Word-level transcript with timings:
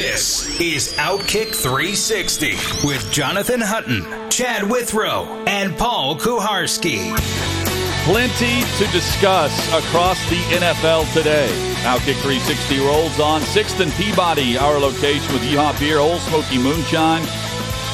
This 0.00 0.58
is 0.58 0.94
Outkick 0.94 1.54
360 1.54 2.52
with 2.86 3.12
Jonathan 3.12 3.60
Hutton, 3.60 4.30
Chad 4.30 4.62
Withrow, 4.62 5.26
and 5.46 5.76
Paul 5.76 6.16
Kuharsky. 6.16 7.14
Plenty 8.04 8.62
to 8.78 8.90
discuss 8.92 9.52
across 9.68 10.18
the 10.30 10.36
NFL 10.56 11.12
today. 11.12 11.50
Outkick 11.82 12.16
360 12.22 12.78
rolls 12.78 13.20
on 13.20 13.42
6th 13.42 13.78
and 13.80 13.92
Peabody, 13.92 14.56
our 14.56 14.78
location 14.78 15.34
with 15.34 15.42
Yeehaw 15.42 15.78
Beer, 15.78 15.98
Ole 15.98 16.18
Smoky 16.20 16.56
Moonshine. 16.56 17.22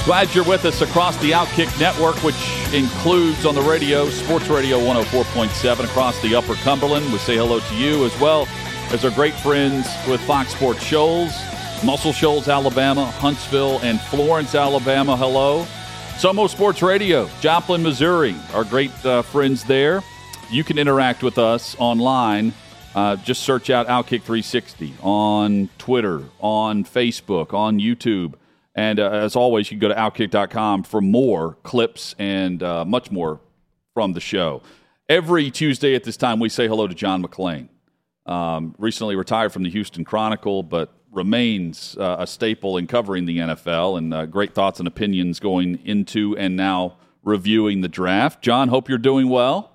Glad 0.04 0.32
you're 0.32 0.44
with 0.44 0.64
us 0.64 0.82
across 0.82 1.16
the 1.16 1.32
Outkick 1.32 1.76
network, 1.80 2.14
which 2.22 2.38
includes 2.72 3.44
on 3.44 3.56
the 3.56 3.62
radio, 3.62 4.08
Sports 4.10 4.46
Radio 4.46 4.78
104.7 4.78 5.84
across 5.84 6.22
the 6.22 6.36
Upper 6.36 6.54
Cumberland. 6.54 7.12
We 7.12 7.18
say 7.18 7.34
hello 7.34 7.58
to 7.58 7.74
you 7.74 8.06
as 8.06 8.16
well 8.20 8.46
as 8.92 9.04
our 9.04 9.10
great 9.10 9.34
friends 9.34 9.88
with 10.06 10.20
Fox 10.20 10.52
Sports 10.52 10.84
Shoals, 10.84 11.32
Muscle 11.86 12.12
Shoals, 12.12 12.48
Alabama, 12.48 13.04
Huntsville, 13.04 13.78
and 13.84 14.00
Florence, 14.00 14.56
Alabama. 14.56 15.16
Hello. 15.16 15.64
Somo 16.16 16.50
Sports 16.50 16.82
Radio, 16.82 17.30
Joplin, 17.40 17.80
Missouri, 17.80 18.34
our 18.54 18.64
great 18.64 18.90
uh, 19.06 19.22
friends 19.22 19.62
there. 19.62 20.02
You 20.50 20.64
can 20.64 20.78
interact 20.78 21.22
with 21.22 21.38
us 21.38 21.76
online. 21.78 22.52
Uh, 22.96 23.14
just 23.14 23.44
search 23.44 23.70
out 23.70 23.86
Outkick 23.86 24.22
360 24.22 24.94
on 25.00 25.68
Twitter, 25.78 26.24
on 26.40 26.82
Facebook, 26.82 27.54
on 27.54 27.78
YouTube. 27.78 28.34
And 28.74 28.98
uh, 28.98 29.08
as 29.10 29.36
always, 29.36 29.70
you 29.70 29.78
can 29.78 29.88
go 29.88 29.94
to 29.94 29.94
outkick.com 29.94 30.82
for 30.82 31.00
more 31.00 31.56
clips 31.62 32.16
and 32.18 32.64
uh, 32.64 32.84
much 32.84 33.12
more 33.12 33.38
from 33.94 34.12
the 34.12 34.20
show. 34.20 34.60
Every 35.08 35.52
Tuesday 35.52 35.94
at 35.94 36.02
this 36.02 36.16
time, 36.16 36.40
we 36.40 36.48
say 36.48 36.66
hello 36.66 36.88
to 36.88 36.94
John 36.96 37.22
McClain. 37.22 37.68
Um, 38.26 38.74
recently 38.76 39.14
retired 39.14 39.52
from 39.52 39.62
the 39.62 39.70
Houston 39.70 40.04
Chronicle, 40.04 40.64
but 40.64 40.92
remains 41.16 41.96
uh, 41.98 42.16
a 42.20 42.26
staple 42.26 42.76
in 42.76 42.86
covering 42.86 43.24
the 43.24 43.38
NFL 43.38 43.98
and 43.98 44.14
uh, 44.14 44.26
great 44.26 44.54
thoughts 44.54 44.78
and 44.78 44.86
opinions 44.86 45.40
going 45.40 45.80
into 45.84 46.36
and 46.36 46.54
now 46.54 46.96
reviewing 47.24 47.80
the 47.80 47.88
draft. 47.88 48.42
John, 48.42 48.68
hope 48.68 48.88
you're 48.88 48.98
doing 48.98 49.28
well. 49.28 49.72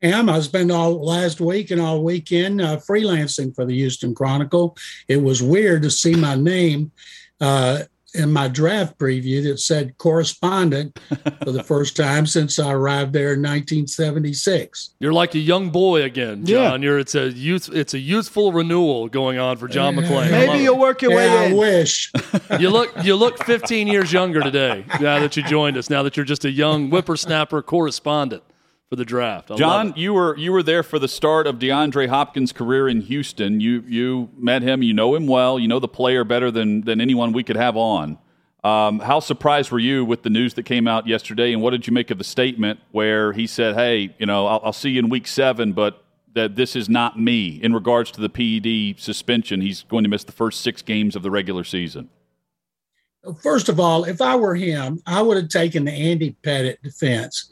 Am 0.00 0.30
I 0.30 0.38
spent 0.40 0.70
all 0.70 1.04
last 1.04 1.40
week 1.40 1.72
and 1.72 1.80
all 1.80 2.04
weekend 2.04 2.60
uh, 2.60 2.76
freelancing 2.76 3.52
for 3.52 3.64
the 3.64 3.74
Houston 3.74 4.14
Chronicle. 4.14 4.76
It 5.08 5.16
was 5.16 5.42
weird 5.42 5.82
to 5.82 5.90
see 5.90 6.14
my 6.14 6.36
name 6.36 6.92
uh, 7.40 7.82
in 8.14 8.32
my 8.32 8.48
draft 8.48 8.98
preview 8.98 9.42
that 9.44 9.58
said 9.60 9.96
correspondent 9.98 10.98
for 11.44 11.52
the 11.52 11.62
first 11.62 11.96
time 11.96 12.26
since 12.26 12.58
I 12.58 12.72
arrived 12.72 13.12
there 13.12 13.34
in 13.34 13.40
1976. 13.40 14.94
You're 14.98 15.12
like 15.12 15.34
a 15.34 15.38
young 15.38 15.70
boy 15.70 16.02
again, 16.02 16.46
John. 16.46 16.82
Yeah. 16.82 16.88
You're 16.88 16.98
it's 16.98 17.14
a 17.14 17.30
youth 17.30 17.68
it's 17.72 17.94
a 17.94 17.98
youthful 17.98 18.52
renewal 18.52 19.08
going 19.08 19.38
on 19.38 19.56
for 19.56 19.68
John 19.68 19.94
McClain. 19.96 20.30
Maybe 20.30 20.62
you'll 20.62 20.78
work 20.78 21.02
your 21.02 21.12
yeah, 21.12 21.16
way 21.16 21.46
in. 21.46 21.52
I 21.52 21.56
wish. 21.56 22.12
you 22.58 22.70
look 22.70 22.92
you 23.04 23.14
look 23.14 23.44
15 23.44 23.86
years 23.86 24.12
younger 24.12 24.40
today 24.40 24.84
now 25.00 25.18
that 25.18 25.36
you 25.36 25.42
joined 25.42 25.76
us. 25.76 25.90
Now 25.90 26.02
that 26.02 26.16
you're 26.16 26.26
just 26.26 26.44
a 26.44 26.50
young 26.50 26.88
whippersnapper 26.90 27.62
correspondent 27.62 28.42
for 28.88 28.96
the 28.96 29.04
draft. 29.04 29.50
I 29.50 29.56
John, 29.56 29.92
you 29.96 30.14
were 30.14 30.36
you 30.36 30.52
were 30.52 30.62
there 30.62 30.82
for 30.82 30.98
the 30.98 31.08
start 31.08 31.46
of 31.46 31.58
DeAndre 31.58 32.08
Hopkins' 32.08 32.52
career 32.52 32.88
in 32.88 33.02
Houston. 33.02 33.60
You 33.60 33.84
you 33.86 34.30
met 34.36 34.62
him, 34.62 34.82
you 34.82 34.94
know 34.94 35.14
him 35.14 35.26
well, 35.26 35.58
you 35.58 35.68
know 35.68 35.78
the 35.78 35.88
player 35.88 36.24
better 36.24 36.50
than 36.50 36.82
than 36.82 37.00
anyone 37.00 37.32
we 37.32 37.42
could 37.42 37.56
have 37.56 37.76
on. 37.76 38.18
Um, 38.64 38.98
how 38.98 39.20
surprised 39.20 39.70
were 39.70 39.78
you 39.78 40.04
with 40.04 40.22
the 40.22 40.30
news 40.30 40.54
that 40.54 40.64
came 40.64 40.88
out 40.88 41.06
yesterday, 41.06 41.52
and 41.52 41.62
what 41.62 41.70
did 41.70 41.86
you 41.86 41.92
make 41.92 42.10
of 42.10 42.18
the 42.18 42.24
statement 42.24 42.80
where 42.90 43.32
he 43.32 43.46
said, 43.46 43.74
"Hey, 43.74 44.14
you 44.18 44.26
know, 44.26 44.46
I'll, 44.46 44.60
I'll 44.64 44.72
see 44.72 44.90
you 44.90 44.98
in 45.00 45.08
Week 45.08 45.26
Seven, 45.26 45.72
but 45.72 46.04
that 46.34 46.56
this 46.56 46.74
is 46.74 46.88
not 46.88 47.18
me 47.18 47.60
in 47.62 47.72
regards 47.72 48.10
to 48.12 48.20
the 48.20 48.28
PED 48.28 49.00
suspension. 49.00 49.60
He's 49.60 49.82
going 49.84 50.04
to 50.04 50.10
miss 50.10 50.24
the 50.24 50.32
first 50.32 50.60
six 50.60 50.82
games 50.82 51.14
of 51.14 51.22
the 51.22 51.30
regular 51.30 51.64
season." 51.64 52.08
First 53.42 53.68
of 53.68 53.78
all, 53.78 54.04
if 54.04 54.22
I 54.22 54.36
were 54.36 54.54
him, 54.54 55.02
I 55.06 55.20
would 55.20 55.36
have 55.36 55.50
taken 55.50 55.84
the 55.84 55.92
Andy 55.92 56.36
Pettitte 56.42 56.80
defense 56.82 57.50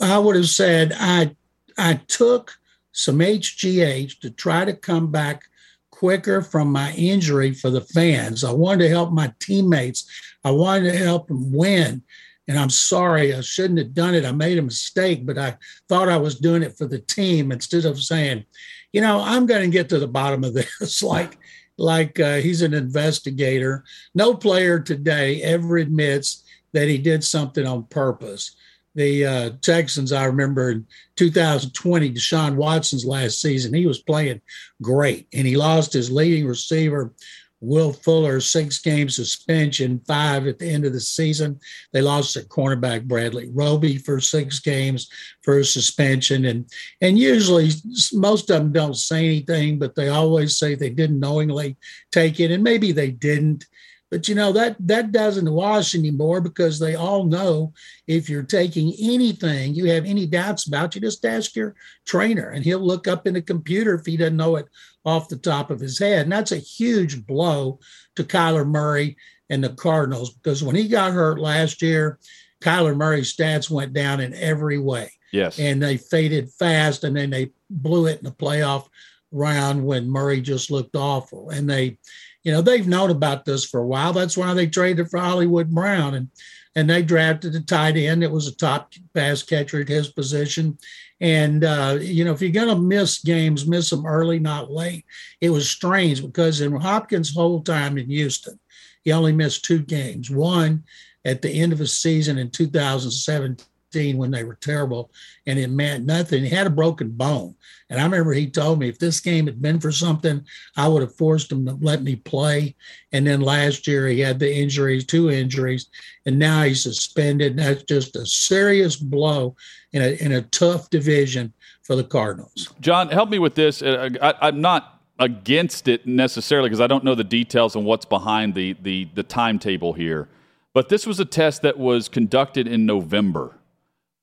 I 0.00 0.18
would 0.18 0.36
have 0.36 0.48
said 0.48 0.92
I 0.96 1.36
I 1.76 1.94
took 2.08 2.58
some 2.92 3.18
HGH 3.18 4.20
to 4.20 4.30
try 4.30 4.64
to 4.64 4.72
come 4.72 5.10
back 5.10 5.44
quicker 5.90 6.42
from 6.42 6.70
my 6.70 6.92
injury 6.94 7.52
for 7.52 7.70
the 7.70 7.80
fans. 7.80 8.44
I 8.44 8.52
wanted 8.52 8.84
to 8.84 8.88
help 8.88 9.12
my 9.12 9.32
teammates. 9.40 10.08
I 10.44 10.50
wanted 10.50 10.92
to 10.92 10.98
help 10.98 11.28
them 11.28 11.52
win. 11.52 12.02
And 12.46 12.58
I'm 12.58 12.70
sorry, 12.70 13.34
I 13.34 13.40
shouldn't 13.42 13.78
have 13.78 13.94
done 13.94 14.14
it. 14.14 14.24
I 14.24 14.32
made 14.32 14.58
a 14.58 14.62
mistake, 14.62 15.26
but 15.26 15.38
I 15.38 15.56
thought 15.88 16.08
I 16.08 16.16
was 16.16 16.38
doing 16.38 16.62
it 16.62 16.78
for 16.78 16.86
the 16.86 17.00
team 17.00 17.52
instead 17.52 17.84
of 17.84 18.02
saying, 18.02 18.44
you 18.92 19.00
know, 19.00 19.20
I'm 19.20 19.44
going 19.44 19.62
to 19.62 19.68
get 19.68 19.88
to 19.90 19.98
the 19.98 20.08
bottom 20.08 20.44
of 20.44 20.54
this. 20.80 21.02
like, 21.02 21.36
like 21.76 22.18
uh, 22.18 22.36
he's 22.36 22.62
an 22.62 22.74
investigator. 22.74 23.84
No 24.14 24.34
player 24.34 24.80
today 24.80 25.42
ever 25.42 25.76
admits 25.76 26.44
that 26.72 26.88
he 26.88 26.98
did 26.98 27.22
something 27.22 27.66
on 27.66 27.84
purpose 27.84 28.56
the 28.98 29.24
uh, 29.24 29.50
Texans, 29.62 30.12
I 30.12 30.24
remember 30.24 30.72
in 30.72 30.86
2020, 31.14 32.12
Deshaun 32.12 32.56
Watson's 32.56 33.04
last 33.04 33.40
season, 33.40 33.72
he 33.72 33.86
was 33.86 34.02
playing 34.02 34.40
great 34.82 35.28
and 35.32 35.46
he 35.46 35.56
lost 35.56 35.92
his 35.92 36.10
leading 36.10 36.48
receiver, 36.48 37.12
Will 37.60 37.92
Fuller, 37.92 38.40
six 38.40 38.80
game 38.80 39.08
suspension, 39.08 40.00
five 40.04 40.48
at 40.48 40.58
the 40.58 40.68
end 40.68 40.84
of 40.84 40.92
the 40.92 41.00
season. 41.00 41.60
They 41.92 42.02
lost 42.02 42.34
their 42.34 42.42
cornerback 42.42 43.04
Bradley 43.04 43.48
Roby 43.52 43.98
for 43.98 44.20
six 44.20 44.58
games 44.58 45.08
for 45.42 45.58
a 45.58 45.64
suspension. 45.64 46.44
And 46.46 46.68
and 47.00 47.16
usually 47.16 47.70
most 48.12 48.50
of 48.50 48.58
them 48.58 48.72
don't 48.72 48.96
say 48.96 49.26
anything, 49.26 49.78
but 49.78 49.94
they 49.94 50.08
always 50.08 50.56
say 50.56 50.74
they 50.74 50.90
didn't 50.90 51.20
knowingly 51.20 51.76
take 52.10 52.40
it. 52.40 52.50
And 52.50 52.64
maybe 52.64 52.90
they 52.90 53.12
didn't. 53.12 53.64
But 54.10 54.26
you 54.26 54.34
know 54.34 54.52
that 54.52 54.76
that 54.80 55.12
doesn't 55.12 55.50
wash 55.50 55.94
anymore 55.94 56.40
because 56.40 56.78
they 56.78 56.94
all 56.94 57.24
know 57.24 57.74
if 58.06 58.30
you're 58.30 58.42
taking 58.42 58.94
anything 58.98 59.74
you 59.74 59.90
have 59.90 60.06
any 60.06 60.26
doubts 60.26 60.66
about, 60.66 60.94
you 60.94 61.00
just 61.00 61.24
ask 61.24 61.54
your 61.54 61.74
trainer 62.06 62.48
and 62.50 62.64
he'll 62.64 62.78
look 62.78 63.06
up 63.06 63.26
in 63.26 63.34
the 63.34 63.42
computer 63.42 63.94
if 63.94 64.06
he 64.06 64.16
doesn't 64.16 64.36
know 64.36 64.56
it 64.56 64.66
off 65.04 65.28
the 65.28 65.36
top 65.36 65.70
of 65.70 65.80
his 65.80 65.98
head. 65.98 66.22
And 66.22 66.32
that's 66.32 66.52
a 66.52 66.58
huge 66.58 67.26
blow 67.26 67.80
to 68.16 68.24
Kyler 68.24 68.66
Murray 68.66 69.16
and 69.50 69.62
the 69.62 69.70
Cardinals 69.70 70.30
because 70.30 70.62
when 70.62 70.76
he 70.76 70.88
got 70.88 71.12
hurt 71.12 71.38
last 71.38 71.82
year, 71.82 72.18
Kyler 72.60 72.96
Murray's 72.96 73.34
stats 73.34 73.70
went 73.70 73.92
down 73.92 74.20
in 74.20 74.34
every 74.34 74.78
way. 74.78 75.12
Yes. 75.32 75.58
And 75.58 75.82
they 75.82 75.98
faded 75.98 76.50
fast 76.50 77.04
and 77.04 77.16
then 77.16 77.30
they 77.30 77.52
blew 77.68 78.06
it 78.06 78.18
in 78.18 78.24
the 78.24 78.32
playoff 78.32 78.88
round 79.30 79.84
when 79.84 80.08
Murray 80.08 80.40
just 80.40 80.70
looked 80.70 80.96
awful. 80.96 81.50
And 81.50 81.68
they 81.68 81.98
you 82.42 82.52
know, 82.52 82.62
they've 82.62 82.86
known 82.86 83.10
about 83.10 83.44
this 83.44 83.64
for 83.64 83.80
a 83.80 83.86
while. 83.86 84.12
That's 84.12 84.36
why 84.36 84.54
they 84.54 84.66
traded 84.66 85.10
for 85.10 85.18
Hollywood 85.18 85.70
Brown 85.70 86.14
and 86.14 86.28
and 86.74 86.88
they 86.88 87.02
drafted 87.02 87.56
a 87.56 87.60
tight 87.60 87.96
end 87.96 88.22
that 88.22 88.30
was 88.30 88.46
a 88.46 88.54
top 88.54 88.92
pass 89.12 89.42
catcher 89.42 89.80
at 89.80 89.88
his 89.88 90.08
position. 90.12 90.78
And 91.20 91.64
uh, 91.64 91.98
you 92.00 92.24
know, 92.24 92.32
if 92.32 92.40
you're 92.40 92.52
gonna 92.52 92.78
miss 92.78 93.18
games, 93.18 93.66
miss 93.66 93.90
them 93.90 94.06
early, 94.06 94.38
not 94.38 94.70
late. 94.70 95.04
It 95.40 95.50
was 95.50 95.68
strange 95.68 96.22
because 96.22 96.60
in 96.60 96.72
Hopkins' 96.76 97.34
whole 97.34 97.62
time 97.62 97.98
in 97.98 98.08
Houston, 98.08 98.60
he 99.02 99.12
only 99.12 99.32
missed 99.32 99.64
two 99.64 99.80
games. 99.80 100.30
One 100.30 100.84
at 101.24 101.42
the 101.42 101.50
end 101.50 101.72
of 101.72 101.80
his 101.80 101.98
season 101.98 102.38
in 102.38 102.50
2017 102.50 103.66
when 103.94 104.30
they 104.30 104.44
were 104.44 104.56
terrible 104.56 105.10
and 105.46 105.58
it 105.58 105.70
meant 105.70 106.04
nothing. 106.04 106.44
He 106.44 106.50
had 106.50 106.66
a 106.66 106.70
broken 106.70 107.10
bone. 107.10 107.54
And 107.90 107.98
I 107.98 108.04
remember 108.04 108.32
he 108.32 108.48
told 108.48 108.78
me 108.78 108.88
if 108.88 108.98
this 108.98 109.20
game 109.20 109.46
had 109.46 109.62
been 109.62 109.80
for 109.80 109.90
something, 109.90 110.44
I 110.76 110.88
would 110.88 111.02
have 111.02 111.16
forced 111.16 111.50
him 111.50 111.64
to 111.66 111.78
let 111.80 112.02
me 112.02 112.16
play. 112.16 112.74
And 113.12 113.26
then 113.26 113.40
last 113.40 113.86
year 113.86 114.06
he 114.08 114.20
had 114.20 114.38
the 114.38 114.54
injuries, 114.54 115.06
two 115.06 115.30
injuries, 115.30 115.86
and 116.26 116.38
now 116.38 116.62
he's 116.62 116.82
suspended. 116.82 117.52
And 117.52 117.60
that's 117.60 117.84
just 117.84 118.16
a 118.16 118.26
serious 118.26 118.96
blow 118.96 119.56
in 119.92 120.02
a, 120.02 120.22
in 120.22 120.32
a 120.32 120.42
tough 120.42 120.90
division 120.90 121.52
for 121.82 121.96
the 121.96 122.04
Cardinals. 122.04 122.68
John, 122.80 123.08
help 123.08 123.30
me 123.30 123.38
with 123.38 123.54
this. 123.54 123.80
Uh, 123.80 124.10
I, 124.20 124.34
I'm 124.48 124.60
not 124.60 125.00
against 125.18 125.88
it 125.88 126.06
necessarily 126.06 126.68
because 126.68 126.80
I 126.80 126.86
don't 126.86 127.02
know 127.02 127.14
the 127.14 127.24
details 127.24 127.74
and 127.74 127.84
what's 127.84 128.04
behind 128.04 128.54
the, 128.54 128.76
the, 128.82 129.08
the 129.14 129.22
timetable 129.22 129.94
here. 129.94 130.28
But 130.74 130.90
this 130.90 131.06
was 131.06 131.18
a 131.18 131.24
test 131.24 131.62
that 131.62 131.78
was 131.78 132.08
conducted 132.08 132.68
in 132.68 132.86
November. 132.86 133.57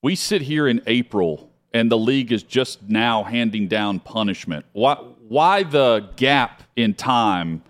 We 0.06 0.14
sit 0.14 0.44
here 0.44 0.68
in 0.68 0.84
April 0.86 1.50
and 1.74 1.92
the 1.92 1.98
league 1.98 2.32
is 2.32 2.44
just 2.44 2.88
now 2.88 3.24
handing 3.24 3.68
down 3.68 4.00
punishment. 4.00 4.64
Why, 4.72 4.94
why 5.28 5.64
the 5.64 6.12
gap 6.16 6.62
in 6.76 6.94
time 6.94 7.64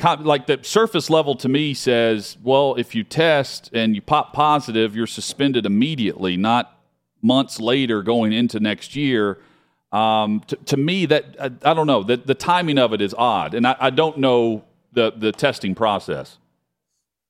like 0.00 0.46
the 0.46 0.58
surface 0.62 1.10
level 1.10 1.34
to 1.34 1.50
me 1.50 1.74
says, 1.74 2.38
well, 2.42 2.76
if 2.76 2.94
you 2.94 3.04
test 3.04 3.68
and 3.74 3.94
you 3.94 4.00
pop 4.00 4.32
positive, 4.32 4.96
you're 4.96 5.06
suspended 5.06 5.66
immediately, 5.66 6.38
not 6.38 6.80
months 7.20 7.60
later 7.60 8.02
going 8.02 8.32
into 8.32 8.58
next 8.58 8.96
year. 8.96 9.38
Um, 9.92 10.40
to, 10.46 10.56
to, 10.56 10.78
me, 10.78 11.04
that 11.04 11.36
I, 11.38 11.72
I, 11.72 11.74
don't 11.74 11.86
know. 11.86 12.02
The, 12.02 12.16
the 12.16 12.34
timing 12.34 12.78
of 12.78 12.94
it 12.94 13.02
is 13.02 13.14
odd, 13.18 13.52
and 13.52 13.66
I, 13.66 13.76
I 13.78 13.90
don't 13.90 14.16
know 14.16 14.64
the 14.94 15.12
the 15.14 15.30
testing 15.30 15.74
process. 15.74 16.38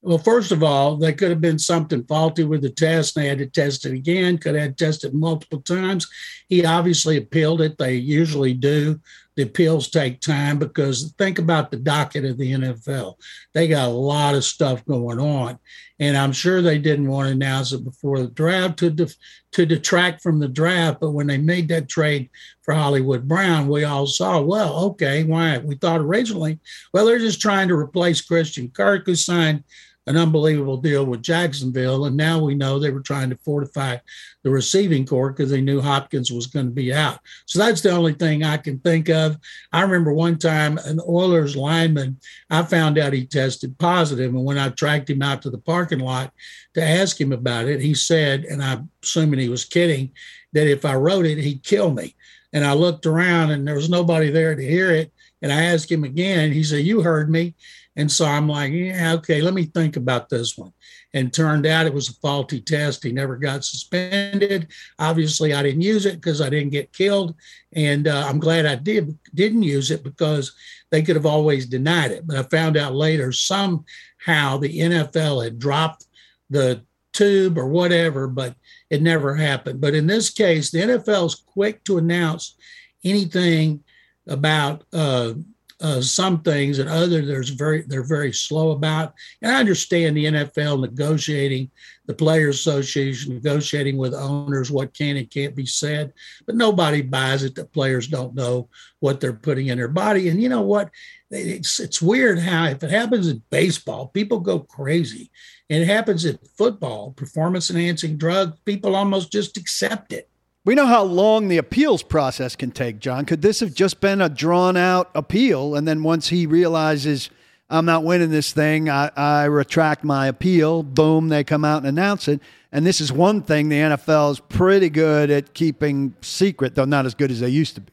Well, 0.05 0.19
first 0.19 0.51
of 0.51 0.65
all, 0.65 0.97
there 0.97 1.13
could 1.13 1.31
have 1.31 1.41
been 1.41 1.61
something 1.61 2.03
faulty 2.05 2.43
with 2.43 2.63
the 2.63 2.71
test. 2.71 3.17
and 3.17 3.25
They 3.25 3.29
had 3.29 3.39
to 3.39 3.47
test 3.47 3.87
it 3.87 3.93
again, 3.93 4.37
could 4.37 4.57
have 4.57 4.75
tested 4.75 5.15
multiple 5.15 5.63
times. 5.63 6.09
He 6.49 6.67
obviously 6.67 7.17
appealed 7.17 7.61
it. 7.61 7.79
They 7.79 7.95
usually 7.95 8.53
do. 8.53 9.01
The 9.37 9.45
appeals 9.45 9.89
take 9.89 10.21
time 10.21 10.59
because 10.59 11.15
think 11.17 11.39
about 11.39 11.71
the 11.71 11.79
docket 11.79 12.25
of 12.25 12.37
the 12.37 12.53
NFL. 12.53 13.15
They 13.55 13.69
got 13.69 13.89
a 13.89 13.93
lot 13.93 14.35
of 14.35 14.45
stuff 14.45 14.85
going 14.85 15.21
on. 15.21 15.59
And 16.01 16.17
I'm 16.17 16.33
sure 16.33 16.61
they 16.61 16.79
didn't 16.79 17.07
want 17.07 17.29
to 17.29 17.33
announce 17.33 17.73
it 17.73 17.85
before 17.85 18.19
the 18.19 18.27
draft 18.27 18.81
to, 18.81 18.91
de- 18.91 19.09
to 19.53 19.65
detract 19.65 20.21
from 20.21 20.41
the 20.41 20.49
draft. 20.49 20.99
But 21.01 21.13
when 21.13 21.29
they 21.29 21.39
made 21.39 21.69
that 21.69 21.89
trade 21.89 22.29
for 22.63 22.75
Hollywood 22.75 23.29
Brown, 23.29 23.69
we 23.69 23.85
all 23.85 24.07
saw, 24.07 24.41
well, 24.41 24.85
okay, 24.87 25.23
why? 25.23 25.59
We 25.59 25.77
thought 25.77 26.01
originally, 26.01 26.59
well, 26.93 27.07
they're 27.07 27.19
just 27.19 27.41
trying 27.41 27.69
to 27.69 27.77
replace 27.77 28.21
Christian 28.21 28.69
Kirk, 28.69 29.07
who 29.07 29.15
signed 29.15 29.63
an 30.07 30.17
unbelievable 30.17 30.77
deal 30.77 31.05
with 31.05 31.23
Jacksonville. 31.23 32.07
And 32.07 32.17
now 32.17 32.41
we 32.41 32.55
know 32.55 32.79
they 32.79 32.91
were 32.91 33.01
trying 33.01 33.31
to 33.31 33.39
fortify 33.45 33.99
the 34.43 34.51
receiving 34.51 35.07
corps 35.07 35.31
because 35.31 35.51
they 35.51 35.61
knew 35.61 35.81
Hopkins 35.81 36.33
was 36.33 36.49
going 36.49 36.67
to 36.67 36.73
be 36.73 36.93
out. 36.93 37.21
So 37.47 37.59
that's 37.59 37.83
the 37.83 37.91
only 37.91 38.15
thing 38.15 38.43
I 38.43 38.57
can 38.57 38.81
think 38.81 39.09
of. 39.09 39.37
I 39.73 39.83
remember 39.83 40.13
one 40.13 40.39
time 40.39 40.79
an 40.79 41.01
Oilers 41.09 41.57
lineman, 41.57 42.19
I 42.51 42.63
found 42.63 42.99
out 42.99 43.13
he 43.13 43.27
tested 43.27 43.79
positive, 43.79 44.35
And 44.35 44.45
when 44.45 44.59
I 44.59 44.71
tracked 44.71 45.09
him 45.09 45.23
out 45.23 45.43
to 45.43 45.51
the 45.51 45.59
parking 45.59 46.01
lot 46.01 46.33
to 46.75 46.83
ask 46.83 47.21
him 47.21 47.33
about 47.33 47.67
it, 47.67 47.81
he 47.81 47.95
said, 47.95 48.45
and 48.45 48.63
I'm 48.63 48.91
assuming 49.03 49.39
he 49.39 49.49
was 49.49 49.65
kidding, 49.65 50.11
that 50.53 50.67
if 50.67 50.85
I 50.85 50.95
wrote 50.95 51.27
it, 51.27 51.39
he'd 51.39 51.63
kill 51.63 51.93
me. 51.93 52.17
And 52.53 52.65
I 52.65 52.75
looked 52.75 53.07
around 53.07 53.51
and 53.51 53.67
there 53.67 53.75
was 53.75 53.89
nobody 53.89 54.31
there 54.31 54.55
to 54.55 54.63
hear 54.63 54.91
it. 54.91 55.13
And 55.41 55.53
I 55.53 55.63
asked 55.65 55.91
him 55.91 56.05
again. 56.05 56.53
He 56.53 56.63
said, 56.63 56.85
You 56.85 57.03
heard 57.03 57.31
me. 57.31 57.55
And 57.97 58.11
so 58.11 58.25
I'm 58.25 58.49
like, 58.49 58.73
yeah, 58.73 59.13
okay, 59.15 59.43
let 59.43 59.53
me 59.53 59.65
think 59.65 59.97
about 59.97 60.29
this 60.29 60.57
one. 60.57 60.73
And 61.13 61.33
turned 61.33 61.67
out 61.67 61.87
it 61.87 61.93
was 61.93 62.09
a 62.09 62.15
faulty 62.15 62.61
test. 62.61 63.03
He 63.03 63.13
never 63.13 63.37
got 63.37 63.65
suspended. 63.65 64.69
Obviously, 64.99 65.53
I 65.53 65.63
didn't 65.63 65.83
use 65.83 66.07
it 66.07 66.15
because 66.15 66.41
I 66.41 66.49
didn't 66.49 66.71
get 66.71 66.93
killed. 66.95 67.35
And 67.75 68.09
uh, 68.09 68.25
I'm 68.27 68.41
glad 68.41 68.65
I 68.65 68.77
did 68.77 69.19
didn't 69.35 69.63
use 69.63 69.91
it 69.91 70.03
because 70.03 70.55
they 70.91 71.03
could 71.03 71.17
have 71.17 71.27
always 71.27 71.67
denied 71.67 72.13
it. 72.13 72.27
But 72.27 72.37
I 72.39 72.43
found 72.45 72.79
out 72.79 72.95
later 72.95 73.31
somehow 73.31 74.57
the 74.57 74.79
NFL 74.79 75.45
had 75.45 75.59
dropped 75.59 76.07
the 76.49 76.83
tube 77.13 77.59
or 77.59 77.67
whatever, 77.67 78.27
but 78.27 78.55
it 78.89 79.03
never 79.03 79.35
happened. 79.35 79.81
But 79.83 79.95
in 79.95 80.07
this 80.07 80.31
case, 80.31 80.71
the 80.71 80.81
NFL 80.81 81.27
is 81.27 81.35
quick 81.35 81.85
to 81.85 81.99
announce 81.99 82.57
anything 83.05 83.85
about 84.27 84.85
uh, 84.93 85.35
uh, 85.83 86.01
some 86.01 86.43
things 86.43 86.79
and 86.79 86.89
other 86.89 87.23
there's 87.23 87.51
very 87.51 87.83
they're 87.83 88.05
very 88.05 88.33
slow 88.33 88.71
about. 88.71 89.15
And 89.43 89.51
I 89.51 89.59
understand 89.59 90.17
the 90.17 90.27
NFL 90.27 90.81
negotiating, 90.81 91.71
the 92.07 92.15
Players 92.15 92.57
Association 92.57 93.35
negotiating 93.35 93.97
with 93.97 94.15
owners 94.15 94.71
what 94.71 94.95
can 94.95 95.17
and 95.17 95.29
can't 95.29 95.57
be 95.57 95.67
said, 95.67 96.13
but 96.47 96.55
nobody 96.55 97.03
buys 97.03 97.43
it 97.43 97.57
that 97.57 97.73
players 97.73 98.07
don't 98.07 98.35
know 98.35 98.69
what 99.01 99.21
they're 99.21 99.33
putting 99.33 99.67
in 99.67 99.79
their 99.79 99.89
body. 99.89 100.29
And 100.29 100.41
you 100.41 100.49
know 100.49 100.63
what? 100.63 100.91
It's 101.31 101.81
it's 101.81 102.01
weird 102.01 102.39
how 102.39 102.67
if 102.67 102.83
it 102.85 102.91
happens 102.91 103.27
in 103.27 103.43
baseball, 103.51 104.07
people 104.07 104.39
go 104.39 104.61
crazy. 104.61 105.31
And 105.69 105.83
it 105.83 105.87
happens 105.87 106.25
in 106.25 106.39
football, 106.57 107.13
performance 107.13 107.71
enhancing 107.71 108.19
drugs, 108.19 108.59
people 108.65 108.95
almost 108.95 109.33
just 109.33 109.57
accept 109.57 110.13
it. 110.13 110.29
We 110.65 110.77
know 110.77 110.87
how 110.87 111.03
long 111.03 111.49
the 111.49 111.59
appeals 111.59 112.05
process 112.05 112.55
can 112.55 112.71
take, 112.71 113.01
John. 113.01 113.25
Could 113.25 113.43
this 113.43 113.59
have 113.61 113.75
just 113.75 114.01
been 114.01 114.21
a 114.21 114.29
drawn 114.29 114.77
out 114.77 115.11
appeal? 115.13 115.75
And 115.75 115.89
then 115.89 116.05
once 116.05 116.29
he 116.29 116.47
realizes 116.47 117.31
I'm 117.69 117.85
not 117.85 118.05
winning 118.05 118.31
this 118.31 118.53
thing, 118.53 118.89
I, 118.89 119.11
I 119.17 119.45
retract 119.45 120.05
my 120.05 120.29
appeal. 120.29 120.85
Boom, 120.85 121.31
they 121.31 121.43
come 121.43 121.65
out 121.65 121.79
and 121.79 121.87
announce 121.87 122.29
it. 122.29 122.41
And 122.71 122.87
this 122.87 123.01
is 123.01 123.11
one 123.11 123.43
thing 123.43 123.71
the 123.71 123.77
NFL 123.77 124.33
is 124.33 124.41
pretty 124.41 124.89
good 124.89 125.31
at 125.31 125.53
keeping 125.53 126.15
secret, 126.21 126.77
though 126.77 126.85
not 126.85 127.07
as 127.07 127.15
good 127.15 127.33
as 127.33 127.41
they 127.41 127.49
used 127.49 127.75
to 127.75 127.81
be. 127.81 127.93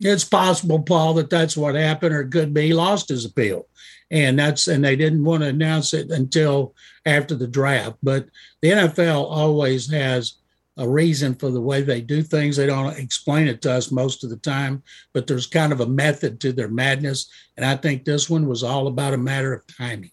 It's 0.00 0.24
possible, 0.24 0.80
Paul, 0.82 1.14
that 1.14 1.30
that's 1.30 1.56
what 1.56 1.74
happened, 1.74 2.14
or 2.14 2.26
could 2.26 2.54
be 2.54 2.68
he 2.68 2.74
lost 2.74 3.08
his 3.08 3.24
appeal, 3.24 3.66
and 4.10 4.38
that's 4.38 4.68
and 4.68 4.84
they 4.84 4.94
didn't 4.94 5.24
want 5.24 5.42
to 5.42 5.48
announce 5.48 5.94
it 5.94 6.10
until 6.10 6.74
after 7.06 7.34
the 7.34 7.46
draft. 7.46 7.96
But 8.02 8.26
the 8.60 8.72
NFL 8.72 9.24
always 9.24 9.90
has 9.90 10.34
a 10.76 10.88
reason 10.88 11.34
for 11.34 11.50
the 11.50 11.60
way 11.60 11.82
they 11.82 12.00
do 12.00 12.22
things. 12.22 12.56
They 12.56 12.66
don't 12.66 12.98
explain 12.98 13.48
it 13.48 13.62
to 13.62 13.72
us 13.72 13.90
most 13.90 14.24
of 14.24 14.30
the 14.30 14.36
time, 14.36 14.82
but 15.12 15.26
there's 15.26 15.46
kind 15.46 15.72
of 15.72 15.80
a 15.80 15.86
method 15.86 16.40
to 16.40 16.52
their 16.52 16.68
madness. 16.68 17.30
And 17.56 17.64
I 17.64 17.76
think 17.76 18.04
this 18.04 18.28
one 18.28 18.46
was 18.46 18.62
all 18.62 18.86
about 18.86 19.14
a 19.14 19.18
matter 19.18 19.52
of 19.52 19.62
timing. 19.66 20.10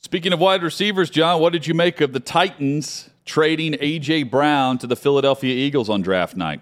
Speaking 0.00 0.32
of 0.32 0.40
wide 0.40 0.62
receivers, 0.62 1.10
John, 1.10 1.40
what 1.40 1.52
did 1.52 1.66
you 1.66 1.74
make 1.74 2.00
of 2.00 2.12
the 2.12 2.20
Titans 2.20 3.10
trading 3.24 3.76
A.J. 3.80 4.24
Brown 4.24 4.78
to 4.78 4.86
the 4.86 4.96
Philadelphia 4.96 5.54
Eagles 5.54 5.90
on 5.90 6.00
draft 6.00 6.36
night? 6.36 6.60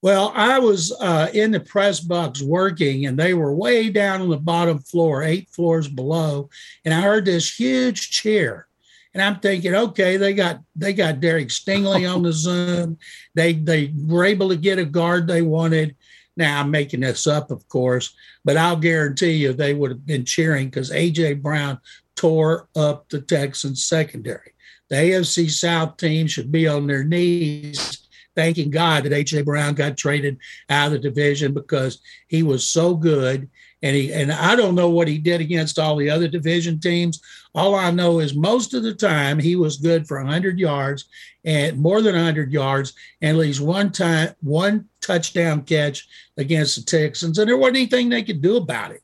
Well, 0.00 0.32
I 0.34 0.58
was 0.58 0.94
uh, 1.00 1.30
in 1.32 1.50
the 1.50 1.60
press 1.60 2.00
box 2.00 2.42
working, 2.42 3.06
and 3.06 3.18
they 3.18 3.32
were 3.32 3.54
way 3.54 3.88
down 3.88 4.20
on 4.20 4.28
the 4.28 4.36
bottom 4.36 4.78
floor, 4.78 5.22
eight 5.22 5.48
floors 5.48 5.88
below. 5.88 6.50
And 6.84 6.92
I 6.92 7.00
heard 7.00 7.24
this 7.24 7.58
huge 7.58 8.10
cheer 8.10 8.66
and 9.14 9.22
I'm 9.22 9.38
thinking, 9.38 9.74
okay, 9.74 10.16
they 10.16 10.34
got 10.34 10.60
they 10.74 10.92
got 10.92 11.20
Derek 11.20 11.48
Stingley 11.48 12.12
on 12.12 12.22
the 12.22 12.32
Zoom. 12.32 12.98
They 13.34 13.54
they 13.54 13.92
were 13.96 14.24
able 14.24 14.48
to 14.48 14.56
get 14.56 14.78
a 14.78 14.84
guard 14.84 15.26
they 15.26 15.42
wanted. 15.42 15.96
Now 16.36 16.60
I'm 16.60 16.70
making 16.70 17.00
this 17.00 17.28
up, 17.28 17.52
of 17.52 17.66
course, 17.68 18.12
but 18.44 18.56
I'll 18.56 18.76
guarantee 18.76 19.32
you 19.32 19.52
they 19.52 19.72
would 19.72 19.92
have 19.92 20.04
been 20.04 20.24
cheering 20.24 20.66
because 20.66 20.90
AJ 20.90 21.42
Brown 21.42 21.78
tore 22.16 22.68
up 22.74 23.08
the 23.08 23.20
Texans 23.20 23.84
secondary. 23.84 24.52
The 24.90 24.96
AFC 24.96 25.48
South 25.48 25.96
team 25.96 26.26
should 26.26 26.50
be 26.50 26.66
on 26.66 26.86
their 26.86 27.04
knees 27.04 28.04
thanking 28.34 28.70
God 28.70 29.04
that 29.04 29.12
AJ 29.12 29.44
Brown 29.44 29.74
got 29.74 29.96
traded 29.96 30.38
out 30.68 30.88
of 30.88 30.92
the 30.92 30.98
division 30.98 31.54
because 31.54 32.00
he 32.26 32.42
was 32.42 32.68
so 32.68 32.94
good 32.94 33.48
and 33.84 33.94
he 33.94 34.12
and 34.14 34.32
I 34.32 34.56
don't 34.56 34.74
know 34.74 34.88
what 34.88 35.08
he 35.08 35.18
did 35.18 35.42
against 35.42 35.78
all 35.78 35.96
the 35.96 36.08
other 36.08 36.26
division 36.26 36.80
teams. 36.80 37.20
All 37.54 37.74
I 37.74 37.90
know 37.90 38.18
is 38.18 38.34
most 38.34 38.72
of 38.72 38.82
the 38.82 38.94
time 38.94 39.38
he 39.38 39.56
was 39.56 39.76
good 39.76 40.08
for 40.08 40.16
100 40.16 40.58
yards 40.58 41.04
and 41.44 41.78
more 41.78 42.00
than 42.00 42.14
100 42.14 42.50
yards 42.50 42.94
and 43.20 43.36
at 43.36 43.40
least 43.40 43.60
one 43.60 43.92
time 43.92 44.34
one 44.40 44.88
touchdown 45.02 45.62
catch 45.62 46.08
against 46.38 46.76
the 46.76 46.82
Texans 46.82 47.38
and 47.38 47.46
there 47.46 47.58
wasn't 47.58 47.76
anything 47.76 48.08
they 48.08 48.22
could 48.22 48.40
do 48.40 48.56
about 48.56 48.90
it. 48.90 49.02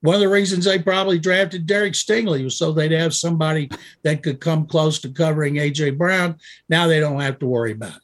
One 0.00 0.14
of 0.14 0.22
the 0.22 0.28
reasons 0.28 0.64
they 0.64 0.78
probably 0.78 1.18
drafted 1.18 1.66
Derek 1.66 1.92
Stingley 1.92 2.44
was 2.44 2.56
so 2.56 2.72
they'd 2.72 2.92
have 2.92 3.14
somebody 3.14 3.70
that 4.04 4.22
could 4.22 4.40
come 4.40 4.66
close 4.66 4.98
to 5.00 5.10
covering 5.10 5.56
AJ 5.56 5.98
Brown. 5.98 6.38
Now 6.70 6.86
they 6.86 6.98
don't 6.98 7.20
have 7.20 7.38
to 7.40 7.46
worry 7.46 7.72
about 7.72 7.96
it. 7.96 8.02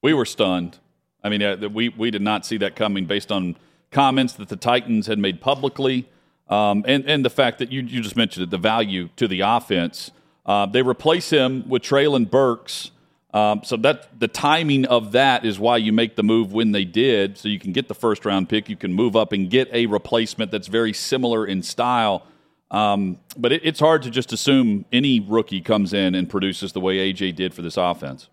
We 0.00 0.14
were 0.14 0.24
stunned. 0.24 0.78
I 1.24 1.28
mean, 1.28 1.42
uh, 1.42 1.68
we 1.72 1.88
we 1.88 2.12
did 2.12 2.22
not 2.22 2.46
see 2.46 2.58
that 2.58 2.76
coming 2.76 3.04
based 3.04 3.32
on 3.32 3.56
comments 3.90 4.34
that 4.34 4.48
the 4.48 4.56
Titans 4.56 5.06
had 5.06 5.18
made 5.18 5.40
publicly, 5.40 6.08
um, 6.48 6.84
and 6.86 7.04
and 7.08 7.24
the 7.24 7.30
fact 7.30 7.58
that 7.58 7.72
you 7.72 7.82
you 7.82 8.00
just 8.00 8.16
mentioned 8.16 8.44
it, 8.44 8.50
the 8.50 8.58
value 8.58 9.08
to 9.16 9.28
the 9.28 9.40
offense. 9.40 10.10
Uh, 10.46 10.64
they 10.64 10.80
replace 10.80 11.30
him 11.30 11.68
with 11.68 11.82
Treylon 11.82 12.30
Burks. 12.30 12.90
Um, 13.34 13.60
so 13.62 13.76
that 13.76 14.18
the 14.18 14.26
timing 14.26 14.86
of 14.86 15.12
that 15.12 15.44
is 15.44 15.58
why 15.58 15.76
you 15.76 15.92
make 15.92 16.16
the 16.16 16.22
move 16.22 16.54
when 16.54 16.72
they 16.72 16.86
did, 16.86 17.36
so 17.36 17.48
you 17.48 17.58
can 17.58 17.72
get 17.72 17.86
the 17.86 17.94
first 17.94 18.24
round 18.24 18.48
pick. 18.48 18.70
You 18.70 18.76
can 18.76 18.94
move 18.94 19.16
up 19.16 19.32
and 19.32 19.50
get 19.50 19.68
a 19.70 19.84
replacement 19.84 20.50
that's 20.50 20.66
very 20.66 20.94
similar 20.94 21.46
in 21.46 21.62
style. 21.62 22.24
Um, 22.70 23.18
but 23.36 23.52
it, 23.52 23.60
it's 23.64 23.80
hard 23.80 24.02
to 24.04 24.10
just 24.10 24.32
assume 24.32 24.86
any 24.90 25.20
rookie 25.20 25.60
comes 25.60 25.92
in 25.92 26.14
and 26.14 26.28
produces 26.28 26.72
the 26.72 26.80
way 26.80 27.12
AJ 27.12 27.36
did 27.36 27.52
for 27.52 27.60
this 27.60 27.76
offense 27.76 28.28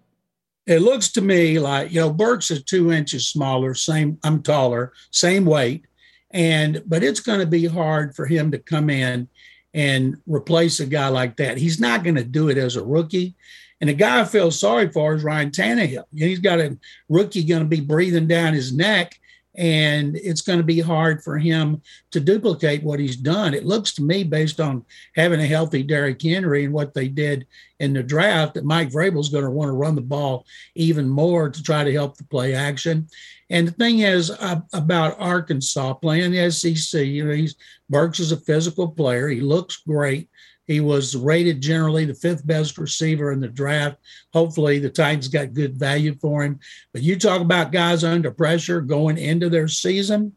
it 0.66 0.80
looks 0.82 1.12
to 1.14 1.22
me 1.22 1.60
like 1.60 1.92
you 1.92 2.00
know 2.00 2.12
Burks 2.12 2.52
is 2.52 2.64
two 2.64 2.92
inches 2.92 3.28
smaller, 3.28 3.74
same 3.76 4.18
I'm 4.24 4.42
taller, 4.42 4.94
same 5.12 5.46
weight, 5.46 5.86
and 6.32 6.82
but 6.86 7.04
it's 7.04 7.20
going 7.20 7.40
to 7.40 7.46
be 7.46 7.66
hard 7.66 8.16
for 8.16 8.26
him 8.26 8.52
to 8.52 8.60
come 8.60 8.90
in 8.90 9.28
and 9.74 10.16
replace 10.26 10.80
a 10.80 10.86
guy 10.86 11.10
like 11.10 11.36
that. 11.38 11.58
He's 11.58 11.80
not 11.80 12.04
going 12.04 12.16
to 12.16 12.24
do 12.24 12.50
it 12.50 12.58
as 12.58 12.78
a 12.78 12.84
rookie. 12.84 13.36
And 13.82 13.90
the 13.90 13.94
guy 13.94 14.22
I 14.22 14.26
feel 14.26 14.50
sorry 14.50 14.90
for 14.90 15.14
is 15.16 15.24
Ryan 15.24 15.52
Tannehill. 15.52 16.06
He's 16.14 16.40
got 16.40 16.62
a 16.62 16.78
rookie 17.10 17.44
going 17.44 17.62
to 17.62 17.68
be 17.68 17.82
breathing 17.82 18.26
down 18.26 18.54
his 18.54 18.72
neck, 18.72 19.20
and 19.58 20.16
it's 20.18 20.42
going 20.42 20.60
to 20.60 20.64
be 20.64 20.80
hard 20.80 21.24
for 21.24 21.38
him 21.38 21.82
to 22.12 22.20
duplicate 22.20 22.84
what 22.84 23.00
he's 23.00 23.16
done. 23.16 23.54
It 23.54 23.66
looks 23.66 23.94
to 23.94 24.04
me, 24.04 24.24
based 24.24 24.60
on 24.60 24.86
having 25.16 25.40
a 25.40 25.48
healthy 25.48 25.84
Derrick 25.84 26.22
Henry 26.22 26.66
and 26.66 26.74
what 26.74 26.94
they 26.94 27.08
did 27.08 27.48
in 27.80 27.94
the 27.94 28.04
draft, 28.04 28.56
that 28.56 28.66
Mike 28.66 28.90
Vrabel's 28.90 29.30
going 29.30 29.44
to 29.44 29.50
want 29.52 29.70
to 29.70 29.74
run 29.74 29.96
the 29.96 30.02
ball 30.02 30.46
even 30.76 31.10
more 31.10 31.50
to 31.50 31.64
try 31.64 31.84
to 31.84 31.94
help 31.94 32.18
the 32.18 32.24
play 32.26 32.54
action. 32.54 33.08
And 33.50 33.68
the 33.68 33.72
thing 33.74 34.00
is 34.00 34.32
uh, 34.32 34.62
about 34.74 35.20
Arkansas 35.20 35.94
playing 35.96 36.32
the 36.32 36.52
SEC, 36.52 37.02
you 37.02 37.26
know, 37.26 37.34
he's 37.34 37.56
Burks 37.90 38.20
is 38.20 38.32
a 38.32 38.38
physical 38.38 38.88
player. 38.88 39.28
He 39.28 39.42
looks 39.42 39.78
great. 39.88 40.30
He 40.66 40.80
was 40.80 41.16
rated 41.16 41.62
generally 41.62 42.06
the 42.06 42.16
fifth 42.16 42.46
best 42.46 42.78
receiver 42.78 43.32
in 43.32 43.40
the 43.40 43.48
draft. 43.48 43.98
Hopefully, 44.34 44.80
the 44.80 44.90
Titans 44.90 45.28
got 45.28 45.54
good 45.54 45.78
value 45.78 46.16
for 46.16 46.44
him. 46.44 46.60
But 46.92 47.04
you 47.04 47.18
talk 47.18 47.42
about 47.42 47.72
guys 47.72 48.04
under 48.04 48.32
pressure 48.32 48.82
going 48.82 49.18
into 49.18 49.50
their 49.50 49.68
season, 49.68 50.34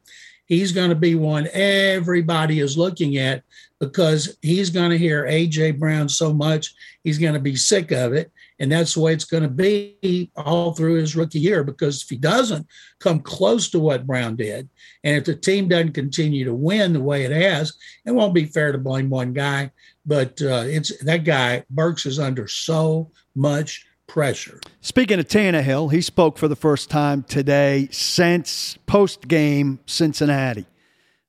he's 0.47 0.73
going 0.73 0.91
to 0.91 0.97
be 0.97 1.15
one 1.15 1.49
everybody 1.53 2.61
is 2.61 2.77
looking 2.77 3.17
at 3.17 3.43
because 3.81 4.37
he's 4.43 4.71
going 4.71 4.91
to 4.91 4.99
hear 4.99 5.25
AJ 5.25 5.79
Brown 5.79 6.09
so 6.09 6.35
much, 6.35 6.75
he's 7.05 7.19
going 7.19 7.35
to 7.35 7.41
be 7.41 7.55
sick 7.55 7.93
of 7.93 8.13
it. 8.13 8.33
And 8.59 8.73
that's 8.73 8.95
the 8.95 9.01
way 9.01 9.13
it's 9.13 9.25
going 9.25 9.45
to 9.45 9.49
be 9.49 10.33
all 10.35 10.73
through 10.73 10.95
his 10.95 11.15
rookie 11.15 11.39
year. 11.39 11.63
Because 11.63 12.03
if 12.03 12.09
he 12.09 12.17
doesn't 12.17 12.67
come 12.99 13.21
close 13.21 13.71
to 13.71 13.79
what 13.79 14.07
Brown 14.07 14.35
did, 14.35 14.69
and 15.05 15.17
if 15.17 15.25
the 15.25 15.37
team 15.37 15.69
doesn't 15.69 15.93
continue 15.93 16.45
to 16.45 16.55
win 16.55 16.93
the 16.93 17.01
way 17.01 17.23
it 17.23 17.31
has, 17.31 17.75
it 18.05 18.11
won't 18.11 18.35
be 18.35 18.47
fair 18.47 18.73
to 18.73 18.79
blame 18.79 19.11
one 19.11 19.33
guy. 19.33 19.71
But 20.09 20.41
uh, 20.41 20.65
it's 20.65 20.97
that 21.05 21.25
guy 21.25 21.65
Burks 21.69 22.07
is 22.07 22.19
under 22.19 22.49
so 22.49 23.11
much 23.35 23.87
pressure. 24.07 24.59
Speaking 24.81 25.21
of 25.21 25.29
Tannehill, 25.29 25.93
he 25.93 26.01
spoke 26.01 26.39
for 26.39 26.49
the 26.49 26.57
first 26.57 26.89
time 26.89 27.25
today 27.25 27.89
since 27.93 28.79
post 28.87 29.29
game 29.29 29.81
Cincinnati. 29.85 30.65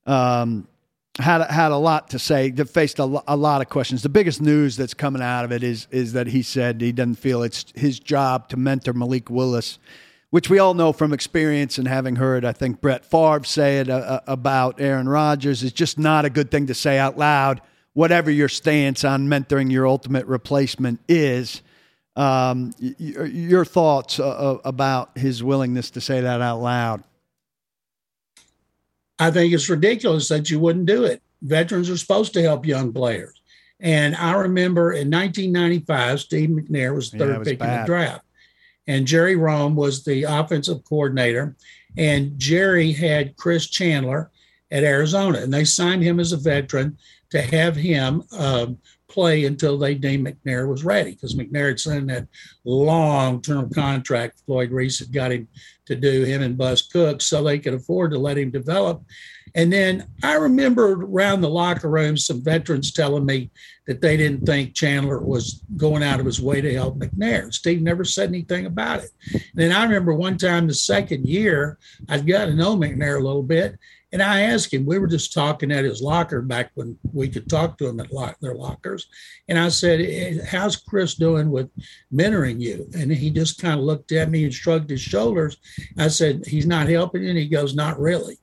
Um, 0.06 0.66
had 1.20 1.42
had 1.52 1.72
a 1.74 1.78
lot 1.78 2.12
to 2.12 2.20
say. 2.20 2.52
That 2.52 2.70
faced 2.70 3.00
a, 3.00 3.06
lot 3.06 3.62
of 3.62 3.68
questions. 3.68 4.02
The 4.02 4.08
biggest 4.08 4.42
news 4.42 4.78
that's 4.78 4.94
coming 4.94 5.22
out 5.22 5.44
of 5.44 5.52
it 5.52 5.62
is 5.62 5.86
is 5.92 6.14
that 6.14 6.28
he 6.28 6.42
said 6.42 6.80
he 6.80 6.94
doesn't 6.94 7.16
feel 7.16 7.44
it's 7.44 7.66
his 7.76 8.00
job 8.00 8.48
to 8.50 8.58
mentor 8.58 8.94
Malik 8.94 9.30
Willis, 9.30 9.78
which 10.30 10.50
we 10.50 10.58
all 10.58 10.74
know 10.74 10.94
from 10.94 11.12
experience 11.12 11.78
and 11.78 11.86
having 11.86 12.16
heard. 12.16 12.46
I 12.46 12.54
think 12.54 12.80
Brett 12.80 13.04
Favre 13.04 13.44
say 13.44 13.80
it 13.80 13.90
uh, 13.90 13.98
uh 13.98 14.20
about 14.26 14.80
Aaron 14.80 15.10
Rodgers. 15.10 15.64
is 15.64 15.74
just 15.74 16.00
not 16.00 16.24
a 16.24 16.30
good 16.30 16.50
thing 16.50 16.68
to 16.68 16.74
say 16.74 16.98
out 16.98 17.18
loud 17.18 17.60
whatever 18.00 18.32
your 18.32 18.48
stance 18.48 19.04
on 19.04 19.28
mentoring 19.28 19.70
your 19.70 19.86
ultimate 19.86 20.26
replacement 20.26 21.02
is. 21.10 21.62
Um, 22.16 22.74
your 22.80 23.66
thoughts 23.66 24.22
uh, 24.22 24.30
uh, 24.30 24.58
about 24.64 25.18
his 25.18 25.44
willingness 25.44 25.92
to 25.92 26.02
say 26.02 26.22
that 26.22 26.40
out 26.40 26.62
loud? 26.62 27.04
I 29.20 29.32
think 29.32 29.54
it's 29.54 29.68
ridiculous 29.68 30.30
that 30.30 30.50
you 30.50 30.62
wouldn't 30.62 30.86
do 30.86 31.04
it. 31.04 31.22
Veterans 31.42 31.90
are 31.90 31.98
supposed 31.98 32.34
to 32.36 32.42
help 32.42 32.66
young 32.66 32.94
players. 32.94 33.42
And 33.82 34.16
I 34.16 34.32
remember 34.32 34.94
in 34.94 35.12
1995, 35.12 36.22
Steve 36.22 36.50
McNair 36.50 36.96
was 36.96 37.12
the 37.12 37.18
third 37.18 37.32
yeah, 37.32 37.38
was 37.40 37.48
pick 37.50 37.60
bad. 37.60 37.74
in 37.74 37.82
the 37.82 37.86
draft. 37.86 38.26
And 38.88 39.08
Jerry 39.08 39.36
Rhome 39.36 39.76
was 39.76 40.06
the 40.06 40.24
offensive 40.24 40.86
coordinator. 40.86 41.58
And 41.98 42.40
Jerry 42.40 42.94
had 42.94 43.36
Chris 43.36 43.68
Chandler 43.68 44.32
at 44.72 44.86
Arizona. 44.86 45.40
And 45.40 45.54
they 45.54 45.66
signed 45.66 46.02
him 46.02 46.22
as 46.22 46.32
a 46.32 46.38
veteran 46.38 46.98
to 47.32 47.42
have 47.42 47.76
him 47.76 48.24
um, 48.38 48.78
play 49.10 49.46
until 49.46 49.78
they 49.78 49.96
deemed 49.96 50.28
McNair 50.28 50.68
was 50.68 50.84
ready 50.84 51.12
because 51.12 51.36
McNair 51.36 51.70
had 51.70 51.80
signed 51.80 52.10
that 52.10 52.28
long 52.64 53.42
term 53.42 53.70
contract 53.70 54.42
Floyd 54.46 54.72
Reese 54.72 55.00
had 55.00 55.12
got 55.12 55.32
him 55.32 55.48
to 55.86 55.96
do, 55.96 56.24
him 56.24 56.42
and 56.42 56.58
Bus 56.58 56.84
Cook, 56.84 57.22
so 57.22 57.44
they 57.44 57.60
could 57.60 57.74
afford 57.74 58.12
to 58.12 58.20
let 58.20 58.38
him 58.38 58.52
develop. 58.52 59.04
And 59.56 59.74
then 59.74 60.08
I 60.24 60.34
remember 60.36 60.94
around 60.94 61.42
the 61.42 61.50
locker 61.50 61.90
room 61.90 62.18
some 62.18 62.44
veterans 62.44 62.92
telling 62.92 63.26
me 63.26 63.50
that 63.88 64.02
they 64.02 64.16
didn't 64.16 64.46
think 64.46 64.76
Chandler 64.76 65.20
was 65.20 65.64
going 65.76 66.04
out 66.04 66.20
of 66.20 66.26
his 66.28 66.40
way 66.40 66.62
to 66.62 66.74
help 66.74 67.00
McNair. 67.00 67.52
Steve 67.52 67.82
never 67.82 68.04
said 68.04 68.30
anything 68.30 68.68
about 68.68 69.04
it. 69.04 69.10
And 69.34 69.42
then 69.56 69.72
I 69.72 69.84
remember 69.84 70.14
one 70.14 70.38
time 70.38 70.68
the 70.68 70.74
second 70.76 71.26
year, 71.26 71.80
I'd 72.08 72.28
got 72.28 72.46
to 72.46 72.54
know 72.54 72.76
McNair 72.76 73.20
a 73.20 73.24
little 73.24 73.44
bit, 73.44 73.80
and 74.12 74.24
I 74.24 74.42
asked 74.42 74.74
him, 74.74 74.86
we 74.86 74.98
were 74.98 75.08
just 75.08 75.34
talking 75.34 75.72
at 75.72 75.86
his 75.86 76.02
locker 76.02 76.42
back 76.42 76.72
when 76.74 76.98
we 77.14 77.30
could 77.30 77.50
talk 77.50 77.78
to 77.78 77.88
him 77.88 78.00
at 78.00 78.12
lock, 78.12 78.40
their 78.40 78.56
lockers. 78.56 79.08
And 79.48 79.60
I 79.60 79.70
said, 79.70 80.02
eh, 80.02 80.44
How's 80.46 80.76
Chris 80.76 81.16
doing 81.16 81.52
with 81.52 81.70
mentoring 82.14 82.60
you? 82.60 82.90
And 82.98 83.12
he 83.12 83.30
just 83.30 83.62
kind 83.62 83.80
of 83.80 83.86
looked 83.86 84.12
at 84.12 84.32
me 84.32 84.46
and 84.46 84.54
shrugged 84.54 84.90
his 84.90 85.02
shoulders. 85.02 85.58
I 85.98 86.08
said, 86.08 86.46
He's 86.48 86.66
not 86.66 86.90
helping. 86.90 87.28
And 87.28 87.38
he 87.38 87.48
goes, 87.48 87.76
Not 87.76 88.00
really. 88.00 88.40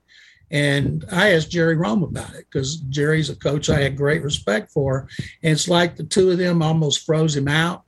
And 0.51 1.05
I 1.11 1.33
asked 1.33 1.51
Jerry 1.51 1.75
Rhome 1.75 2.05
about 2.05 2.35
it 2.35 2.47
because 2.51 2.77
Jerry's 2.77 3.31
a 3.31 3.37
coach 3.37 3.69
I 3.69 3.81
had 3.81 3.97
great 3.97 4.23
respect 4.23 4.71
for. 4.71 5.09
And 5.43 5.53
it's 5.53 5.69
like 5.69 5.97
the 5.97 6.05
two 6.05 6.31
of 6.31 6.39
them 6.39 6.63
almost 6.63 7.05
froze 7.05 7.35
him 7.35 7.49
out. 7.49 7.83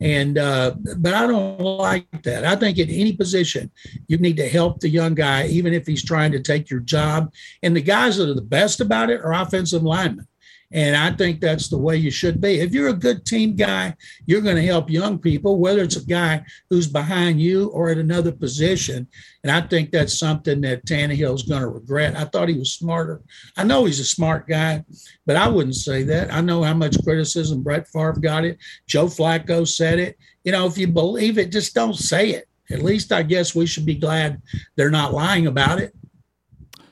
And 0.00 0.38
uh, 0.38 0.74
but 0.98 1.12
I 1.12 1.26
don't 1.26 1.60
like 1.60 2.22
that. 2.22 2.44
I 2.44 2.54
think 2.54 2.78
in 2.78 2.88
any 2.88 3.12
position 3.14 3.70
you 4.06 4.16
need 4.16 4.36
to 4.36 4.48
help 4.48 4.78
the 4.78 4.88
young 4.88 5.14
guy, 5.14 5.48
even 5.48 5.74
if 5.74 5.86
he's 5.86 6.04
trying 6.04 6.30
to 6.32 6.40
take 6.40 6.70
your 6.70 6.80
job. 6.80 7.32
And 7.62 7.74
the 7.74 7.82
guys 7.82 8.16
that 8.16 8.28
are 8.28 8.34
the 8.34 8.42
best 8.42 8.80
about 8.80 9.10
it 9.10 9.20
are 9.20 9.32
offensive 9.32 9.82
linemen. 9.82 10.26
And 10.70 10.94
I 10.94 11.12
think 11.12 11.40
that's 11.40 11.68
the 11.68 11.78
way 11.78 11.96
you 11.96 12.10
should 12.10 12.40
be. 12.40 12.60
If 12.60 12.72
you're 12.72 12.88
a 12.88 12.94
good 12.94 13.24
team 13.24 13.56
guy, 13.56 13.94
you're 14.26 14.42
going 14.42 14.56
to 14.56 14.66
help 14.66 14.90
young 14.90 15.18
people, 15.18 15.58
whether 15.58 15.82
it's 15.82 15.96
a 15.96 16.04
guy 16.04 16.44
who's 16.68 16.86
behind 16.86 17.40
you 17.40 17.68
or 17.68 17.88
at 17.88 17.96
another 17.96 18.32
position. 18.32 19.08
And 19.42 19.50
I 19.50 19.62
think 19.62 19.90
that's 19.90 20.18
something 20.18 20.60
that 20.62 20.84
Tannehill's 20.84 21.44
going 21.44 21.62
to 21.62 21.68
regret. 21.68 22.16
I 22.16 22.24
thought 22.24 22.50
he 22.50 22.58
was 22.58 22.74
smarter. 22.74 23.22
I 23.56 23.64
know 23.64 23.86
he's 23.86 24.00
a 24.00 24.04
smart 24.04 24.46
guy, 24.46 24.84
but 25.24 25.36
I 25.36 25.48
wouldn't 25.48 25.76
say 25.76 26.02
that. 26.02 26.32
I 26.32 26.42
know 26.42 26.62
how 26.62 26.74
much 26.74 27.02
criticism 27.02 27.62
Brett 27.62 27.88
Favre 27.88 28.20
got 28.20 28.44
it. 28.44 28.58
Joe 28.86 29.06
Flacco 29.06 29.66
said 29.66 29.98
it. 29.98 30.18
You 30.44 30.52
know, 30.52 30.66
if 30.66 30.76
you 30.76 30.86
believe 30.86 31.38
it, 31.38 31.50
just 31.50 31.74
don't 31.74 31.96
say 31.96 32.30
it. 32.30 32.46
At 32.70 32.82
least 32.82 33.12
I 33.12 33.22
guess 33.22 33.54
we 33.54 33.64
should 33.64 33.86
be 33.86 33.94
glad 33.94 34.42
they're 34.76 34.90
not 34.90 35.14
lying 35.14 35.46
about 35.46 35.78
it. 35.80 35.94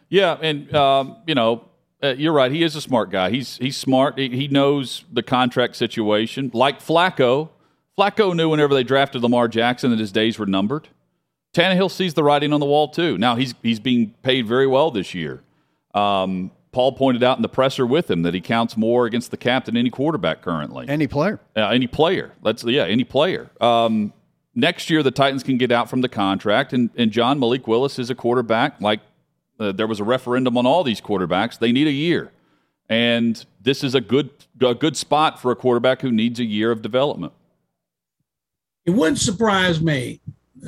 Yeah, 0.09 0.39
and 0.41 0.75
um, 0.75 1.19
you 1.27 1.35
know, 1.35 1.69
uh, 2.11 2.15
you're 2.17 2.33
right. 2.33 2.51
He 2.51 2.63
is 2.63 2.77
a 2.77 2.81
smart 2.81 3.11
guy. 3.11 3.31
He's 3.31 3.57
he's 3.59 3.77
smart. 3.77 4.19
He, 4.19 4.29
he, 4.29 4.49
knows 4.49 5.05
the 5.13 5.23
contract 5.23 5.77
situation. 5.77 6.51
Like 6.55 6.81
Flacco, 6.81 7.51
Flacco 7.99 8.35
knew 8.35 8.49
whenever 8.49 8.75
they 8.75 8.85
drafted 8.85 9.23
Lamar 9.23 9.49
Jackson 9.49 9.91
that 9.91 9.99
his 9.99 10.13
days 10.13 10.39
were 10.39 10.47
numbered. 10.47 10.89
Tannehill 11.55 11.91
sees 11.91 12.15
the 12.15 12.23
writing 12.23 12.53
on 12.53 12.61
the 12.61 12.67
wall 12.67 12.89
too. 12.89 13.17
Now 13.19 13.37
he's 13.37 13.55
he's 13.63 13.81
being 13.81 14.15
paid 14.23 14.47
very 14.47 14.67
well 14.67 14.91
this 14.91 15.15
year. 15.15 15.43
Um, 15.95 16.51
Paul 16.73 16.93
pointed 16.93 17.23
out 17.23 17.39
in 17.39 17.43
the 17.43 17.49
presser 17.49 17.87
with 17.87 18.11
him 18.11 18.21
that 18.23 18.35
he 18.35 18.41
counts 18.43 18.77
more 18.77 19.07
against 19.07 19.31
the 19.31 19.39
cap 19.39 19.65
than 19.65 19.79
any 19.79 19.89
quarterback 19.89 20.43
currently. 20.43 20.87
Any 20.89 21.07
player. 21.07 21.41
Uh, 21.57 21.69
any 21.69 21.87
player. 21.87 22.33
Let's 22.43 22.63
yeah, 22.65 22.85
any 22.85 23.05
player. 23.05 23.51
Um, 23.63 24.13
next 24.55 24.91
year 24.91 25.03
the 25.03 25.11
Titans 25.11 25.43
can 25.43 25.57
get 25.57 25.73
out 25.73 25.89
from 25.89 26.03
the 26.03 26.09
contract, 26.11 26.75
and, 26.75 26.91
and 26.95 27.11
John 27.11 27.39
Malik 27.39 27.67
Willis 27.67 27.99
is 27.99 28.11
a 28.11 28.15
quarterback 28.15 28.79
like 28.83 29.01
uh, 29.59 29.73
there 29.73 29.87
was 29.87 30.01
a 30.01 30.05
referendum 30.05 30.57
on 30.57 30.67
all 30.67 30.85
these 30.85 31.01
quarterbacks. 31.01 31.59
They 31.59 31.73
need 31.73 31.87
a 31.87 31.93
year, 31.93 32.33
and 32.89 33.45
this 33.61 33.83
is 33.83 33.95
a 33.95 34.01
good 34.01 34.31
a 34.61 34.75
good 34.75 34.97
spot 34.97 35.41
for 35.41 35.51
a 35.51 35.57
quarterback 35.57 36.01
who 36.01 36.11
needs 36.11 36.41
a 36.41 36.45
year 36.45 36.71
of 36.71 36.83
development. 36.83 37.33
It 38.85 38.91
wouldn't 38.93 39.19
surprise 39.19 39.81
me, 39.81 40.21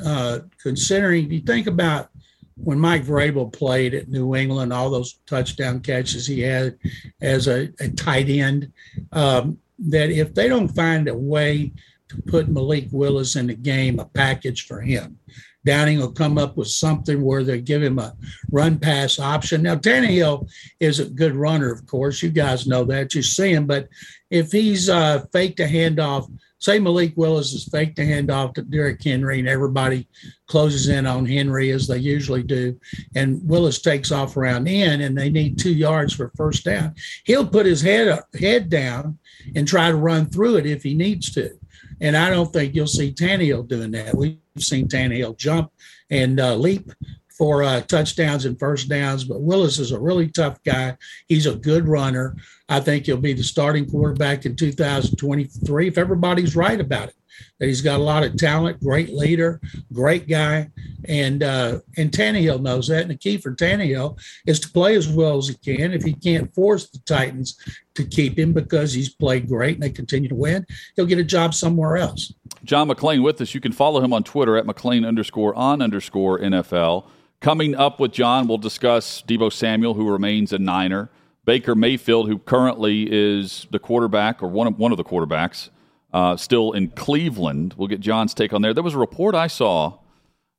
uh, 0.03 0.39
considering 0.61 1.31
you 1.31 1.39
think 1.39 1.67
about 1.67 2.09
when 2.55 2.79
Mike 2.79 3.05
Vrabel 3.05 3.51
played 3.51 3.93
at 3.93 4.09
New 4.09 4.35
England, 4.35 4.73
all 4.73 4.89
those 4.89 5.19
touchdown 5.25 5.79
catches 5.79 6.27
he 6.27 6.41
had 6.41 6.77
as 7.21 7.47
a, 7.47 7.69
a 7.79 7.89
tight 7.89 8.29
end, 8.29 8.71
um, 9.13 9.57
that 9.79 10.09
if 10.09 10.33
they 10.33 10.49
don't 10.49 10.67
find 10.67 11.07
a 11.07 11.15
way 11.15 11.71
to 12.09 12.21
put 12.23 12.49
Malik 12.49 12.87
Willis 12.91 13.35
in 13.35 13.47
the 13.47 13.53
game, 13.53 13.99
a 13.99 14.05
package 14.05 14.67
for 14.67 14.81
him, 14.81 15.17
Downing 15.69 15.99
will 15.99 16.11
come 16.11 16.39
up 16.39 16.57
with 16.57 16.67
something 16.67 17.21
where 17.21 17.43
they 17.43 17.61
give 17.61 17.83
him 17.83 17.99
a 17.99 18.15
run 18.51 18.79
pass 18.79 19.19
option. 19.19 19.61
Now, 19.61 19.75
Tannehill 19.75 20.49
is 20.79 20.99
a 20.99 21.05
good 21.05 21.35
runner, 21.35 21.71
of 21.71 21.85
course. 21.85 22.23
You 22.23 22.29
guys 22.29 22.65
know 22.65 22.83
that. 22.85 23.13
You 23.13 23.21
see 23.21 23.53
him. 23.53 23.67
But 23.67 23.87
if 24.31 24.51
he's 24.51 24.89
uh, 24.89 25.25
faked 25.31 25.59
a 25.59 25.65
handoff, 25.65 26.27
say 26.57 26.79
Malik 26.79 27.13
Willis 27.15 27.53
is 27.53 27.69
faked 27.71 27.99
a 27.99 28.01
handoff 28.01 28.55
to 28.55 28.63
Derrick 28.63 29.03
Henry 29.03 29.37
and 29.37 29.47
everybody 29.47 30.07
closes 30.47 30.87
in 30.87 31.05
on 31.05 31.27
Henry 31.27 31.69
as 31.69 31.87
they 31.87 31.99
usually 31.99 32.41
do, 32.41 32.75
and 33.13 33.39
Willis 33.47 33.79
takes 33.79 34.11
off 34.11 34.37
around 34.37 34.67
in 34.67 35.01
and 35.01 35.15
they 35.15 35.29
need 35.29 35.59
two 35.59 35.75
yards 35.75 36.15
for 36.15 36.31
first 36.35 36.65
down, 36.65 36.95
he'll 37.25 37.45
put 37.45 37.67
his 37.67 37.83
head, 37.83 38.23
head 38.39 38.71
down 38.71 39.19
and 39.55 39.67
try 39.67 39.89
to 39.89 39.95
run 39.95 40.31
through 40.31 40.55
it 40.55 40.65
if 40.65 40.81
he 40.81 40.95
needs 40.95 41.31
to. 41.33 41.58
And 42.01 42.15
I 42.15 42.29
don't 42.29 42.51
think 42.51 42.75
you'll 42.75 42.87
see 42.87 43.11
Tannehill 43.11 43.67
doing 43.67 43.91
that. 43.91 44.15
We've 44.15 44.37
seen 44.57 44.87
Tannehill 44.87 45.37
jump 45.37 45.71
and 46.09 46.39
uh, 46.39 46.55
leap 46.55 46.91
for 47.29 47.63
uh, 47.63 47.81
touchdowns 47.81 48.45
and 48.45 48.59
first 48.59 48.89
downs, 48.89 49.23
but 49.23 49.41
Willis 49.41 49.79
is 49.79 49.93
a 49.93 49.99
really 49.99 50.27
tough 50.27 50.61
guy. 50.63 50.97
He's 51.27 51.45
a 51.45 51.55
good 51.55 51.87
runner. 51.87 52.35
I 52.69 52.79
think 52.79 53.05
he'll 53.05 53.17
be 53.17 53.33
the 53.33 53.43
starting 53.43 53.89
quarterback 53.89 54.45
in 54.45 54.55
2023 54.55 55.87
if 55.87 55.97
everybody's 55.97 56.55
right 56.55 56.79
about 56.79 57.09
it 57.09 57.15
that 57.59 57.67
he's 57.67 57.81
got 57.81 57.99
a 57.99 58.03
lot 58.03 58.23
of 58.23 58.37
talent, 58.37 58.79
great 58.81 59.13
leader, 59.13 59.59
great 59.91 60.27
guy, 60.27 60.69
and 61.05 61.43
uh, 61.43 61.79
and 61.97 62.11
Tannehill 62.11 62.61
knows 62.61 62.87
that. 62.87 63.01
And 63.01 63.11
the 63.11 63.17
key 63.17 63.37
for 63.37 63.53
Tannehill 63.53 64.19
is 64.45 64.59
to 64.61 64.69
play 64.69 64.95
as 64.95 65.07
well 65.07 65.37
as 65.37 65.47
he 65.47 65.55
can. 65.55 65.93
If 65.93 66.03
he 66.03 66.13
can't 66.13 66.53
force 66.53 66.89
the 66.89 66.99
Titans 66.99 67.57
to 67.95 68.03
keep 68.03 68.37
him 68.37 68.53
because 68.53 68.93
he's 68.93 69.13
played 69.13 69.47
great 69.47 69.75
and 69.75 69.83
they 69.83 69.89
continue 69.89 70.29
to 70.29 70.35
win, 70.35 70.65
he'll 70.95 71.05
get 71.05 71.19
a 71.19 71.23
job 71.23 71.53
somewhere 71.53 71.97
else. 71.97 72.33
John 72.63 72.89
McClain 72.89 73.23
with 73.23 73.41
us. 73.41 73.53
You 73.53 73.61
can 73.61 73.71
follow 73.71 74.01
him 74.01 74.13
on 74.13 74.23
Twitter 74.23 74.57
at 74.57 74.65
McClain 74.65 75.07
underscore 75.07 75.55
on 75.55 75.81
underscore 75.81 76.39
NFL. 76.39 77.05
Coming 77.41 77.73
up 77.73 78.01
with 78.01 78.11
John, 78.11 78.47
we'll 78.47 78.57
discuss 78.57 79.21
Deebo 79.21 79.51
Samuel, 79.51 79.93
who 79.93 80.09
remains 80.09 80.51
a 80.51 80.59
Niner. 80.59 81.09
Baker 81.45 81.75
Mayfield, 81.75 82.27
who 82.27 82.37
currently 82.39 83.07
is 83.09 83.67
the 83.71 83.79
quarterback 83.79 84.43
or 84.43 84.47
one 84.47 84.67
of, 84.67 84.77
one 84.77 84.91
of 84.91 84.97
the 84.97 85.03
quarterbacks, 85.03 85.69
uh, 86.13 86.35
still 86.37 86.71
in 86.73 86.89
Cleveland. 86.89 87.75
We'll 87.77 87.87
get 87.87 87.99
John's 87.99 88.33
take 88.33 88.53
on 88.53 88.61
there. 88.61 88.73
There 88.73 88.83
was 88.83 88.93
a 88.95 88.99
report 88.99 89.35
I 89.35 89.47
saw 89.47 89.99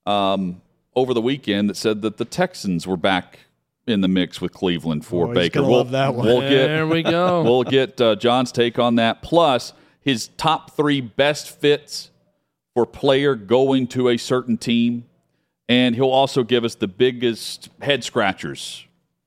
um, 0.06 0.62
over 0.96 1.14
the 1.14 1.20
weekend 1.20 1.68
that 1.70 1.76
said 1.76 2.02
that 2.02 2.16
the 2.16 2.24
Texans 2.24 2.86
were 2.86 2.96
back 2.96 3.40
in 3.86 4.00
the 4.00 4.08
mix 4.08 4.40
with 4.40 4.52
Cleveland 4.52 5.04
for 5.04 5.28
Oh, 5.30 5.34
Baker. 5.34 5.62
We'll, 5.62 5.78
love 5.78 5.90
that 5.90 6.14
one. 6.14 6.26
we'll 6.26 6.40
get 6.40 6.68
There 6.68 6.86
we 6.86 7.02
go. 7.02 7.42
we'll 7.44 7.64
get 7.64 8.00
uh, 8.00 8.16
John's 8.16 8.52
take 8.52 8.78
on 8.78 8.96
that. 8.96 9.22
Plus, 9.22 9.72
his 10.00 10.28
top 10.36 10.76
three 10.76 11.00
best 11.00 11.48
fits 11.60 12.10
for 12.74 12.86
player 12.86 13.34
going 13.34 13.86
to 13.88 14.08
a 14.08 14.16
certain 14.16 14.56
team, 14.56 15.04
and 15.68 15.94
he'll 15.94 16.06
also 16.10 16.42
give 16.42 16.64
us 16.64 16.74
the 16.76 16.88
biggest 16.88 17.68
head 17.80 18.04
scratchers, 18.04 18.86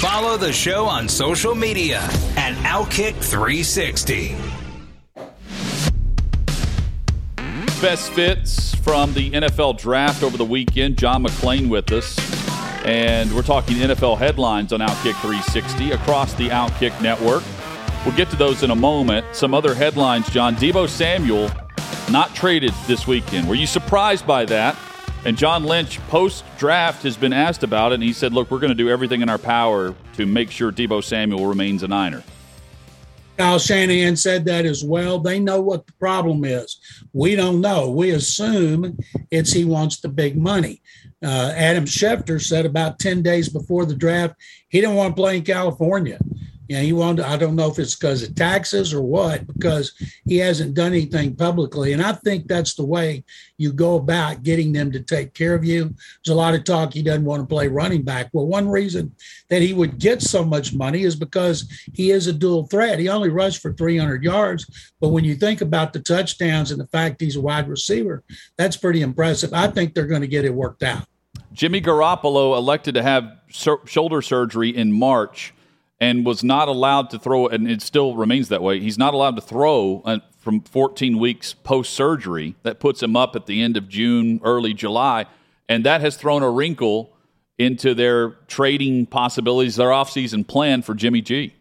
Follow 0.00 0.36
the 0.36 0.52
show 0.52 0.86
on 0.86 1.08
social 1.08 1.54
media 1.54 2.00
at 2.36 2.54
Outkick 2.64 3.14
360. 3.22 4.34
Best 7.80 8.10
fits 8.12 8.74
from 8.76 9.12
the 9.14 9.30
NFL 9.30 9.78
draft 9.78 10.22
over 10.22 10.36
the 10.36 10.44
weekend. 10.44 10.98
John 10.98 11.24
McClain 11.24 11.68
with 11.68 11.92
us. 11.92 12.18
And 12.84 13.32
we're 13.32 13.42
talking 13.42 13.76
NFL 13.76 14.18
headlines 14.18 14.72
on 14.72 14.80
Outkick 14.80 15.20
360 15.20 15.92
across 15.92 16.34
the 16.34 16.48
Outkick 16.48 17.00
network. 17.00 17.44
We'll 18.04 18.16
get 18.16 18.28
to 18.30 18.36
those 18.36 18.64
in 18.64 18.70
a 18.70 18.76
moment. 18.76 19.24
Some 19.34 19.54
other 19.54 19.74
headlines, 19.74 20.28
John. 20.30 20.56
Deebo 20.56 20.88
Samuel 20.88 21.48
not 22.10 22.34
traded 22.34 22.72
this 22.86 23.06
weekend. 23.06 23.48
Were 23.48 23.54
you 23.54 23.66
surprised 23.66 24.26
by 24.26 24.44
that? 24.46 24.76
And 25.24 25.38
John 25.38 25.64
Lynch, 25.64 26.00
post 26.08 26.44
draft, 26.58 27.04
has 27.04 27.16
been 27.16 27.32
asked 27.32 27.62
about 27.62 27.92
it, 27.92 27.96
and 27.96 28.02
he 28.02 28.12
said, 28.12 28.32
Look, 28.32 28.50
we're 28.50 28.58
going 28.58 28.72
to 28.72 28.74
do 28.74 28.90
everything 28.90 29.22
in 29.22 29.28
our 29.28 29.38
power 29.38 29.94
to 30.14 30.26
make 30.26 30.50
sure 30.50 30.72
Deebo 30.72 31.02
Samuel 31.02 31.46
remains 31.46 31.84
a 31.84 31.88
Niner. 31.88 32.24
Kyle 33.38 33.58
Shanahan 33.58 34.16
said 34.16 34.44
that 34.46 34.66
as 34.66 34.84
well. 34.84 35.18
They 35.18 35.38
know 35.38 35.60
what 35.60 35.86
the 35.86 35.92
problem 35.94 36.44
is. 36.44 36.78
We 37.12 37.36
don't 37.36 37.60
know. 37.60 37.90
We 37.90 38.10
assume 38.10 38.98
it's 39.30 39.52
he 39.52 39.64
wants 39.64 40.00
the 40.00 40.08
big 40.08 40.36
money. 40.36 40.82
Uh, 41.24 41.52
Adam 41.54 41.84
Schefter 41.84 42.40
said 42.42 42.66
about 42.66 42.98
10 42.98 43.22
days 43.22 43.48
before 43.48 43.86
the 43.86 43.94
draft, 43.94 44.34
he 44.68 44.80
didn't 44.80 44.96
want 44.96 45.16
to 45.16 45.22
play 45.22 45.36
in 45.36 45.44
California. 45.44 46.18
You 46.68 46.76
know, 46.76 46.82
he 46.82 46.92
wanted, 46.92 47.24
I 47.24 47.36
don't 47.36 47.56
know 47.56 47.70
if 47.70 47.78
it's 47.78 47.94
because 47.94 48.22
of 48.22 48.34
taxes 48.34 48.94
or 48.94 49.02
what, 49.02 49.46
because 49.46 49.92
he 50.24 50.38
hasn't 50.38 50.74
done 50.74 50.92
anything 50.92 51.34
publicly. 51.34 51.92
And 51.92 52.02
I 52.02 52.12
think 52.12 52.46
that's 52.46 52.74
the 52.74 52.84
way 52.84 53.24
you 53.58 53.72
go 53.72 53.96
about 53.96 54.42
getting 54.42 54.72
them 54.72 54.90
to 54.92 55.00
take 55.00 55.34
care 55.34 55.54
of 55.54 55.64
you. 55.64 55.94
There's 56.24 56.32
a 56.32 56.34
lot 56.34 56.54
of 56.54 56.64
talk 56.64 56.92
he 56.92 57.02
doesn't 57.02 57.24
want 57.24 57.42
to 57.42 57.46
play 57.46 57.68
running 57.68 58.02
back. 58.02 58.30
Well, 58.32 58.46
one 58.46 58.68
reason 58.68 59.14
that 59.50 59.62
he 59.62 59.72
would 59.72 59.98
get 59.98 60.22
so 60.22 60.44
much 60.44 60.72
money 60.72 61.02
is 61.02 61.16
because 61.16 61.70
he 61.92 62.10
is 62.10 62.26
a 62.26 62.32
dual 62.32 62.66
threat. 62.66 62.98
He 62.98 63.08
only 63.08 63.28
rushed 63.28 63.60
for 63.60 63.72
300 63.72 64.22
yards. 64.22 64.92
But 65.00 65.08
when 65.08 65.24
you 65.24 65.34
think 65.34 65.60
about 65.60 65.92
the 65.92 66.00
touchdowns 66.00 66.70
and 66.70 66.80
the 66.80 66.88
fact 66.88 67.20
he's 67.20 67.36
a 67.36 67.40
wide 67.40 67.68
receiver, 67.68 68.22
that's 68.56 68.76
pretty 68.76 69.02
impressive. 69.02 69.52
I 69.52 69.68
think 69.68 69.94
they're 69.94 70.06
going 70.06 70.22
to 70.22 70.28
get 70.28 70.44
it 70.44 70.54
worked 70.54 70.82
out. 70.82 71.06
Jimmy 71.52 71.80
Garoppolo 71.80 72.56
elected 72.56 72.94
to 72.94 73.02
have 73.02 73.36
sur- 73.50 73.84
shoulder 73.86 74.22
surgery 74.22 74.74
in 74.74 74.92
March 74.92 75.52
and 76.02 76.26
was 76.26 76.42
not 76.42 76.66
allowed 76.66 77.10
to 77.10 77.18
throw, 77.18 77.46
and 77.46 77.70
it 77.70 77.80
still 77.80 78.16
remains 78.16 78.48
that 78.48 78.60
way. 78.60 78.80
He's 78.80 78.98
not 78.98 79.14
allowed 79.14 79.36
to 79.36 79.40
throw 79.40 80.02
uh, 80.04 80.18
from 80.36 80.60
14 80.60 81.16
weeks 81.16 81.54
post 81.54 81.92
surgery. 81.92 82.56
That 82.64 82.80
puts 82.80 83.00
him 83.00 83.14
up 83.14 83.36
at 83.36 83.46
the 83.46 83.62
end 83.62 83.76
of 83.76 83.88
June, 83.88 84.40
early 84.42 84.74
July, 84.74 85.26
and 85.68 85.86
that 85.86 86.00
has 86.00 86.16
thrown 86.16 86.42
a 86.42 86.50
wrinkle 86.50 87.12
into 87.56 87.94
their 87.94 88.30
trading 88.48 89.06
possibilities, 89.06 89.76
their 89.76 89.90
offseason 89.90 90.44
plan 90.44 90.82
for 90.82 90.92
Jimmy 90.92 91.20
G. 91.20 91.54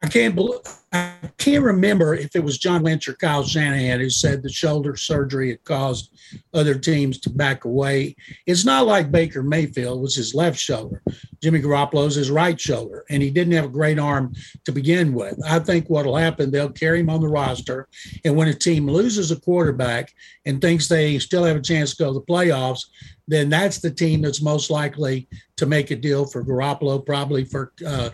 I 0.00 0.06
can't 0.06 0.34
believe, 0.36 0.60
I 0.92 1.12
can't 1.38 1.64
remember 1.64 2.14
if 2.14 2.36
it 2.36 2.44
was 2.44 2.58
John 2.58 2.82
Lynch 2.82 3.08
or 3.08 3.14
Kyle 3.14 3.42
Shanahan 3.42 3.98
who 3.98 4.08
said 4.08 4.42
the 4.42 4.48
shoulder 4.48 4.94
surgery 4.94 5.50
had 5.50 5.64
caused 5.64 6.16
other 6.54 6.78
teams 6.78 7.18
to 7.20 7.30
back 7.30 7.64
away. 7.64 8.14
It's 8.46 8.64
not 8.64 8.86
like 8.86 9.10
Baker 9.10 9.42
Mayfield 9.42 10.00
was 10.00 10.14
his 10.14 10.34
left 10.34 10.58
shoulder. 10.58 11.02
Jimmy 11.42 11.60
Garoppolo's 11.60 12.14
his 12.14 12.30
right 12.30 12.60
shoulder, 12.60 13.04
and 13.10 13.22
he 13.22 13.30
didn't 13.30 13.54
have 13.54 13.64
a 13.64 13.68
great 13.68 13.98
arm 13.98 14.34
to 14.64 14.72
begin 14.72 15.12
with. 15.14 15.38
I 15.44 15.58
think 15.58 15.88
what'll 15.88 16.16
happen, 16.16 16.50
they'll 16.50 16.70
carry 16.70 17.00
him 17.00 17.10
on 17.10 17.20
the 17.20 17.28
roster, 17.28 17.88
and 18.24 18.36
when 18.36 18.48
a 18.48 18.54
team 18.54 18.86
loses 18.86 19.30
a 19.30 19.40
quarterback 19.40 20.12
and 20.46 20.60
thinks 20.60 20.86
they 20.86 21.18
still 21.18 21.44
have 21.44 21.56
a 21.56 21.62
chance 21.62 21.90
to 21.90 22.04
go 22.04 22.12
to 22.12 22.20
the 22.20 22.24
playoffs, 22.24 22.84
then 23.28 23.48
that's 23.48 23.78
the 23.78 23.90
team 23.90 24.22
that's 24.22 24.42
most 24.42 24.70
likely 24.70 25.28
to 25.56 25.66
make 25.66 25.90
a 25.90 25.96
deal 25.96 26.24
for 26.24 26.42
Garoppolo, 26.42 27.04
probably 27.04 27.44
for 27.44 27.72
uh, 27.86 28.10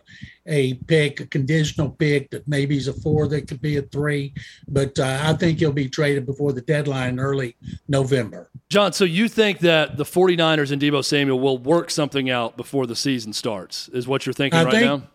a 0.47 0.75
pick, 0.75 1.21
a 1.21 1.27
conditional 1.27 1.91
pick 1.91 2.31
that 2.31 2.47
maybe 2.49 2.77
is 2.77 2.89
a 2.89 2.93
four, 2.93 3.29
that 3.29 3.49
could 3.49 3.61
be 3.63 3.77
a 3.77 3.83
three. 3.83 4.35
But 4.69 4.99
uh, 4.99 5.21
I 5.23 5.33
think 5.35 5.61
he'll 5.61 5.73
be 5.73 5.89
traded 5.89 6.27
before 6.27 6.53
the 6.53 6.61
deadline 6.63 7.11
in 7.11 7.21
early 7.21 7.57
November. 7.89 8.51
John, 8.71 8.93
so 8.93 9.05
you 9.05 9.29
think 9.29 9.61
that 9.61 9.97
the 9.97 10.05
49ers 10.05 10.73
and 10.73 10.83
Deebo 10.83 11.05
Samuel 11.05 11.39
will 11.39 11.59
work 11.59 11.91
something 11.91 12.29
out 12.29 12.57
before 12.57 12.87
the 12.87 12.97
season 12.97 13.33
starts, 13.33 13.89
is 13.91 14.09
what 14.09 14.27
you're 14.27 14.33
thinking 14.33 14.59
I 14.59 14.65
right 14.65 14.73
think- 14.73 14.85
now? 14.85 15.09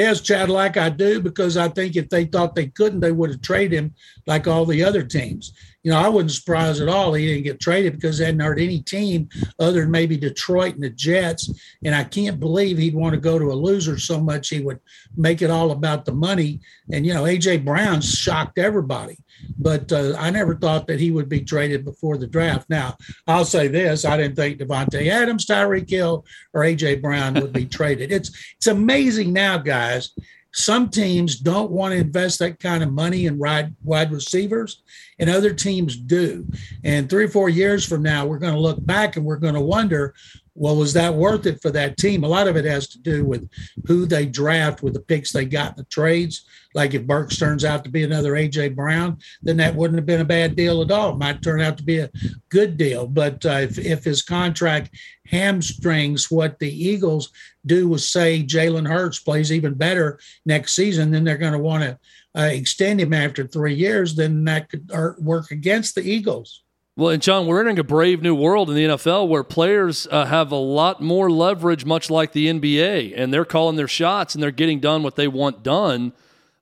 Yes, 0.00 0.22
Chad, 0.22 0.48
like 0.48 0.78
I 0.78 0.88
do, 0.88 1.20
because 1.20 1.58
I 1.58 1.68
think 1.68 1.94
if 1.94 2.08
they 2.08 2.24
thought 2.24 2.54
they 2.54 2.68
couldn't, 2.68 3.00
they 3.00 3.12
would 3.12 3.28
have 3.28 3.42
traded 3.42 3.78
him 3.78 3.94
like 4.26 4.48
all 4.48 4.64
the 4.64 4.82
other 4.82 5.02
teams. 5.02 5.52
You 5.82 5.90
know, 5.90 5.98
I 5.98 6.08
wasn't 6.08 6.30
surprised 6.30 6.80
at 6.80 6.88
all 6.88 7.12
he 7.12 7.26
didn't 7.26 7.44
get 7.44 7.60
traded 7.60 7.96
because 7.96 8.16
they 8.16 8.24
hadn't 8.24 8.40
hurt 8.40 8.58
any 8.58 8.80
team 8.80 9.28
other 9.58 9.82
than 9.82 9.90
maybe 9.90 10.16
Detroit 10.16 10.72
and 10.72 10.82
the 10.82 10.88
Jets. 10.88 11.52
And 11.84 11.94
I 11.94 12.04
can't 12.04 12.40
believe 12.40 12.78
he'd 12.78 12.94
want 12.94 13.12
to 13.12 13.20
go 13.20 13.38
to 13.38 13.52
a 13.52 13.52
loser 13.52 13.98
so 13.98 14.18
much 14.18 14.48
he 14.48 14.60
would 14.60 14.80
make 15.18 15.42
it 15.42 15.50
all 15.50 15.70
about 15.70 16.06
the 16.06 16.12
money. 16.12 16.60
And, 16.90 17.04
you 17.04 17.12
know, 17.12 17.26
A.J. 17.26 17.58
Brown 17.58 18.00
shocked 18.00 18.58
everybody. 18.58 19.18
But 19.58 19.92
uh, 19.92 20.14
I 20.18 20.30
never 20.30 20.54
thought 20.54 20.86
that 20.86 21.00
he 21.00 21.10
would 21.10 21.28
be 21.28 21.40
traded 21.40 21.84
before 21.84 22.16
the 22.16 22.26
draft. 22.26 22.68
Now, 22.70 22.96
I'll 23.26 23.44
say 23.44 23.68
this 23.68 24.04
I 24.04 24.16
didn't 24.16 24.36
think 24.36 24.58
Davante 24.58 25.06
Adams, 25.08 25.46
Tyreek 25.46 25.88
Hill, 25.88 26.24
or 26.54 26.64
A.J. 26.64 26.96
Brown 26.96 27.34
would 27.34 27.52
be 27.52 27.66
traded. 27.66 28.12
It's, 28.12 28.30
it's 28.56 28.66
amazing 28.66 29.32
now, 29.32 29.58
guys. 29.58 30.12
Some 30.52 30.88
teams 30.88 31.36
don't 31.36 31.70
want 31.70 31.92
to 31.92 32.00
invest 32.00 32.40
that 32.40 32.58
kind 32.58 32.82
of 32.82 32.92
money 32.92 33.26
in 33.26 33.38
wide, 33.38 33.74
wide 33.84 34.10
receivers, 34.10 34.82
and 35.20 35.30
other 35.30 35.54
teams 35.54 35.96
do. 35.96 36.44
And 36.82 37.08
three 37.08 37.24
or 37.24 37.28
four 37.28 37.48
years 37.48 37.86
from 37.86 38.02
now, 38.02 38.26
we're 38.26 38.38
going 38.38 38.54
to 38.54 38.60
look 38.60 38.84
back 38.84 39.16
and 39.16 39.24
we're 39.24 39.36
going 39.36 39.54
to 39.54 39.60
wonder 39.60 40.14
well, 40.54 40.76
was 40.76 40.92
that 40.94 41.14
worth 41.14 41.46
it 41.46 41.62
for 41.62 41.70
that 41.70 41.96
team? 41.96 42.24
A 42.24 42.28
lot 42.28 42.48
of 42.48 42.56
it 42.56 42.64
has 42.64 42.88
to 42.88 42.98
do 42.98 43.24
with 43.24 43.48
who 43.86 44.06
they 44.06 44.26
draft 44.26 44.82
with 44.82 44.94
the 44.94 45.00
picks 45.00 45.32
they 45.32 45.44
got 45.44 45.72
in 45.72 45.76
the 45.78 45.84
trades. 45.84 46.44
Like 46.74 46.94
if 46.94 47.06
Burks 47.06 47.36
turns 47.36 47.64
out 47.64 47.84
to 47.84 47.90
be 47.90 48.04
another 48.04 48.32
AJ 48.32 48.76
Brown, 48.76 49.18
then 49.42 49.56
that 49.56 49.74
wouldn't 49.74 49.98
have 49.98 50.06
been 50.06 50.20
a 50.20 50.24
bad 50.24 50.56
deal 50.56 50.82
at 50.82 50.90
all. 50.90 51.10
It 51.10 51.18
might 51.18 51.42
turn 51.42 51.60
out 51.60 51.76
to 51.78 51.82
be 51.82 51.98
a 51.98 52.10
good 52.48 52.76
deal. 52.76 53.06
But 53.06 53.44
uh, 53.44 53.60
if, 53.62 53.78
if 53.78 54.04
his 54.04 54.22
contract 54.22 54.90
hamstrings 55.26 56.30
what 56.30 56.58
the 56.58 56.70
Eagles 56.70 57.30
do 57.66 57.88
was 57.88 58.08
say 58.08 58.42
Jalen 58.42 58.88
Hurts 58.88 59.18
plays 59.18 59.52
even 59.52 59.74
better 59.74 60.18
next 60.46 60.74
season, 60.74 61.10
then 61.10 61.24
they're 61.24 61.36
going 61.36 61.52
to 61.52 61.58
want 61.58 61.84
to 61.84 61.98
uh, 62.36 62.44
extend 62.44 63.00
him 63.00 63.12
after 63.12 63.46
three 63.46 63.74
years, 63.74 64.14
then 64.14 64.44
that 64.44 64.68
could 64.68 64.90
work 65.18 65.50
against 65.50 65.94
the 65.94 66.02
Eagles. 66.02 66.62
Well, 67.00 67.08
and 67.08 67.22
John, 67.22 67.46
we're 67.46 67.60
entering 67.60 67.78
a 67.78 67.82
brave 67.82 68.20
new 68.20 68.34
world 68.34 68.68
in 68.68 68.76
the 68.76 68.84
NFL 68.84 69.26
where 69.28 69.42
players 69.42 70.06
uh, 70.10 70.26
have 70.26 70.52
a 70.52 70.56
lot 70.56 71.00
more 71.00 71.30
leverage, 71.30 71.86
much 71.86 72.10
like 72.10 72.32
the 72.32 72.48
NBA, 72.48 73.14
and 73.16 73.32
they're 73.32 73.46
calling 73.46 73.76
their 73.76 73.88
shots 73.88 74.34
and 74.34 74.42
they're 74.42 74.50
getting 74.50 74.80
done 74.80 75.02
what 75.02 75.16
they 75.16 75.26
want 75.26 75.62
done. 75.62 76.12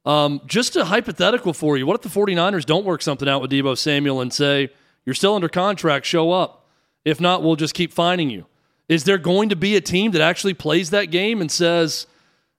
Um, 0.07 0.41
just 0.47 0.77
a 0.77 0.85
hypothetical 0.85 1.53
for 1.53 1.77
you. 1.77 1.87
What 1.87 1.97
if 1.97 2.03
the 2.03 2.21
49ers 2.21 2.65
don't 2.65 2.85
work 2.85 3.03
something 3.03 3.29
out 3.29 3.43
with 3.43 3.51
Deebo 3.51 3.77
Samuel 3.77 4.21
and 4.21 4.33
say, 4.33 4.71
you're 5.05 5.17
still 5.17 5.35
under 5.35 5.49
contract, 5.49 6.07
show 6.07 6.31
up? 6.31 6.69
If 7.05 7.21
not, 7.21 7.43
we'll 7.43 7.57
just 7.57 7.75
keep 7.75 7.93
finding 7.93 8.31
you. 8.31 8.47
Is 8.89 9.03
there 9.03 9.19
going 9.19 9.49
to 9.49 9.57
be 9.57 9.75
a 9.75 9.81
team 9.81 10.13
that 10.13 10.23
actually 10.23 10.55
plays 10.55 10.91
that 10.91 11.07
game 11.07 11.41
and 11.41 11.51
says, 11.51 12.07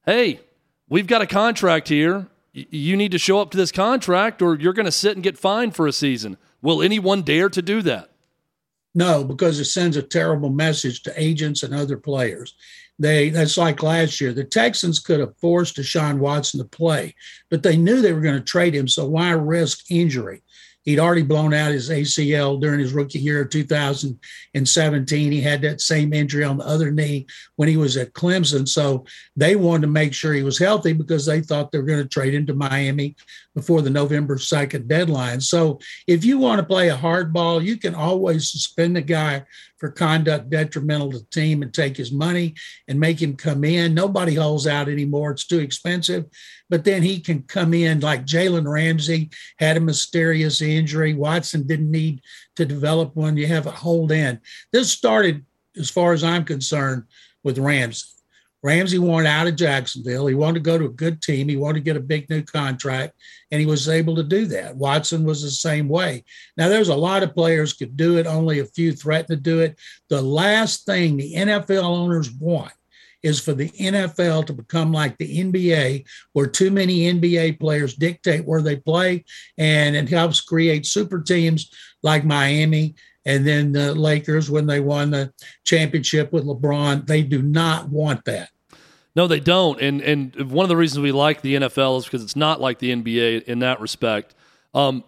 hey, 0.06 0.42
we've 0.90 1.08
got 1.08 1.22
a 1.22 1.26
contract 1.26 1.88
here. 1.88 2.28
You 2.52 2.98
need 2.98 3.14
to 3.14 3.18
show 3.18 3.40
up 3.40 3.52
to 3.52 3.58
this 3.58 3.72
contract 3.72 4.42
or 4.42 4.56
you're 4.56 4.74
going 4.74 4.86
to 4.86 4.92
sit 4.92 5.16
and 5.16 5.24
get 5.24 5.38
fined 5.38 5.78
for 5.78 5.88
a 5.88 5.94
season? 5.94 6.36
Will 6.62 6.82
anyone 6.82 7.22
dare 7.22 7.50
to 7.50 7.62
do 7.62 7.82
that? 7.84 8.10
No, 8.96 9.24
because 9.24 9.60
it 9.60 9.66
sends 9.66 9.98
a 9.98 10.02
terrible 10.02 10.50
message 10.50 11.04
to 11.04 11.22
agents 11.22 11.64
and 11.64 11.74
other 11.74 11.98
players. 11.98 12.56
They 12.98 13.30
that's 13.30 13.58
like 13.58 13.82
last 13.82 14.20
year. 14.20 14.34
The 14.34 14.44
Texans 14.44 15.00
could 15.00 15.22
have 15.22 15.38
forced 15.38 15.78
Deshaun 15.78 16.18
Watson 16.18 16.60
to 16.60 16.66
play, 16.66 17.16
but 17.50 17.64
they 17.64 17.78
knew 17.78 18.02
they 18.02 18.12
were 18.12 18.20
going 18.20 18.38
to 18.38 18.44
trade 18.44 18.76
him. 18.76 18.88
So 18.88 19.06
why 19.06 19.32
risk 19.32 19.90
injury? 19.90 20.42
He'd 20.84 21.00
already 21.00 21.24
blown 21.24 21.54
out 21.54 21.72
his 21.72 21.90
ACL 21.90 22.60
during 22.60 22.80
his 22.80 22.94
rookie 22.94 23.20
year 23.20 23.42
of 23.42 23.50
2017. 23.50 25.32
He 25.32 25.42
had 25.42 25.62
that 25.62 25.82
same 25.82 26.14
injury 26.14 26.44
on 26.44 26.58
the 26.58 26.66
other 26.66 26.90
knee 26.90 27.28
when 27.58 27.68
he 27.68 27.78
was 27.78 27.98
at 27.98 28.14
Clemson. 28.14 28.68
So 28.68 29.06
they 29.36 29.56
wanted 29.56 29.82
to 29.82 29.88
make 29.88 30.14
sure 30.14 30.34
he 30.34 30.44
was 30.44 30.58
healthy 30.58 30.94
because 30.94 31.26
they 31.26 31.42
thought 31.42 31.72
they 31.72 31.80
were 31.80 31.86
going 31.86 32.02
to 32.02 32.10
trade 32.10 32.34
him 32.34 32.46
to 32.48 32.54
Miami 32.54 33.16
before 33.56 33.82
the 33.82 33.90
November 33.90 34.38
2nd 34.38 34.88
deadline. 34.88 35.42
So 35.42 35.80
if 36.08 36.24
you 36.24 36.38
want 36.38 36.60
to 36.60 36.66
play 36.66 36.90
a 36.90 36.96
hard 36.96 37.34
ball, 37.34 37.62
you 37.62 37.78
can 37.78 37.94
always 37.94 38.50
suspend 38.50 38.96
the 38.96 39.02
guy 39.02 39.44
for 39.78 39.90
conduct 39.90 40.50
detrimental 40.50 41.12
to 41.12 41.20
the 41.20 41.26
team 41.26 41.62
and 41.62 41.74
take 41.74 41.96
his 41.96 42.12
money 42.12 42.54
and 42.88 43.00
make 43.00 43.22
him 43.22 43.36
come 43.36 43.64
in. 43.64 43.94
Nobody 43.94 44.36
holds 44.36 44.68
out 44.68 44.90
anymore. 44.90 45.32
It's 45.32 45.48
too 45.48 45.60
expensive. 45.60 46.26
But 46.70 46.84
then 46.84 47.02
he 47.02 47.20
can 47.20 47.44
come 47.44 47.74
in 47.74 48.00
like 48.00 48.26
Jalen 48.26 48.72
Ramsey 48.72 49.30
had 49.58 49.78
a 49.78 49.82
mysterious 49.82 50.62
injury. 50.62 51.14
Watson 51.14 51.66
didn't 51.66 51.92
need 51.92 52.22
to 52.56 52.66
develop 52.66 53.16
one. 53.16 53.38
You 53.38 53.48
have 53.48 53.66
a 53.66 53.72
hold 53.72 54.12
in. 54.12 54.40
This 54.72 54.92
started, 54.92 55.46
as 55.78 55.90
far 55.90 56.14
as 56.14 56.24
I'm 56.24 56.46
concerned, 56.46 57.04
with 57.44 57.58
Ramsey. 57.58 58.06
Ramsey 58.62 59.00
wanted 59.00 59.30
out 59.30 59.48
of 59.48 59.56
Jacksonville. 59.56 60.28
He 60.28 60.36
wanted 60.36 60.56
to 60.56 60.70
go 60.70 60.78
to 60.78 60.86
a 60.86 60.90
good 60.90 61.22
team. 61.22 61.48
He 61.48 61.56
wanted 61.56 61.80
to 61.80 61.86
get 61.86 61.96
a 61.96 62.02
big 62.02 62.30
new 62.30 62.44
contract, 62.44 63.14
and 63.52 63.60
he 63.60 63.66
was 63.66 63.88
able 63.88 64.16
to 64.16 64.24
do 64.24 64.46
that. 64.48 64.76
Watson 64.76 65.24
was 65.24 65.42
the 65.42 65.50
same 65.50 65.88
way. 65.88 66.26
Now, 66.58 66.68
there's 66.68 66.90
a 66.90 66.96
lot 66.96 67.24
of 67.24 67.34
players 67.34 67.72
could 67.72 67.96
do 67.96 68.18
it. 68.18 68.28
Only 68.28 68.60
a 68.60 68.66
few 68.66 68.92
threatened 68.92 69.30
to 69.30 69.38
do 69.38 69.62
it. 69.62 69.80
The 70.10 70.22
last 70.22 70.86
thing 70.86 71.16
the 71.16 71.36
NFL 71.36 71.84
owners 71.84 72.32
want 72.32 72.74
is 73.24 73.40
for 73.40 73.54
the 73.54 73.70
NFL 73.70 74.46
to 74.46 74.54
become 74.54 74.92
like 74.92 75.18
the 75.18 75.40
NBA, 75.40 76.06
where 76.34 76.48
too 76.48 76.72
many 76.72 77.12
NBA 77.12 77.60
players 77.60 77.96
dictate 77.96 78.46
where 78.46 78.62
they 78.62 78.78
play, 78.78 79.26
and 79.58 79.96
it 79.96 80.10
helps 80.10 80.42
create 80.42 80.86
super 80.86 81.22
teams 81.22 81.72
like 82.04 82.24
Miami 82.24 82.96
and 83.26 83.46
then 83.46 83.72
the 83.72 83.94
Lakers 83.94 84.50
when 84.50 84.66
they 84.66 84.80
won 84.80 85.12
the 85.12 85.32
championship 85.66 86.32
with 86.32 86.46
LeBron. 86.46 87.06
They 87.06 87.22
do 87.22 87.42
not 87.42 87.90
want 87.90 88.26
that. 88.26 88.50
No, 89.16 89.28
they 89.28 89.40
don't. 89.40 89.82
And 89.82 90.02
and 90.02 90.52
one 90.52 90.64
of 90.64 90.70
the 90.70 90.78
reasons 90.78 91.02
we 91.02 91.12
like 91.12 91.42
the 91.42 91.56
NFL 91.56 92.00
is 92.00 92.06
because 92.06 92.24
it's 92.24 92.36
not 92.36 92.62
like 92.62 92.80
the 92.80 92.92
NBA 92.92 93.44
in 93.44 93.60
that 93.60 93.82
respect. 93.82 94.36
Um, 94.74 95.04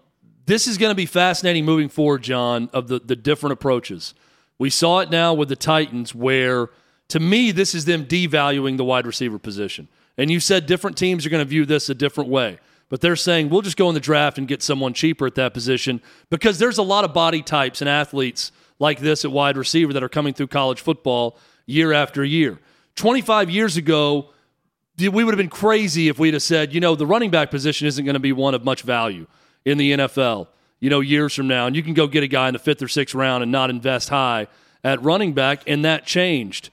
this 0.45 0.67
is 0.67 0.78
going 0.78 0.91
to 0.91 0.95
be 0.95 1.06
fascinating 1.06 1.65
moving 1.65 1.88
forward, 1.88 2.24
John, 2.24 2.69
of 2.74 2.88
the, 2.88 3.00
the 3.00 3.15
different 3.15 3.54
approaches. 3.54 4.13
We 4.58 4.69
saw 4.69 5.00
it 5.00 5.10
now 5.10 5.34
with 5.34 5.50
the 5.50 5.56
Titans, 5.56 6.13
where 6.13 6.69
to 7.12 7.19
me, 7.19 7.52
this 7.52 7.74
is 7.74 7.86
them 7.86 8.06
devaluing 8.06 8.78
the 8.78 8.84
wide 8.84 9.06
receiver 9.06 9.39
position. 9.39 9.88
And 10.17 10.30
you 10.30 10.39
said 10.39 10.65
different 10.65 10.97
teams 10.97 11.26
are 11.26 11.30
going 11.30 11.43
to 11.43 11.50
view 11.50 11.65
this 11.65 11.89
a 11.89 11.95
different 11.95 12.30
way 12.30 12.60
but 12.91 13.00
they're 13.00 13.15
saying 13.15 13.50
we'll 13.50 13.62
just 13.62 13.78
go 13.78 13.88
in 13.88 13.93
the 13.93 14.02
draft 14.02 14.38
and 14.38 14.50
get 14.50 14.62
someone 14.62 14.93
cheaper 14.93 15.26
at 15.26 15.36
that 15.36 15.54
position 15.54 16.02
because 16.30 16.60
there's 16.60 16.78
a 16.78 16.84
lot 16.84 17.06
of 17.06 17.13
body 17.13 17.41
types 17.41 17.82
and 17.82 17.89
athletes 17.89 18.52
like 18.80 19.00
this 19.00 19.24
at 19.24 19.32
wide 19.32 19.56
receiver 19.56 19.93
that 19.93 20.04
are 20.04 20.10
coming 20.10 20.34
through 20.34 20.47
college 20.47 20.82
football 20.82 21.38
year 21.65 21.93
after 21.93 22.21
year. 22.24 22.60
25 22.95 23.50
years 23.50 23.78
ago, 23.78 24.32
we 25.00 25.24
would 25.24 25.30
have 25.30 25.38
been 25.38 25.47
crazy 25.47 26.10
if 26.10 26.19
we'd 26.19 26.34
have 26.34 26.43
said, 26.43 26.74
you 26.74 26.82
know, 26.82 26.93
the 26.95 27.06
running 27.06 27.32
back 27.32 27.50
position 27.50 27.88
isn't 27.88 28.04
going 28.04 28.13
to 28.13 28.19
be 28.19 28.34
one 28.34 28.54
of 28.54 28.65
much 28.65 28.82
value 28.82 29.26
in 29.63 29.78
the 29.78 29.93
NFL, 29.93 30.47
you 30.82 30.89
know, 30.89 31.00
years 31.00 31.34
from 31.34 31.47
now. 31.47 31.67
And 31.67 31.78
you 31.78 31.84
can 31.84 31.93
go 31.93 32.08
get 32.08 32.24
a 32.24 32.28
guy 32.28 32.50
in 32.50 32.54
the 32.54 32.60
fifth 32.60 32.82
or 32.82 32.89
sixth 32.89 33.15
round 33.15 33.41
and 33.41 33.54
not 33.54 33.69
invest 33.69 34.10
high 34.10 34.47
at 34.84 35.02
running 35.02 35.32
back, 35.32 35.63
and 35.65 35.86
that 35.86 36.06
changed. 36.06 36.71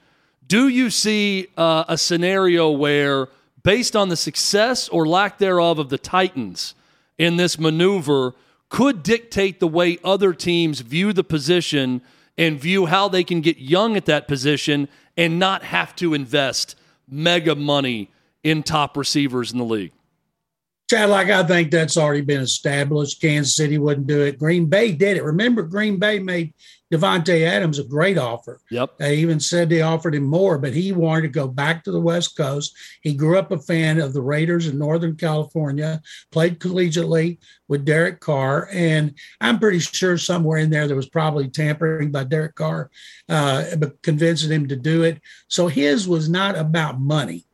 Do 0.49 0.67
you 0.67 0.89
see 0.89 1.47
uh, 1.55 1.85
a 1.87 1.97
scenario 1.97 2.69
where 2.69 3.29
based 3.63 3.95
on 3.95 4.09
the 4.09 4.15
success 4.15 4.89
or 4.89 5.07
lack 5.07 5.37
thereof 5.37 5.79
of 5.79 5.89
the 5.89 5.97
Titans 5.97 6.73
in 7.17 7.37
this 7.37 7.59
maneuver, 7.59 8.33
could 8.69 9.03
dictate 9.03 9.59
the 9.59 9.67
way 9.67 9.97
other 10.03 10.33
teams 10.33 10.79
view 10.79 11.11
the 11.13 11.23
position 11.23 12.01
and 12.37 12.59
view 12.59 12.85
how 12.85 13.07
they 13.07 13.23
can 13.23 13.41
get 13.41 13.57
young 13.57 13.97
at 13.97 14.05
that 14.05 14.27
position 14.27 14.87
and 15.17 15.37
not 15.37 15.63
have 15.63 15.95
to 15.95 16.13
invest 16.13 16.75
mega 17.07 17.55
money 17.55 18.09
in 18.43 18.63
top 18.63 18.95
receivers 18.95 19.51
in 19.51 19.57
the 19.57 19.65
league. 19.65 19.91
Chad, 20.89 21.09
like 21.09 21.29
I 21.29 21.43
think 21.43 21.69
that's 21.69 21.97
already 21.97 22.21
been 22.21 22.41
established. 22.41 23.21
Kansas 23.21 23.55
City 23.55 23.77
wouldn't 23.77 24.07
do 24.07 24.21
it. 24.21 24.39
Green 24.39 24.65
Bay 24.65 24.91
did 24.91 25.17
it. 25.17 25.23
Remember, 25.23 25.61
Green 25.61 25.99
Bay 25.99 26.17
made 26.17 26.53
Davante 26.91 27.45
Adams 27.45 27.77
a 27.77 27.83
great 27.83 28.17
offer. 28.17 28.59
Yep. 28.71 28.97
They 28.97 29.17
even 29.17 29.39
said 29.39 29.69
they 29.69 29.83
offered 29.83 30.15
him 30.15 30.23
more, 30.23 30.57
but 30.57 30.73
he 30.73 30.91
wanted 30.91 31.21
to 31.21 31.27
go 31.27 31.47
back 31.47 31.83
to 31.83 31.91
the 31.91 31.99
West 31.99 32.35
Coast. 32.35 32.75
He 33.01 33.13
grew 33.13 33.37
up 33.37 33.51
a 33.51 33.59
fan 33.59 34.01
of 34.01 34.13
the 34.13 34.21
Raiders 34.21 34.65
in 34.65 34.79
Northern 34.79 35.15
California, 35.15 36.01
played 36.31 36.59
collegiately 36.59 37.37
with 37.67 37.85
Derek 37.85 38.19
Carr, 38.19 38.67
and 38.71 39.13
I'm 39.39 39.59
pretty 39.59 39.79
sure 39.79 40.17
somewhere 40.17 40.57
in 40.57 40.71
there 40.71 40.87
there 40.87 40.95
was 40.95 41.09
probably 41.09 41.49
tampering 41.49 42.11
by 42.11 42.23
Derek 42.23 42.55
Carr, 42.55 42.89
uh, 43.27 43.75
but 43.77 44.01
convincing 44.01 44.51
him 44.51 44.67
to 44.69 44.75
do 44.75 45.03
it. 45.03 45.21
So 45.47 45.67
his 45.67 46.07
was 46.07 46.27
not 46.27 46.57
about 46.57 46.99
money. 46.99 47.45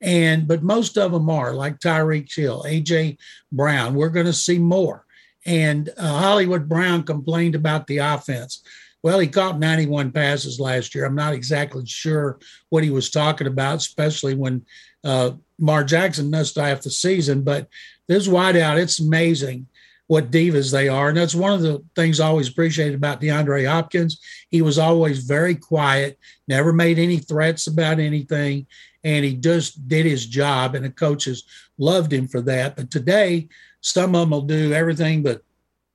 And 0.00 0.48
but 0.48 0.62
most 0.62 0.96
of 0.96 1.12
them 1.12 1.28
are 1.28 1.54
like 1.54 1.78
Tyreek 1.78 2.34
Hill, 2.34 2.64
AJ 2.66 3.18
Brown. 3.52 3.94
We're 3.94 4.08
going 4.08 4.26
to 4.26 4.32
see 4.32 4.58
more. 4.58 5.04
And 5.46 5.90
uh, 5.96 6.18
Hollywood 6.18 6.68
Brown 6.68 7.02
complained 7.02 7.54
about 7.54 7.86
the 7.86 7.98
offense. 7.98 8.62
Well, 9.02 9.18
he 9.18 9.28
caught 9.28 9.58
91 9.58 10.12
passes 10.12 10.60
last 10.60 10.94
year. 10.94 11.06
I'm 11.06 11.14
not 11.14 11.32
exactly 11.32 11.86
sure 11.86 12.38
what 12.68 12.84
he 12.84 12.90
was 12.90 13.10
talking 13.10 13.46
about, 13.46 13.76
especially 13.76 14.34
when 14.34 14.64
uh, 15.04 15.32
Mar 15.58 15.84
Jackson 15.84 16.30
missed 16.30 16.56
half 16.56 16.82
the 16.82 16.90
season. 16.90 17.42
But 17.42 17.68
this 18.08 18.28
wideout, 18.28 18.78
it's 18.78 19.00
amazing 19.00 19.66
what 20.06 20.30
divas 20.30 20.72
they 20.72 20.88
are. 20.88 21.08
And 21.08 21.16
that's 21.16 21.36
one 21.36 21.52
of 21.52 21.62
the 21.62 21.82
things 21.94 22.18
I 22.18 22.26
always 22.26 22.48
appreciated 22.48 22.96
about 22.96 23.20
DeAndre 23.20 23.68
Hopkins. 23.68 24.20
He 24.50 24.60
was 24.60 24.76
always 24.76 25.20
very 25.20 25.54
quiet, 25.54 26.18
never 26.48 26.72
made 26.72 26.98
any 26.98 27.18
threats 27.18 27.68
about 27.68 28.00
anything 28.00 28.66
and 29.04 29.24
he 29.24 29.34
just 29.34 29.88
did 29.88 30.06
his 30.06 30.26
job, 30.26 30.74
and 30.74 30.84
the 30.84 30.90
coaches 30.90 31.44
loved 31.78 32.12
him 32.12 32.28
for 32.28 32.40
that. 32.42 32.76
But 32.76 32.90
today, 32.90 33.48
some 33.80 34.14
of 34.14 34.22
them 34.22 34.30
will 34.30 34.42
do 34.42 34.72
everything 34.72 35.22
but 35.22 35.42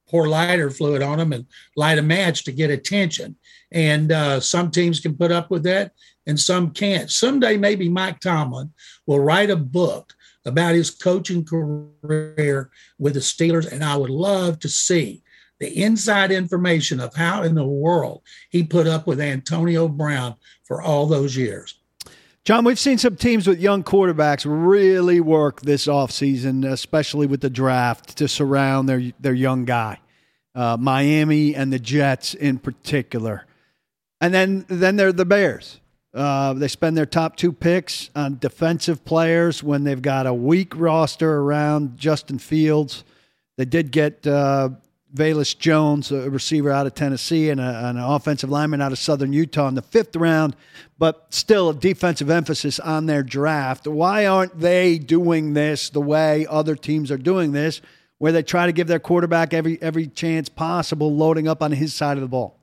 pour 0.08 0.28
lighter 0.28 0.70
fluid 0.70 1.02
on 1.02 1.18
them 1.18 1.34
and 1.34 1.46
light 1.76 1.98
a 1.98 2.02
match 2.02 2.44
to 2.44 2.52
get 2.52 2.70
attention. 2.70 3.36
And 3.72 4.12
uh, 4.12 4.40
some 4.40 4.72
teams 4.72 5.00
can 5.00 5.18
put 5.18 5.32
up 5.32 5.50
with 5.50 5.64
that, 5.64 5.94
and 6.26 6.40
some 6.40 6.72
can't. 6.72 7.12
Someday, 7.12 7.58
maybe 7.58 7.90
Mike 7.90 8.20
Tomlin 8.20 8.72
will 9.06 9.20
write 9.20 9.50
a 9.50 9.56
book 9.56 10.14
about 10.46 10.76
his 10.76 10.92
coaching 10.92 11.44
career 11.44 12.70
with 13.00 13.16
the 13.16 13.20
Steelers, 13.20 13.72
and 13.72 13.84
I 13.84 13.98
would 13.98 14.12
love 14.12 14.60
to 14.60 14.70
see 14.70 15.24
the 15.60 15.84
inside 15.84 16.32
information 16.32 17.00
of 17.00 17.16
how 17.16 17.44
in 17.44 17.56
the 17.56 17.66
world 17.66 18.22
he 18.50 18.64
put 18.64 18.88
up 18.88 19.08
with 19.08 19.20
Antonio 19.20 19.88
Brown 19.88 20.36
for 20.64 20.82
all 20.82 21.08
those 21.08 21.36
years. 21.36 21.80
John, 22.46 22.64
we've 22.64 22.78
seen 22.78 23.00
some 23.00 23.16
teams 23.16 23.48
with 23.48 23.60
young 23.60 23.84
quarterbacks 23.84 24.46
really 24.48 25.20
work 25.20 25.62
this 25.62 25.88
offseason, 25.88 26.64
especially 26.72 27.26
with 27.26 27.42
the 27.42 27.50
draft, 27.50 28.18
to 28.18 28.28
surround 28.28 28.88
their 28.88 29.12
their 29.20 29.34
young 29.34 29.66
guy. 29.66 30.00
Uh, 30.54 30.78
Miami 30.80 31.56
and 31.56 31.74
the 31.74 31.80
Jets 31.80 32.36
in 32.36 32.60
particular. 32.60 33.48
And 34.22 34.32
then 34.32 34.64
then 34.68 34.96
they're 34.96 35.12
the 35.12 35.26
Bears. 35.26 35.82
Uh, 36.14 36.54
they 36.54 36.68
spend 36.68 36.96
their 36.96 37.08
top 37.08 37.36
two 37.36 37.52
picks 37.52 38.12
on 38.16 38.38
defensive 38.38 39.04
players 39.04 39.64
when 39.64 39.84
they've 39.84 40.04
got 40.04 40.28
a 40.28 40.34
weak 40.34 40.76
roster 40.76 41.38
around 41.38 41.98
Justin 41.98 42.38
Fields. 42.38 43.04
They 43.58 43.66
did 43.66 43.90
get 43.92 44.28
uh, 44.28 44.70
Velus 45.16 45.58
Jones, 45.58 46.12
a 46.12 46.30
receiver 46.30 46.70
out 46.70 46.86
of 46.86 46.94
Tennessee, 46.94 47.50
and 47.50 47.62
a, 47.62 47.88
an 47.88 47.98
offensive 47.98 48.50
lineman 48.50 48.82
out 48.82 48.92
of 48.92 49.00
Southern 49.00 49.32
Utah 49.32 49.68
in 49.70 49.76
the 49.76 49.82
fifth 49.82 50.16
round, 50.16 50.56
but 50.98 51.28
still 51.30 51.70
a 51.70 51.74
defensive 51.74 52.30
emphasis 52.30 52.80
on 52.80 53.06
their 53.06 53.24
draft. 53.24 53.88
Why 53.88 54.26
aren't 54.26 54.60
they 54.60 54.98
doing 54.98 55.54
this 55.54 55.90
the 55.90 56.02
way 56.02 56.46
other 56.50 56.76
teams 56.76 57.12
are 57.12 57.18
doing 57.18 57.54
this, 57.54 57.82
where 58.18 58.34
they 58.34 58.44
try 58.44 58.66
to 58.66 58.74
give 58.74 58.88
their 58.88 59.00
quarterback 59.00 59.54
every 59.54 59.82
every 59.82 60.08
chance 60.08 60.50
possible, 60.50 61.16
loading 61.16 61.48
up 61.48 61.64
on 61.64 61.72
his 61.72 61.94
side 61.94 62.18
of 62.18 62.22
the 62.22 62.28
ball? 62.28 62.60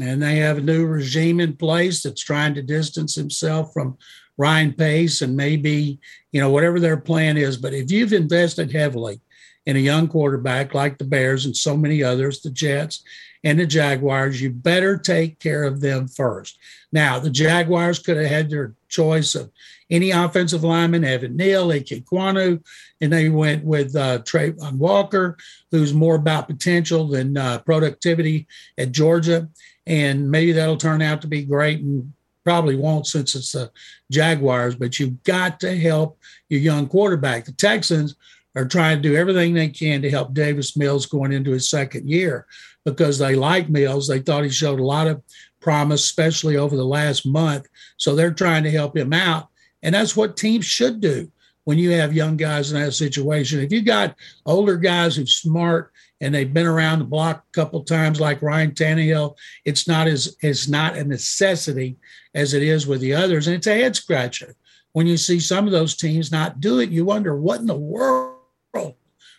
And 0.00 0.22
they 0.22 0.36
have 0.36 0.58
a 0.58 0.62
new 0.62 0.86
regime 0.86 1.40
in 1.40 1.56
place 1.56 2.02
that's 2.02 2.22
trying 2.22 2.54
to 2.54 2.62
distance 2.62 3.14
himself 3.14 3.72
from 3.72 3.96
Ryan 4.36 4.72
Pace 4.72 5.22
and 5.22 5.36
maybe, 5.36 6.00
you 6.32 6.40
know, 6.40 6.50
whatever 6.50 6.80
their 6.80 6.96
plan 6.96 7.36
is. 7.36 7.56
But 7.56 7.72
if 7.72 7.90
you've 7.90 8.12
invested 8.12 8.72
heavily 8.72 9.20
in 9.66 9.76
a 9.76 9.80
young 9.80 10.08
quarterback 10.08 10.74
like 10.74 10.98
the 10.98 11.04
Bears 11.04 11.46
and 11.46 11.56
so 11.56 11.76
many 11.76 12.02
others, 12.02 12.40
the 12.40 12.50
Jets 12.50 13.02
and 13.42 13.58
the 13.58 13.66
Jaguars, 13.66 14.40
you 14.40 14.50
better 14.50 14.96
take 14.96 15.38
care 15.38 15.64
of 15.64 15.80
them 15.80 16.08
first. 16.08 16.58
Now, 16.92 17.18
the 17.18 17.30
Jaguars 17.30 17.98
could 17.98 18.16
have 18.16 18.26
had 18.26 18.50
their 18.50 18.74
choice 18.88 19.34
of 19.34 19.50
any 19.90 20.12
offensive 20.12 20.64
lineman, 20.64 21.04
Evan 21.04 21.36
Neal, 21.36 21.70
Ike 21.70 21.86
Ekwonu, 21.86 22.64
and 23.00 23.12
they 23.12 23.28
went 23.28 23.64
with 23.64 23.94
uh, 23.96 24.20
Travon 24.20 24.78
Walker, 24.78 25.36
who's 25.70 25.92
more 25.92 26.14
about 26.14 26.48
potential 26.48 27.08
than 27.08 27.36
uh, 27.36 27.58
productivity 27.58 28.46
at 28.78 28.92
Georgia 28.92 29.48
and 29.86 30.30
maybe 30.30 30.52
that'll 30.52 30.76
turn 30.76 31.02
out 31.02 31.20
to 31.22 31.26
be 31.26 31.44
great 31.44 31.80
and 31.80 32.12
probably 32.44 32.76
won't 32.76 33.06
since 33.06 33.34
it's 33.34 33.52
the 33.52 33.70
Jaguars, 34.10 34.74
but 34.74 34.98
you've 34.98 35.22
got 35.22 35.60
to 35.60 35.76
help 35.76 36.18
your 36.48 36.60
young 36.60 36.86
quarterback. 36.86 37.44
The 37.44 37.52
Texans 37.52 38.16
are 38.54 38.64
trying 38.64 39.00
to 39.00 39.08
do 39.08 39.16
everything 39.16 39.54
they 39.54 39.68
can 39.68 40.02
to 40.02 40.10
help 40.10 40.34
Davis 40.34 40.76
Mills 40.76 41.06
going 41.06 41.32
into 41.32 41.50
his 41.50 41.68
second 41.68 42.08
year 42.08 42.46
because 42.84 43.18
they 43.18 43.34
like 43.34 43.68
Mills. 43.68 44.06
They 44.06 44.20
thought 44.20 44.44
he 44.44 44.50
showed 44.50 44.80
a 44.80 44.84
lot 44.84 45.06
of 45.06 45.22
promise, 45.60 46.04
especially 46.04 46.56
over 46.56 46.76
the 46.76 46.84
last 46.84 47.26
month. 47.26 47.66
So 47.96 48.14
they're 48.14 48.32
trying 48.32 48.64
to 48.64 48.70
help 48.70 48.96
him 48.96 49.12
out. 49.12 49.48
And 49.82 49.94
that's 49.94 50.16
what 50.16 50.36
teams 50.36 50.64
should 50.64 51.00
do 51.00 51.30
when 51.64 51.78
you 51.78 51.90
have 51.92 52.14
young 52.14 52.36
guys 52.36 52.70
in 52.70 52.80
that 52.80 52.92
situation. 52.92 53.60
If 53.60 53.72
you 53.72 53.82
got 53.82 54.16
older 54.46 54.76
guys 54.76 55.16
who's 55.16 55.34
smart 55.34 55.92
and 56.20 56.34
they've 56.34 56.54
been 56.54 56.66
around 56.66 57.00
the 57.00 57.04
block 57.04 57.44
a 57.46 57.52
couple 57.52 57.82
times, 57.84 58.20
like 58.20 58.40
Ryan 58.40 58.70
Tannehill. 58.70 59.36
It's 59.64 59.86
not 59.86 60.06
as 60.06 60.36
it's 60.40 60.68
not 60.68 60.96
a 60.96 61.04
necessity 61.04 61.96
as 62.34 62.54
it 62.54 62.62
is 62.62 62.86
with 62.86 63.00
the 63.00 63.14
others, 63.14 63.46
and 63.46 63.54
it's 63.54 63.66
a 63.66 63.74
head 63.74 63.94
scratcher 63.94 64.56
when 64.92 65.06
you 65.06 65.16
see 65.16 65.38
some 65.38 65.66
of 65.66 65.72
those 65.72 65.96
teams 65.96 66.32
not 66.32 66.60
do 66.60 66.78
it. 66.78 66.90
You 66.90 67.04
wonder 67.04 67.36
what 67.36 67.60
in 67.60 67.66
the 67.66 67.76
world 67.76 68.33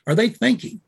are 0.08 0.16
they 0.16 0.30
thinking. 0.30 0.82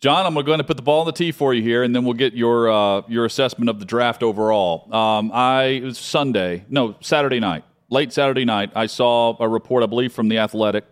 John, 0.00 0.26
I'm 0.26 0.34
going 0.44 0.58
to 0.58 0.64
put 0.64 0.76
the 0.76 0.82
ball 0.82 1.00
on 1.00 1.06
the 1.06 1.12
tee 1.12 1.32
for 1.32 1.54
you 1.54 1.62
here, 1.62 1.82
and 1.82 1.94
then 1.94 2.04
we'll 2.04 2.14
get 2.14 2.34
your 2.34 2.70
uh, 2.70 3.02
your 3.08 3.24
assessment 3.24 3.70
of 3.70 3.78
the 3.78 3.86
draft 3.86 4.22
overall. 4.22 4.92
Um, 4.94 5.30
I 5.32 5.64
it 5.64 5.84
was 5.84 5.98
Sunday, 5.98 6.64
no 6.68 6.96
Saturday 7.00 7.40
night, 7.40 7.64
late 7.88 8.12
Saturday 8.12 8.44
night. 8.44 8.72
I 8.74 8.86
saw 8.86 9.36
a 9.40 9.48
report, 9.48 9.82
I 9.82 9.86
believe, 9.86 10.12
from 10.12 10.28
the 10.28 10.38
Athletic. 10.38 10.84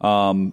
Um, 0.00 0.52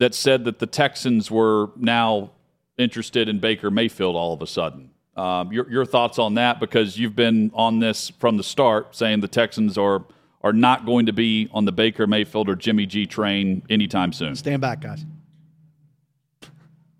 that 0.00 0.14
said 0.14 0.44
that 0.44 0.58
the 0.58 0.66
Texans 0.66 1.30
were 1.30 1.70
now 1.76 2.32
interested 2.76 3.28
in 3.28 3.38
Baker 3.38 3.70
Mayfield 3.70 4.16
all 4.16 4.32
of 4.32 4.42
a 4.42 4.46
sudden. 4.46 4.90
Um, 5.16 5.52
your, 5.52 5.70
your 5.70 5.86
thoughts 5.86 6.18
on 6.18 6.34
that? 6.34 6.58
Because 6.58 6.98
you've 6.98 7.14
been 7.14 7.52
on 7.54 7.78
this 7.78 8.10
from 8.18 8.36
the 8.36 8.42
start, 8.42 8.96
saying 8.96 9.20
the 9.20 9.28
Texans 9.28 9.78
are 9.78 10.04
are 10.44 10.52
not 10.52 10.84
going 10.84 11.06
to 11.06 11.12
be 11.12 11.48
on 11.52 11.64
the 11.64 11.72
Baker 11.72 12.06
Mayfield 12.06 12.50
or 12.50 12.54
Jimmy 12.54 12.84
G 12.84 13.06
train 13.06 13.62
anytime 13.70 14.12
soon. 14.12 14.36
Stand 14.36 14.60
back, 14.60 14.80
guys. 14.80 15.04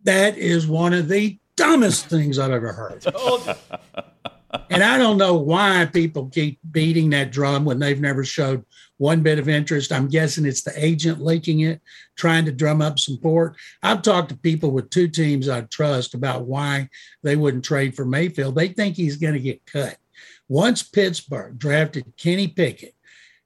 That 0.04 0.38
is 0.38 0.66
one 0.66 0.94
of 0.94 1.08
the 1.08 1.38
dumbest 1.54 2.06
things 2.06 2.38
I've 2.38 2.50
ever 2.50 2.72
heard. 2.72 3.06
and 4.70 4.82
I 4.82 4.96
don't 4.96 5.18
know 5.18 5.34
why 5.34 5.86
people 5.92 6.30
keep 6.30 6.58
beating 6.70 7.10
that 7.10 7.32
drum 7.32 7.66
when 7.66 7.78
they've 7.78 8.00
never 8.00 8.24
showed 8.24 8.64
one 8.96 9.22
bit 9.22 9.38
of 9.38 9.48
interest. 9.48 9.92
I'm 9.92 10.08
guessing 10.08 10.46
it's 10.46 10.62
the 10.62 10.72
agent 10.82 11.20
leaking 11.22 11.60
it, 11.60 11.82
trying 12.16 12.46
to 12.46 12.52
drum 12.52 12.80
up 12.80 12.98
support. 12.98 13.56
I've 13.82 14.00
talked 14.00 14.30
to 14.30 14.36
people 14.36 14.70
with 14.70 14.88
two 14.88 15.08
teams 15.08 15.50
I 15.50 15.62
trust 15.62 16.14
about 16.14 16.46
why 16.46 16.88
they 17.22 17.36
wouldn't 17.36 17.64
trade 17.64 17.94
for 17.94 18.06
Mayfield. 18.06 18.54
They 18.54 18.68
think 18.68 18.96
he's 18.96 19.16
going 19.16 19.34
to 19.34 19.40
get 19.40 19.66
cut. 19.66 19.98
Once 20.48 20.82
Pittsburgh 20.82 21.58
drafted 21.58 22.12
Kenny 22.16 22.48
Pickett, 22.48 22.94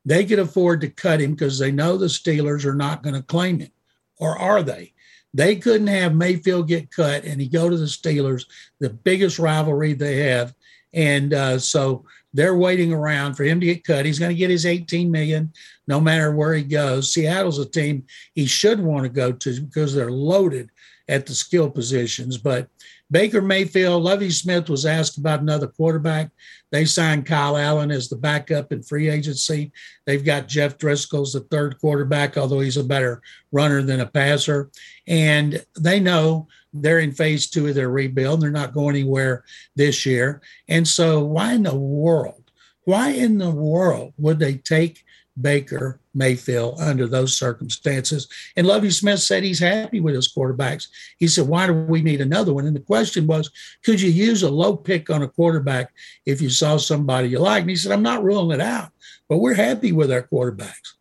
they 0.04 0.24
could 0.24 0.38
afford 0.38 0.80
to 0.80 0.88
cut 0.88 1.20
him 1.20 1.32
because 1.32 1.58
they 1.58 1.72
know 1.72 1.96
the 1.96 2.06
Steelers 2.06 2.64
are 2.64 2.74
not 2.74 3.02
going 3.02 3.14
to 3.14 3.22
claim 3.22 3.58
him. 3.58 3.70
Or 4.18 4.38
are 4.38 4.62
they? 4.62 4.92
They 5.34 5.56
couldn't 5.56 5.88
have 5.88 6.14
Mayfield 6.14 6.68
get 6.68 6.90
cut 6.90 7.24
and 7.24 7.40
he 7.40 7.48
go 7.48 7.68
to 7.68 7.76
the 7.76 7.84
Steelers, 7.84 8.46
the 8.80 8.90
biggest 8.90 9.38
rivalry 9.38 9.92
they 9.92 10.18
have. 10.28 10.54
And 10.94 11.34
uh, 11.34 11.58
so 11.58 12.04
they're 12.32 12.56
waiting 12.56 12.92
around 12.92 13.34
for 13.34 13.44
him 13.44 13.60
to 13.60 13.66
get 13.66 13.84
cut. 13.84 14.06
He's 14.06 14.18
going 14.18 14.30
to 14.30 14.38
get 14.38 14.50
his 14.50 14.66
18 14.66 15.10
million 15.10 15.52
no 15.86 16.00
matter 16.00 16.32
where 16.32 16.54
he 16.54 16.62
goes. 16.62 17.12
Seattle's 17.12 17.58
a 17.58 17.66
team 17.66 18.04
he 18.34 18.46
should 18.46 18.80
want 18.80 19.04
to 19.04 19.08
go 19.08 19.32
to 19.32 19.60
because 19.60 19.94
they're 19.94 20.10
loaded 20.10 20.70
at 21.08 21.26
the 21.26 21.34
skill 21.34 21.70
positions. 21.70 22.38
But 22.38 22.68
Baker 23.10 23.40
Mayfield, 23.40 24.02
Lovie 24.02 24.30
Smith 24.30 24.68
was 24.68 24.84
asked 24.84 25.16
about 25.16 25.40
another 25.40 25.66
quarterback. 25.66 26.30
They 26.70 26.84
signed 26.84 27.26
Kyle 27.26 27.56
Allen 27.56 27.90
as 27.90 28.08
the 28.08 28.16
backup 28.16 28.72
in 28.72 28.82
free 28.82 29.08
agency. 29.08 29.72
They've 30.06 30.24
got 30.24 30.48
Jeff 30.48 30.76
Driskel's 30.76 31.32
the 31.32 31.40
third 31.40 31.78
quarterback, 31.80 32.36
although 32.36 32.60
he's 32.60 32.76
a 32.76 32.84
better 32.84 33.22
runner 33.52 33.82
than 33.82 34.00
a 34.00 34.06
passer. 34.06 34.70
And 35.06 35.64
they 35.78 35.98
know 35.98 36.48
they're 36.72 36.98
in 36.98 37.12
phase 37.12 37.48
two 37.48 37.66
of 37.66 37.74
their 37.74 37.90
rebuild. 37.90 38.40
They're 38.40 38.50
not 38.50 38.74
going 38.74 38.96
anywhere 38.96 39.44
this 39.76 40.04
year. 40.04 40.42
And 40.68 40.86
so, 40.86 41.24
why 41.24 41.54
in 41.54 41.62
the 41.62 41.74
world, 41.74 42.50
why 42.84 43.10
in 43.10 43.38
the 43.38 43.50
world 43.50 44.12
would 44.18 44.38
they 44.38 44.54
take 44.54 45.04
Baker 45.40 46.00
Mayfield 46.18 46.78
under 46.80 47.06
those 47.06 47.38
circumstances? 47.38 48.28
And 48.56 48.66
Lovie 48.66 48.90
Smith 48.90 49.20
said 49.20 49.42
he's 49.42 49.60
happy 49.60 50.00
with 50.00 50.14
his 50.14 50.32
quarterbacks. 50.32 50.88
He 51.18 51.28
said, 51.28 51.48
Why 51.48 51.66
do 51.66 51.72
we 51.72 52.02
need 52.02 52.20
another 52.20 52.52
one? 52.52 52.66
And 52.66 52.76
the 52.76 52.80
question 52.80 53.26
was, 53.26 53.50
could 53.84 54.00
you 54.00 54.10
use 54.10 54.42
a 54.42 54.50
low 54.50 54.76
pick 54.76 55.08
on 55.08 55.22
a 55.22 55.28
quarterback 55.28 55.92
if 56.26 56.42
you 56.42 56.50
saw 56.50 56.76
somebody 56.76 57.28
you 57.28 57.38
like? 57.38 57.62
And 57.62 57.70
he 57.70 57.76
said, 57.76 57.92
I'm 57.92 58.02
not 58.02 58.22
ruling 58.22 58.60
it 58.60 58.60
out, 58.60 58.90
but 59.28 59.38
we're 59.38 59.54
happy 59.54 59.92
with 59.92 60.12
our 60.12 60.22
quarterbacks. 60.22 60.94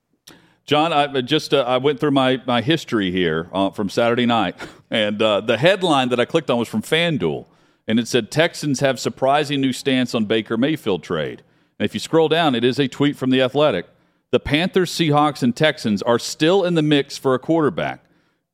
John, 0.68 0.92
I 0.92 1.22
just 1.22 1.54
uh, 1.54 1.62
I 1.62 1.78
went 1.78 2.00
through 2.00 2.12
my 2.12 2.42
my 2.46 2.62
history 2.62 3.10
here 3.10 3.50
uh, 3.54 3.70
from 3.70 3.90
Saturday 3.90 4.26
night, 4.26 4.56
and 4.92 5.22
uh, 5.22 5.40
the 5.42 5.58
headline 5.58 6.10
that 6.10 6.20
I 6.20 6.26
clicked 6.26 6.50
on 6.50 6.60
was 6.60 6.68
from 6.68 6.82
FanDuel, 6.82 7.46
and 7.88 8.00
it 8.00 8.08
said 8.08 8.30
Texans 8.30 8.82
have 8.82 9.00
surprising 9.00 9.62
new 9.62 9.72
stance 9.72 10.14
on 10.14 10.26
Baker 10.26 10.58
Mayfield 10.58 11.04
trade. 11.04 11.42
And 11.80 11.86
if 11.86 11.94
you 11.94 12.02
scroll 12.02 12.28
down, 12.28 12.54
it 12.54 12.66
is 12.66 12.80
a 12.80 12.88
tweet 12.90 13.16
from 13.16 13.30
the 13.30 13.42
Athletic. 13.42 13.88
The 14.32 14.40
Panthers, 14.40 14.92
Seahawks, 14.92 15.42
and 15.42 15.56
Texans 15.56 16.02
are 16.02 16.20
still 16.20 16.64
in 16.64 16.76
the 16.76 16.82
mix 16.82 17.18
for 17.18 17.34
a 17.34 17.40
quarterback. 17.40 18.04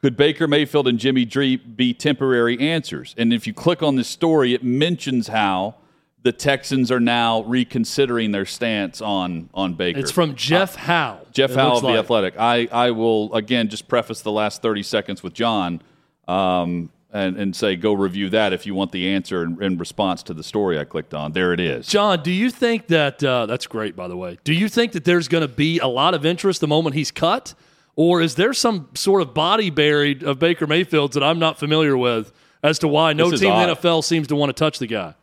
Could 0.02 0.18
Baker 0.18 0.48
Mayfield 0.48 0.88
and 0.88 1.00
Jimmy 1.00 1.26
G 1.26 1.56
be 1.56 1.94
temporary 1.94 2.60
answers? 2.60 3.16
And 3.18 3.34
if 3.34 3.48
you 3.48 3.54
click 3.54 3.82
on 3.82 3.96
this 3.96 4.08
story, 4.08 4.54
it 4.54 4.64
mentions 4.64 5.30
how 5.30 5.76
the 6.22 6.32
Texans 6.32 6.92
are 6.92 7.00
now 7.00 7.44
reconsidering 7.44 8.32
their 8.32 8.46
stance 8.46 9.02
on 9.02 9.50
on 9.54 9.74
Baker. 9.74 10.00
It's 10.00 10.12
from 10.12 10.36
Jeff 10.36 10.76
uh, 10.76 10.80
Howe. 10.80 11.20
Jeff 11.32 11.54
Howe 11.54 11.78
of 11.78 11.82
the. 11.82 11.90
Athletic. 11.90 12.36
I 12.38 12.68
I 12.72 12.92
will 12.92 13.34
again 13.34 13.70
just 13.70 13.88
preface 13.88 14.22
the 14.22 14.32
last 14.32 14.62
thirty 14.62 14.84
seconds 14.84 15.24
with 15.24 15.34
John, 15.34 15.82
um, 16.28 16.90
and 17.14 17.38
and 17.38 17.56
say 17.56 17.76
go 17.76 17.94
review 17.94 18.30
that 18.32 18.52
if 18.52 18.66
you 18.66 18.74
want 18.74 18.92
the 18.92 19.08
answer 19.10 19.44
in, 19.44 19.62
in, 19.62 19.78
response 19.78 20.24
to 20.24 20.34
the 20.34 20.44
story 20.44 20.80
I 20.80 20.84
clicked 20.84 21.14
on. 21.14 21.32
There 21.32 21.54
it 21.54 21.60
is. 21.60 21.88
John, 21.88 22.24
do 22.24 22.32
you 22.32 22.50
think 22.50 22.88
that 22.88 23.24
uh, 23.24 23.46
that's 23.46 23.68
great? 23.68 23.96
By 23.96 24.08
the 24.08 24.18
way, 24.18 24.40
do 24.44 24.54
you 24.54 24.68
think 24.68 24.94
that 24.94 25.06
there's 25.06 25.28
going 25.28 25.48
to 25.48 25.54
be 25.54 25.80
a 25.80 25.88
lot 25.88 26.14
of 26.16 26.26
interest 26.26 26.60
the 26.60 26.68
moment 26.68 26.96
he's 26.96 27.12
cut, 27.12 27.54
or 27.96 28.20
is 28.20 28.36
there 28.36 28.54
some 28.54 28.90
sort 28.96 29.22
of 29.22 29.34
body 29.34 29.70
buried 29.70 30.24
of 30.24 30.40
Baker 30.40 30.66
Mayfield's 30.66 31.14
that 31.14 31.24
I'm 31.24 31.40
not 31.40 31.60
familiar 31.60 31.96
with 31.96 32.34
as 32.64 32.80
to 32.80 32.88
why 32.88 33.14
no 33.14 33.30
team 33.30 33.52
in 33.52 33.70
the 33.70 33.76
NFL 33.76 34.04
seems 34.04 34.28
to 34.28 34.36
want 34.36 34.50
to 34.50 34.54
touch 34.54 34.80
the 34.80 34.88
guy? 34.88 35.14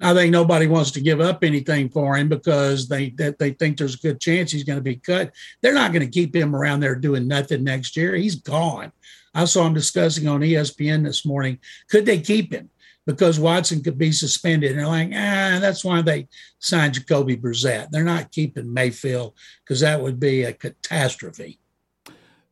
I 0.00 0.12
think 0.12 0.32
nobody 0.32 0.66
wants 0.66 0.90
to 0.92 1.00
give 1.00 1.20
up 1.20 1.44
anything 1.44 1.88
for 1.88 2.16
him 2.16 2.28
because 2.28 2.88
they 2.88 3.10
that 3.10 3.38
they 3.38 3.52
think 3.52 3.78
there's 3.78 3.94
a 3.94 3.98
good 3.98 4.20
chance 4.20 4.50
he's 4.50 4.64
going 4.64 4.78
to 4.78 4.82
be 4.82 4.96
cut. 4.96 5.32
They're 5.62 5.72
not 5.72 5.92
going 5.92 6.04
to 6.04 6.10
keep 6.10 6.34
him 6.34 6.54
around 6.54 6.80
there 6.80 6.96
doing 6.96 7.26
nothing 7.26 7.64
next 7.64 7.96
year. 7.96 8.14
He's 8.14 8.34
gone. 8.34 8.92
I 9.34 9.44
saw 9.44 9.66
him 9.66 9.74
discussing 9.74 10.28
on 10.28 10.40
ESPN 10.40 11.04
this 11.04 11.26
morning. 11.26 11.58
Could 11.88 12.06
they 12.06 12.20
keep 12.20 12.52
him? 12.52 12.70
Because 13.06 13.38
Watson 13.38 13.82
could 13.82 13.98
be 13.98 14.12
suspended. 14.12 14.70
And 14.70 14.80
they're 14.80 14.86
like, 14.86 15.10
ah, 15.12 15.58
that's 15.60 15.84
why 15.84 16.00
they 16.00 16.28
signed 16.58 16.94
Jacoby 16.94 17.36
Brissett. 17.36 17.90
They're 17.90 18.04
not 18.04 18.32
keeping 18.32 18.72
Mayfield 18.72 19.34
because 19.62 19.80
that 19.80 20.00
would 20.00 20.18
be 20.18 20.44
a 20.44 20.52
catastrophe. 20.52 21.58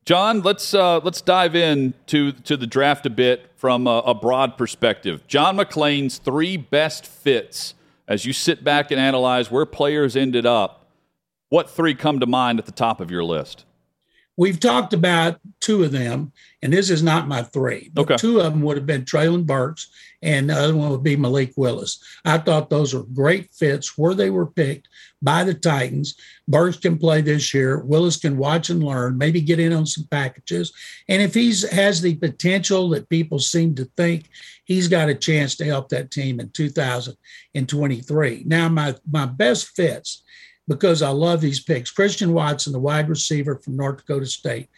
John, 0.05 0.43
let's 0.43 0.75
uh, 0.75 0.99
let's 0.99 1.21
dive 1.21 1.55
in 1.55 1.95
to 2.07 2.33
to 2.33 2.57
the 2.57 2.67
draft 2.67 3.07
a 3.07 3.11
bit 3.11 3.51
from 3.57 3.87
a, 3.87 3.99
a 4.01 4.15
broad 4.15 4.59
perspective. 4.59 5.25
John 5.29 5.57
McClain's 5.57 6.19
three 6.19 6.57
best 6.57 7.07
fits 7.07 7.75
as 8.09 8.25
you 8.25 8.33
sit 8.33 8.65
back 8.65 8.91
and 8.91 9.01
analyze 9.01 9.51
where 9.51 9.65
players 9.65 10.17
ended 10.17 10.45
up. 10.45 10.87
What 11.51 11.71
three 11.71 11.95
come 11.95 12.19
to 12.19 12.27
mind 12.27 12.59
at 12.59 12.67
the 12.67 12.73
top 12.73 13.01
of 13.01 13.11
your 13.11 13.23
list? 13.23 13.65
We've 14.37 14.59
talked 14.59 14.95
about 14.95 15.41
two 15.61 15.85
of 15.85 15.93
them, 15.93 16.33
and 16.63 16.73
this 16.73 16.89
is 16.89 17.03
not 17.03 17.29
my 17.29 17.43
three. 17.43 17.93
Okay. 17.97 18.17
Two 18.17 18.41
of 18.41 18.53
them 18.53 18.63
would 18.63 18.79
have 18.79 18.87
been 18.87 19.05
Treylon 19.05 19.45
Burks, 19.45 19.89
and 20.23 20.49
the 20.49 20.55
other 20.55 20.75
one 20.75 20.91
would 20.91 21.03
be 21.03 21.17
Malik 21.17 21.53
Willis. 21.57 22.03
I 22.25 22.39
thought 22.39 22.71
those 22.71 22.95
were 22.95 23.03
great 23.03 23.51
fits 23.53 23.99
where 23.99 24.15
they 24.15 24.31
were 24.31 24.47
picked 24.47 24.89
by 25.21 25.45
the 25.45 25.53
Titans. 25.53 26.17
Burks 26.49 26.79
can 26.79 26.97
play 26.99 27.21
this 27.21 27.53
year. 27.53 27.81
Willis 27.81 28.17
can 28.17 28.39
watch 28.39 28.71
and 28.71 28.83
learn, 28.83 29.19
maybe 29.19 29.43
get 29.43 29.61
in 29.61 29.75
on 29.75 29.85
some 29.85 30.07
packages. 30.11 30.73
And 31.09 31.21
if 31.21 31.35
he's 31.35 31.71
has 31.71 32.01
the 32.01 32.15
potential 32.15 32.89
that 32.91 33.11
people 33.11 33.39
seem 33.39 33.75
to 33.75 33.85
think, 33.97 34.31
he's 34.65 34.89
got 34.89 35.11
a 35.11 35.15
chance 35.15 35.57
to 35.57 35.67
help 35.67 35.91
that 35.91 36.11
team 36.11 36.41
in 36.41 36.49
2023. 36.51 38.45
Now, 38.47 38.69
my 38.71 38.95
my 39.11 39.27
best 39.27 39.69
fits 39.77 40.23
because 40.69 41.03
I 41.03 41.11
love 41.11 41.41
these 41.41 41.63
picks. 41.63 41.91
Christian 41.91 42.33
Watson, 42.33 42.73
the 42.73 42.79
wide 42.79 43.09
receiver 43.09 43.57
from 43.57 43.77
North 43.77 43.99
Dakota 43.99 44.27
State, 44.27 44.69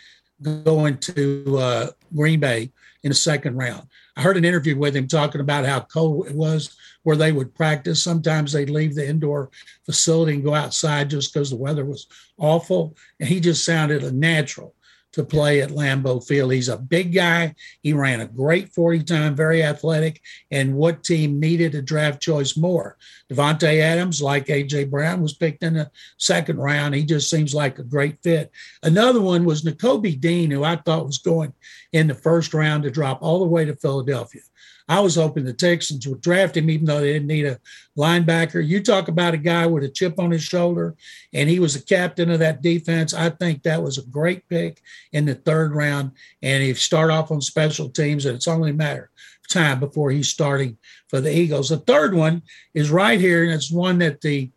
going 0.64 0.99
to 0.99 1.59
uh, 1.59 1.87
Green 2.14 2.40
Bay 2.40 2.70
in 3.03 3.11
the 3.11 3.14
second 3.14 3.57
round. 3.57 3.87
I 4.16 4.23
heard 4.23 4.37
an 4.37 4.44
interview 4.44 4.77
with 4.77 4.97
him 4.97 5.07
talking 5.07 5.40
about 5.40 5.66
how 5.66 5.81
cold 5.81 6.27
it 6.27 6.35
was 6.35 6.77
where 7.03 7.16
they 7.16 7.33
would 7.33 7.55
practice. 7.55 8.03
Sometimes 8.03 8.53
they'd 8.53 8.70
leave 8.70 8.94
the 8.94 9.07
indoor 9.07 9.51
facility 9.85 10.35
and 10.35 10.44
go 10.44 10.55
outside 10.55 11.11
just 11.11 11.33
because 11.33 11.51
the 11.51 11.57
weather 11.57 11.85
was 11.85 12.07
awful. 12.38 12.97
And 13.20 13.29
he 13.29 13.40
just 13.40 13.64
sounded 13.64 14.03
a 14.03 14.12
natural 14.12 14.75
to 15.14 15.24
play 15.24 15.62
at 15.62 15.70
Lambeau 15.70 16.24
Field. 16.24 16.53
He's 16.53 16.68
a 16.68 16.77
big 16.77 17.14
guy. 17.14 17.55
He 17.83 17.92
ran 17.92 18.20
a 18.20 18.27
great 18.27 18.72
40 18.72 19.05
time, 19.05 19.37
very 19.37 19.62
athletic. 19.62 20.20
And 20.50 20.74
what 20.74 21.05
team 21.05 21.38
needed 21.38 21.74
a 21.74 21.83
draft 21.83 22.20
choice 22.20 22.57
more? 22.57 22.96
Davante 23.33 23.81
Adams, 23.81 24.20
like 24.20 24.46
AJ 24.46 24.90
Brown, 24.90 25.22
was 25.22 25.35
picked 25.35 25.62
in 25.62 25.74
the 25.74 25.90
second 26.18 26.59
round. 26.59 26.94
He 26.94 27.05
just 27.05 27.31
seems 27.31 27.55
like 27.55 27.79
a 27.79 27.85
great 27.85 28.22
fit. 28.22 28.50
Another 28.83 29.20
one 29.20 29.44
was 29.44 29.62
Nakobe 29.62 30.20
Dean, 30.20 30.50
who 30.50 30.64
I 30.64 30.77
thought 30.77 31.07
was 31.07 31.18
going 31.18 31.53
in 31.92 32.09
the 32.09 32.14
first 32.14 32.53
round 32.53 32.83
to 32.83 32.90
drop 32.90 33.22
all 33.22 33.38
the 33.38 33.46
way 33.46 33.64
to 33.64 33.77
Philadelphia. 33.77 34.42
I 34.88 35.01
was 35.01 35.14
hoping 35.14 35.44
the 35.44 35.53
Texans 35.53 36.07
would 36.07 36.20
draft 36.20 36.57
him, 36.57 36.68
even 36.68 36.87
though 36.87 37.01
they 37.01 37.14
didn't 37.14 37.29
need 37.29 37.47
a 37.47 37.59
linebacker. 37.97 38.66
You 38.66 38.83
talk 38.83 39.09
about 39.09 39.33
a 39.33 39.38
guy 39.38 39.66
with 39.66 39.83
a 39.83 39.88
chip 39.88 40.18
on 40.18 40.31
his 40.31 40.42
shoulder, 40.42 40.94
and 41.33 41.49
he 41.49 41.59
was 41.59 41.75
the 41.75 41.85
captain 41.85 42.31
of 42.31 42.40
that 42.40 42.61
defense. 42.61 43.14
I 43.14 43.31
think 43.31 43.62
that 43.62 43.83
was 43.83 43.97
a 43.97 44.07
great 44.07 44.47
pick 44.49 44.83
in 45.12 45.25
the 45.25 45.35
third 45.35 45.75
round. 45.75 46.12
And 46.42 46.62
if 46.62 46.79
start 46.79 47.11
off 47.11 47.31
on 47.31 47.40
special 47.40 47.88
teams, 47.88 48.27
and 48.27 48.37
it's 48.37 48.49
only 48.49 48.70
a 48.70 48.75
matter 48.75 49.11
of 49.42 49.49
time 49.49 49.81
before 49.81 50.11
he's 50.11 50.29
starting 50.29 50.77
for 51.09 51.20
the 51.20 51.35
Eagles. 51.35 51.70
The 51.70 51.79
third 51.79 52.14
one 52.14 52.42
is 52.75 52.90
right 52.90 53.20
here, 53.20 53.44
and 53.44 53.53
it's 53.53 53.70
one 53.70 53.99
that 53.99 54.20
the 54.20 54.51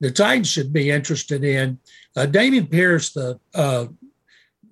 the 0.00 0.10
Titans 0.10 0.48
should 0.48 0.72
be 0.72 0.90
interested 0.90 1.44
in. 1.44 1.78
Uh, 2.16 2.26
Dameon 2.26 2.68
Pierce, 2.68 3.12
the 3.12 3.38
uh, 3.54 3.86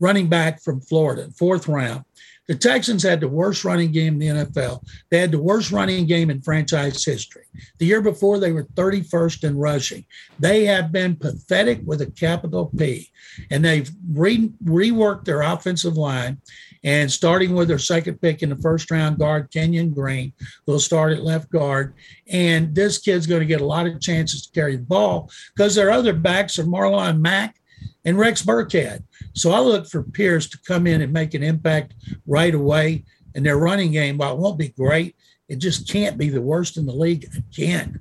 running 0.01 0.29
back 0.29 0.61
from 0.61 0.81
Florida, 0.81 1.31
fourth 1.37 1.69
round. 1.69 2.05
The 2.51 2.57
Texans 2.57 3.05
had 3.05 3.21
the 3.21 3.29
worst 3.29 3.65
running 3.65 3.93
game 3.93 4.15
in 4.15 4.19
the 4.19 4.45
NFL. 4.45 4.85
They 5.09 5.21
had 5.21 5.31
the 5.31 5.41
worst 5.41 5.71
running 5.71 6.05
game 6.05 6.31
in 6.31 6.43
franchise 6.43 7.05
history. 7.05 7.45
The 7.79 7.87
year 7.87 8.03
before, 8.03 8.41
they 8.41 8.51
were 8.51 8.65
31st 8.65 9.45
in 9.45 9.57
rushing. 9.57 10.05
They 10.41 10.65
have 10.65 10.91
been 10.91 11.15
pathetic 11.15 11.79
with 11.85 12.01
a 12.01 12.11
capital 12.11 12.73
P, 12.77 13.09
and 13.53 13.65
they've 13.65 13.89
re- 14.13 14.53
reworked 14.65 15.27
their 15.27 15.43
offensive 15.43 15.97
line. 15.97 16.39
And 16.83 17.13
starting 17.13 17.55
with 17.55 17.69
their 17.69 17.79
second 17.79 18.21
pick 18.21 18.43
in 18.43 18.49
the 18.49 18.57
first 18.57 18.91
round 18.91 19.21
guard, 19.21 19.53
Kenyon 19.53 19.95
Green, 19.95 20.33
will 20.67 20.81
start 20.81 21.13
at 21.13 21.23
left 21.23 21.51
guard. 21.51 21.95
And 22.27 22.75
this 22.75 22.99
kid's 22.99 23.29
going 23.29 23.43
to 23.43 23.47
get 23.47 23.61
a 23.61 23.67
lot 23.67 23.87
of 23.87 24.01
chances 24.01 24.47
to 24.47 24.53
carry 24.53 24.75
the 24.75 24.83
ball 24.83 25.31
because 25.55 25.77
their 25.77 25.93
other 25.93 26.15
backs 26.15 26.59
are 26.59 26.65
Marlon 26.65 27.21
Mack 27.21 27.60
and 28.05 28.19
Rex 28.19 28.43
Burkhead. 28.43 29.03
So 29.35 29.51
I 29.53 29.61
look 29.61 29.87
for 29.87 30.03
Pierce 30.03 30.49
to 30.51 30.59
come 30.67 30.87
in 30.87 31.03
and 31.03 31.13
make 31.13 31.35
an 31.35 31.43
impact 31.43 31.95
right 32.27 32.55
away. 32.55 33.05
And 33.35 33.47
their 33.47 33.59
running 33.59 33.93
game, 33.93 34.19
while 34.19 34.35
it 34.35 34.41
won't 34.41 34.59
be 34.59 34.71
great, 34.71 35.15
it 35.49 35.57
just 35.57 35.89
can't 35.89 36.19
be 36.19 36.29
the 36.29 36.41
worst 36.41 36.77
in 36.77 36.87
the 36.87 36.93
league 36.93 37.27
again. 37.37 38.01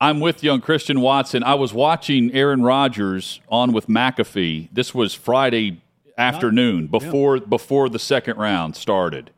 I'm 0.00 0.18
with 0.18 0.42
you 0.42 0.50
on 0.50 0.60
Christian 0.60 1.00
Watson. 1.00 1.44
I 1.44 1.54
was 1.54 1.72
watching 1.72 2.32
Aaron 2.32 2.62
Rodgers 2.62 3.40
on 3.48 3.72
with 3.72 3.86
McAfee. 3.86 4.68
This 4.72 4.92
was 4.92 5.14
Friday 5.14 5.80
afternoon 6.18 6.88
before 6.88 7.38
before 7.38 7.88
the 7.88 7.98
second 7.98 8.36
round 8.36 8.76
started, 8.76 9.30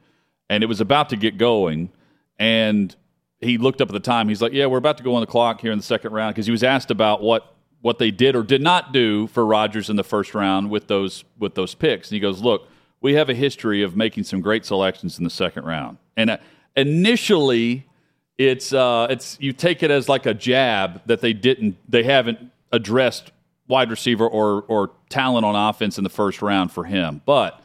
and 0.48 0.64
it 0.64 0.66
was 0.66 0.80
about 0.80 1.10
to 1.10 1.16
get 1.16 1.36
going. 1.36 1.90
And 2.38 2.96
he 3.40 3.58
looked 3.58 3.80
up 3.80 3.90
at 3.90 3.92
the 3.92 4.00
time. 4.00 4.28
He's 4.28 4.40
like, 4.40 4.52
"Yeah, 4.52 4.66
we're 4.66 4.78
about 4.78 4.96
to 4.96 5.04
go 5.04 5.14
on 5.14 5.20
the 5.20 5.26
clock 5.26 5.60
here 5.60 5.70
in 5.70 5.78
the 5.78 5.84
second 5.84 6.12
round," 6.12 6.34
because 6.34 6.46
he 6.46 6.52
was 6.52 6.64
asked 6.64 6.90
about 6.90 7.22
what 7.22 7.53
what 7.84 7.98
they 7.98 8.10
did 8.10 8.34
or 8.34 8.42
did 8.42 8.62
not 8.62 8.94
do 8.94 9.26
for 9.26 9.44
Rodgers 9.44 9.90
in 9.90 9.96
the 9.96 10.02
first 10.02 10.34
round 10.34 10.70
with 10.70 10.86
those 10.86 11.22
with 11.38 11.54
those 11.54 11.74
picks. 11.74 12.08
And 12.08 12.14
he 12.14 12.20
goes, 12.20 12.40
"Look, 12.40 12.66
we 13.02 13.12
have 13.12 13.28
a 13.28 13.34
history 13.34 13.82
of 13.82 13.94
making 13.94 14.24
some 14.24 14.40
great 14.40 14.64
selections 14.64 15.18
in 15.18 15.24
the 15.24 15.28
second 15.28 15.66
round." 15.66 15.98
And 16.16 16.30
uh, 16.30 16.38
initially, 16.76 17.84
it's 18.38 18.72
uh, 18.72 19.08
it's 19.10 19.36
you 19.38 19.52
take 19.52 19.82
it 19.82 19.90
as 19.90 20.08
like 20.08 20.24
a 20.24 20.32
jab 20.32 21.02
that 21.04 21.20
they 21.20 21.34
didn't 21.34 21.76
they 21.86 22.04
haven't 22.04 22.38
addressed 22.72 23.32
wide 23.68 23.90
receiver 23.90 24.26
or 24.26 24.64
or 24.66 24.90
talent 25.10 25.44
on 25.44 25.54
offense 25.54 25.98
in 25.98 26.04
the 26.04 26.10
first 26.10 26.40
round 26.40 26.72
for 26.72 26.84
him, 26.84 27.20
but 27.26 27.60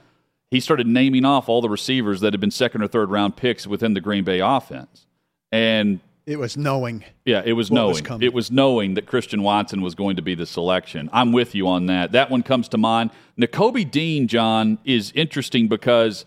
he 0.52 0.60
started 0.60 0.86
naming 0.86 1.24
off 1.24 1.48
all 1.48 1.62
the 1.62 1.70
receivers 1.70 2.20
that 2.20 2.34
had 2.34 2.42
been 2.42 2.52
second 2.52 2.82
or 2.82 2.90
third 2.90 3.10
round 3.10 3.38
picks 3.38 3.66
within 3.66 3.94
the 3.94 4.02
Green 4.02 4.26
Bay 4.26 4.42
offense, 4.42 5.06
and 5.50 6.02
It 6.30 6.38
was 6.38 6.56
knowing. 6.56 7.04
yeah, 7.26 7.42
it 7.44 7.54
was 7.54 7.72
knowing 7.72 8.04
was 8.04 8.22
it 8.22 8.34
was 8.36 8.52
knowing 8.52 8.94
that 8.94 9.08
Christian 9.08 9.42
Watson 9.42 9.82
was 9.82 9.96
going 9.96 10.16
to 10.18 10.22
be 10.22 10.36
the 10.36 10.46
selection. 10.46 11.10
I'm 11.12 11.32
with 11.32 11.56
you 11.56 11.68
on 11.68 11.88
that. 11.88 12.12
That 12.12 12.30
one 12.30 12.44
comes 12.44 12.68
to 12.70 12.78
mind. 12.78 13.10
Nakobe 13.36 13.90
Dean, 13.90 14.28
John, 14.28 14.78
is 14.86 15.12
interesting 15.16 15.68
because 15.68 16.26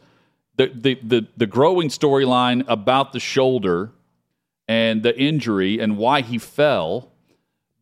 the 0.57 0.73
the 0.75 0.99
the, 1.03 1.27
the 1.37 1.47
growing 1.47 1.89
storyline 1.89 2.65
about 2.67 3.13
the 3.13 3.21
shoulder 3.21 3.93
and 4.67 5.05
the 5.05 5.17
injury 5.17 5.79
and 5.79 5.97
why 5.97 6.23
he 6.23 6.37
fell. 6.37 7.13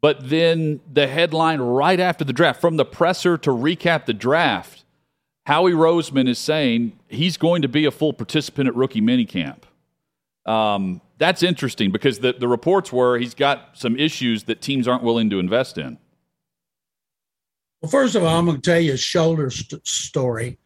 But 0.02 0.28
then 0.28 0.80
the 0.90 1.06
headline 1.06 1.60
right 1.60 2.00
after 2.00 2.24
the 2.24 2.34
draft, 2.34 2.60
from 2.60 2.76
the 2.76 2.84
presser 2.84 3.38
to 3.38 3.50
recap 3.50 4.04
the 4.04 4.14
draft, 4.14 4.84
Howie 5.46 5.72
Roseman 5.72 6.28
is 6.28 6.38
saying 6.38 6.98
he's 7.08 7.38
going 7.38 7.62
to 7.62 7.68
be 7.68 7.86
a 7.86 7.90
full 7.90 8.12
participant 8.12 8.68
at 8.68 8.74
rookie 8.76 9.00
minicamp. 9.00 9.62
Um, 10.46 11.00
that's 11.20 11.42
interesting 11.42 11.92
because 11.92 12.18
the, 12.18 12.32
the 12.32 12.48
reports 12.48 12.92
were 12.92 13.18
he's 13.18 13.34
got 13.34 13.76
some 13.78 13.96
issues 13.96 14.44
that 14.44 14.60
teams 14.62 14.88
aren't 14.88 15.04
willing 15.04 15.30
to 15.30 15.38
invest 15.38 15.76
in. 15.78 15.98
Well, 17.80 17.90
first 17.90 18.14
of 18.14 18.24
all, 18.24 18.38
I'm 18.38 18.46
going 18.46 18.60
to 18.60 18.70
tell 18.70 18.80
you 18.80 18.94
a 18.94 18.96
shoulder 18.96 19.50
st- 19.50 19.86
story, 19.86 20.58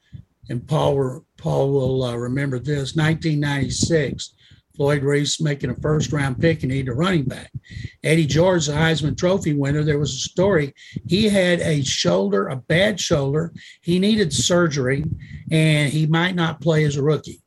and 0.49 0.67
Paul 0.67 0.97
will- 0.97 1.27
Paul 1.37 1.73
will 1.73 2.03
uh, 2.05 2.17
remember 2.17 2.59
this. 2.59 2.97
1996, 2.97 4.35
Floyd 4.77 5.03
Reese 5.03 5.41
making 5.41 5.71
a 5.71 5.75
first 5.77 6.13
round 6.13 6.41
pick 6.41 6.63
and 6.63 6.71
needed 6.73 6.91
a 6.91 6.95
running 6.95 7.25
back. 7.25 7.53
Eddie 8.03 8.27
George, 8.27 8.67
the 8.67 8.73
Heisman 8.73 9.17
Trophy 9.19 9.55
winner, 9.55 9.83
there 9.83 9.99
was 9.99 10.15
a 10.15 10.19
story. 10.19 10.73
He 11.09 11.29
had 11.29 11.61
a 11.61 11.83
shoulder, 11.83 12.49
a 12.49 12.57
bad 12.57 12.99
shoulder. 13.01 13.53
He 13.83 13.99
needed 13.99 14.33
surgery, 14.33 15.05
and 15.51 15.93
he 15.93 16.07
might 16.07 16.35
not 16.35 16.61
play 16.61 16.85
as 16.85 16.97
a 16.97 17.03
rookie. 17.03 17.44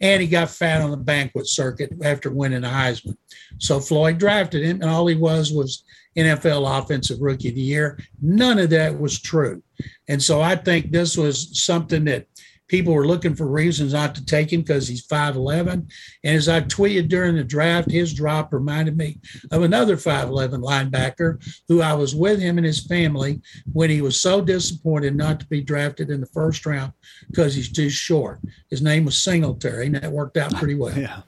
And 0.00 0.20
he 0.20 0.28
got 0.28 0.50
fat 0.50 0.82
on 0.82 0.90
the 0.90 0.96
banquet 0.96 1.48
circuit 1.48 1.92
after 2.02 2.30
winning 2.30 2.62
the 2.62 2.68
Heisman. 2.68 3.16
So 3.58 3.80
Floyd 3.80 4.18
drafted 4.18 4.62
him, 4.62 4.82
and 4.82 4.90
all 4.90 5.06
he 5.06 5.14
was 5.14 5.52
was 5.52 5.84
NFL 6.16 6.78
Offensive 6.78 7.20
Rookie 7.20 7.48
of 7.48 7.54
the 7.54 7.60
Year. 7.60 7.98
None 8.20 8.58
of 8.58 8.70
that 8.70 8.98
was 8.98 9.20
true. 9.20 9.62
And 10.08 10.22
so 10.22 10.40
I 10.40 10.56
think 10.56 10.90
this 10.90 11.16
was 11.16 11.62
something 11.62 12.04
that 12.04 12.26
people 12.68 12.92
were 12.92 13.06
looking 13.06 13.34
for 13.34 13.46
reasons 13.46 13.92
not 13.92 14.14
to 14.14 14.24
take 14.24 14.52
him 14.52 14.60
because 14.60 14.88
he's 14.88 15.06
5'11. 15.06 15.90
And 16.24 16.36
as 16.36 16.48
I 16.48 16.60
tweeted 16.60 17.08
during 17.08 17.36
the 17.36 17.44
draft, 17.44 17.90
his 17.90 18.12
drop 18.12 18.52
reminded 18.52 18.96
me 18.96 19.20
of 19.50 19.62
another 19.62 19.96
5'11 19.96 20.62
linebacker 20.62 21.42
who 21.68 21.82
I 21.82 21.94
was 21.94 22.14
with 22.14 22.40
him 22.40 22.58
and 22.58 22.66
his 22.66 22.86
family 22.86 23.40
when 23.72 23.90
he 23.90 24.00
was 24.00 24.20
so 24.20 24.40
disappointed 24.40 25.14
not 25.16 25.40
to 25.40 25.46
be 25.46 25.60
drafted 25.60 26.10
in 26.10 26.20
the 26.20 26.26
first 26.26 26.66
round 26.66 26.92
because 27.28 27.54
he's 27.54 27.70
too 27.70 27.90
short. 27.90 28.40
His 28.70 28.82
name 28.82 29.04
was 29.04 29.18
Singletary, 29.22 29.86
and 29.86 29.94
that 29.96 30.10
worked 30.10 30.36
out 30.36 30.54
pretty 30.54 30.74
well. 30.74 30.94
Yeah. 31.06 31.22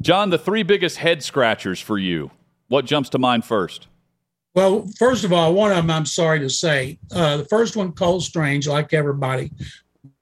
John, 0.00 0.28
the 0.28 0.38
three 0.38 0.62
biggest 0.62 0.98
head 0.98 1.22
scratchers 1.22 1.80
for 1.80 1.98
you. 1.98 2.30
What 2.68 2.84
jumps 2.84 3.08
to 3.10 3.18
mind 3.18 3.44
first? 3.44 3.86
Well, 4.54 4.88
first 4.98 5.24
of 5.24 5.32
all, 5.32 5.54
one 5.54 5.70
of 5.70 5.76
them 5.76 5.90
I'm 5.90 6.06
sorry 6.06 6.40
to 6.40 6.50
say. 6.50 6.98
Uh, 7.14 7.38
the 7.38 7.44
first 7.44 7.76
one, 7.76 7.92
Cole 7.92 8.20
Strange, 8.20 8.66
like 8.66 8.92
everybody, 8.92 9.52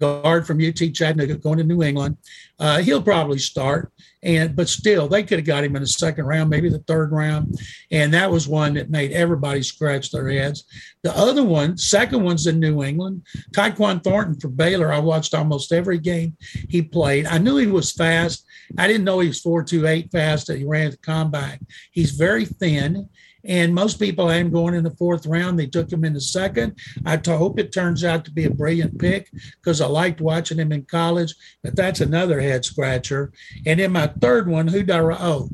guard 0.01 0.47
from 0.47 0.65
UT 0.65 0.77
Chattanooga 0.77 1.37
going 1.37 1.59
to 1.59 1.65
New 1.65 1.83
England. 1.83 2.17
Uh, 2.59 2.79
he'll 2.79 3.03
probably 3.03 3.39
start, 3.39 3.93
and 4.25 4.57
but 4.57 4.68
still, 4.68 5.07
they 5.07 5.22
could 5.22 5.39
have 5.39 5.47
got 5.47 5.64
him 5.64 5.77
in 5.77 5.83
the 5.83 5.89
second 5.89 6.25
round, 6.25 6.51
maybe 6.51 6.68
the 6.68 6.79
third 6.81 7.12
round, 7.12 7.59
and 7.91 8.12
that 8.14 8.31
was 8.31 8.49
one 8.49 8.75
that 8.75 8.91
made 8.91 9.12
everybody 9.12 9.62
scratch 9.62 10.11
their 10.11 10.29
heads. 10.29 10.64
The 11.03 11.16
other 11.16 11.45
one, 11.45 11.77
second 11.77 12.22
one's 12.22 12.47
in 12.47 12.59
New 12.59 12.83
England. 12.83 13.22
Tyquan 13.55 14.03
Thornton 14.03 14.41
for 14.41 14.49
Baylor. 14.49 14.93
I 14.93 14.99
watched 14.99 15.35
almost 15.35 15.72
every 15.72 15.99
game 15.99 16.37
he 16.68 16.83
played. 16.83 17.27
I 17.27 17.39
knew 17.39 17.59
he 17.59 17.66
was 17.66 17.93
fast. 17.93 18.47
I 18.79 18.87
didn't 18.87 19.05
know 19.05 19.20
he 19.20 19.29
was 19.29 19.41
four 19.41 19.62
two 19.62 19.87
eight 19.87 20.11
fast. 20.11 20.47
That 20.47 20.59
he 20.59 20.64
ran 20.64 20.91
the 20.91 20.97
combine. 20.97 21.61
He's 21.93 22.12
very 22.12 22.47
thin. 22.47 23.09
And 23.47 23.75
most 23.75 23.99
people 23.99 24.29
had 24.29 24.41
him 24.41 24.51
going 24.51 24.75
in 24.75 24.85
the 24.85 24.91
fourth 24.97 25.27
round. 25.27 25.59
They 25.59 25.66
took 25.66 25.93
him 25.93 26.05
in 26.05 26.14
the 26.14 26.20
second. 26.20 26.79
I 27.05 27.20
hope 27.27 27.59
it 27.59 27.72
turns 27.72 28.03
out 28.03 28.25
to 28.25 28.31
be 28.31 28.47
a 28.47 28.51
brilliant 28.51 28.99
pick 28.99 29.31
because 29.61 29.83
I 29.83 29.87
liked 29.87 30.22
watching 30.22 30.59
him 30.59 30.72
in 30.72 30.87
college. 30.87 31.35
But 31.62 31.77
that's 31.77 32.01
another 32.01 32.41
head 32.41 32.64
scratcher. 32.64 33.33
And 33.66 33.81
then 33.81 33.93
my 33.93 34.07
third 34.21 34.49
one, 34.49 34.69
who 34.69 34.81
I 34.81 34.99
oh, 34.99 35.49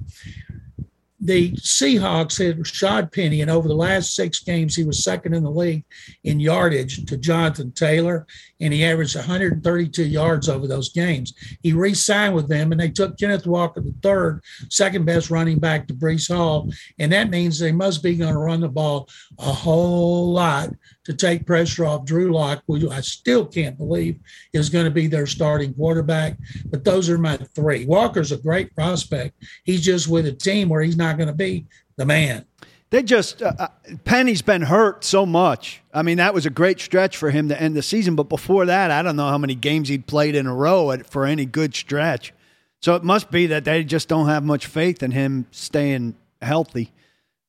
the 1.20 1.52
Seahawks 1.52 2.44
had 2.44 2.58
Rashaad 2.58 3.12
Penny, 3.12 3.42
and 3.42 3.50
over 3.50 3.68
the 3.68 3.74
last 3.74 4.14
six 4.14 4.40
games, 4.40 4.74
he 4.74 4.84
was 4.84 5.04
second 5.04 5.34
in 5.34 5.42
the 5.42 5.50
league 5.50 5.84
in 6.24 6.40
yardage 6.40 7.04
to 7.06 7.18
Jonathan 7.18 7.72
Taylor, 7.72 8.26
and 8.58 8.72
he 8.72 8.84
averaged 8.84 9.16
132 9.16 10.04
yards 10.04 10.48
over 10.48 10.66
those 10.66 10.88
games. 10.88 11.34
He 11.62 11.74
re 11.74 11.92
signed 11.92 12.34
with 12.34 12.48
them, 12.48 12.72
and 12.72 12.80
they 12.80 12.88
took 12.88 13.18
Kenneth 13.18 13.46
Walker, 13.46 13.82
the 13.82 13.94
third, 14.02 14.42
second 14.70 15.04
best 15.04 15.30
running 15.30 15.58
back 15.58 15.86
to 15.88 15.94
Breece 15.94 16.34
Hall, 16.34 16.70
and 16.98 17.12
that 17.12 17.28
means 17.28 17.58
they 17.58 17.72
must 17.72 18.02
be 18.02 18.16
going 18.16 18.32
to 18.32 18.40
run 18.40 18.60
the 18.60 18.68
ball 18.68 19.06
a 19.38 19.52
whole 19.52 20.32
lot 20.32 20.70
to 21.10 21.16
take 21.16 21.44
pressure 21.44 21.84
off 21.84 22.04
Drew 22.04 22.32
Lock, 22.32 22.62
who 22.68 22.88
I 22.88 23.00
still 23.00 23.44
can't 23.44 23.76
believe 23.76 24.18
is 24.52 24.70
going 24.70 24.84
to 24.84 24.92
be 24.92 25.08
their 25.08 25.26
starting 25.26 25.74
quarterback. 25.74 26.36
But 26.66 26.84
those 26.84 27.10
are 27.10 27.18
my 27.18 27.36
three. 27.36 27.84
Walker's 27.84 28.30
a 28.30 28.36
great 28.36 28.72
prospect. 28.76 29.34
He's 29.64 29.80
just 29.80 30.06
with 30.06 30.26
a 30.26 30.32
team 30.32 30.68
where 30.68 30.82
he's 30.82 30.96
not 30.96 31.16
going 31.16 31.26
to 31.26 31.34
be 31.34 31.66
the 31.96 32.06
man. 32.06 32.44
They 32.90 33.02
just 33.02 33.42
uh, 33.42 33.52
uh, 33.58 33.68
Penny's 34.04 34.42
been 34.42 34.62
hurt 34.62 35.04
so 35.04 35.26
much. 35.26 35.82
I 35.92 36.02
mean, 36.02 36.18
that 36.18 36.32
was 36.32 36.46
a 36.46 36.50
great 36.50 36.80
stretch 36.80 37.16
for 37.16 37.30
him 37.30 37.48
to 37.48 37.60
end 37.60 37.76
the 37.76 37.82
season. 37.82 38.14
But 38.14 38.28
before 38.28 38.66
that, 38.66 38.92
I 38.92 39.02
don't 39.02 39.16
know 39.16 39.28
how 39.28 39.38
many 39.38 39.56
games 39.56 39.88
he'd 39.88 40.06
played 40.06 40.36
in 40.36 40.46
a 40.46 40.54
row 40.54 40.96
for 41.08 41.24
any 41.24 41.44
good 41.44 41.74
stretch. 41.74 42.32
So 42.80 42.94
it 42.94 43.02
must 43.02 43.30
be 43.30 43.46
that 43.48 43.64
they 43.64 43.84
just 43.84 44.08
don't 44.08 44.28
have 44.28 44.44
much 44.44 44.66
faith 44.66 45.02
in 45.02 45.10
him 45.10 45.46
staying 45.50 46.14
healthy. 46.40 46.92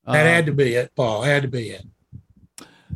That 0.05 0.25
uh, 0.25 0.29
had 0.29 0.45
to 0.47 0.51
be 0.51 0.73
it, 0.73 0.91
Paul. 0.95 1.21
Had 1.21 1.43
to 1.43 1.47
be 1.47 1.69
it. 1.69 1.85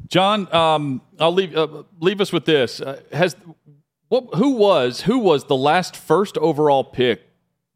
John, 0.08 0.54
um, 0.54 1.02
I'll 1.20 1.34
leave 1.34 1.56
uh, 1.56 1.84
leave 2.00 2.22
us 2.22 2.32
with 2.32 2.46
this. 2.46 2.82
Uh, 2.82 3.02
has 3.12 3.36
what? 4.08 4.36
Who 4.36 4.52
was 4.52 5.02
who 5.02 5.20
was 5.20 5.46
the 5.46 5.56
last 5.56 5.96
first 5.96 6.38
overall 6.38 6.84
pick 6.84 7.22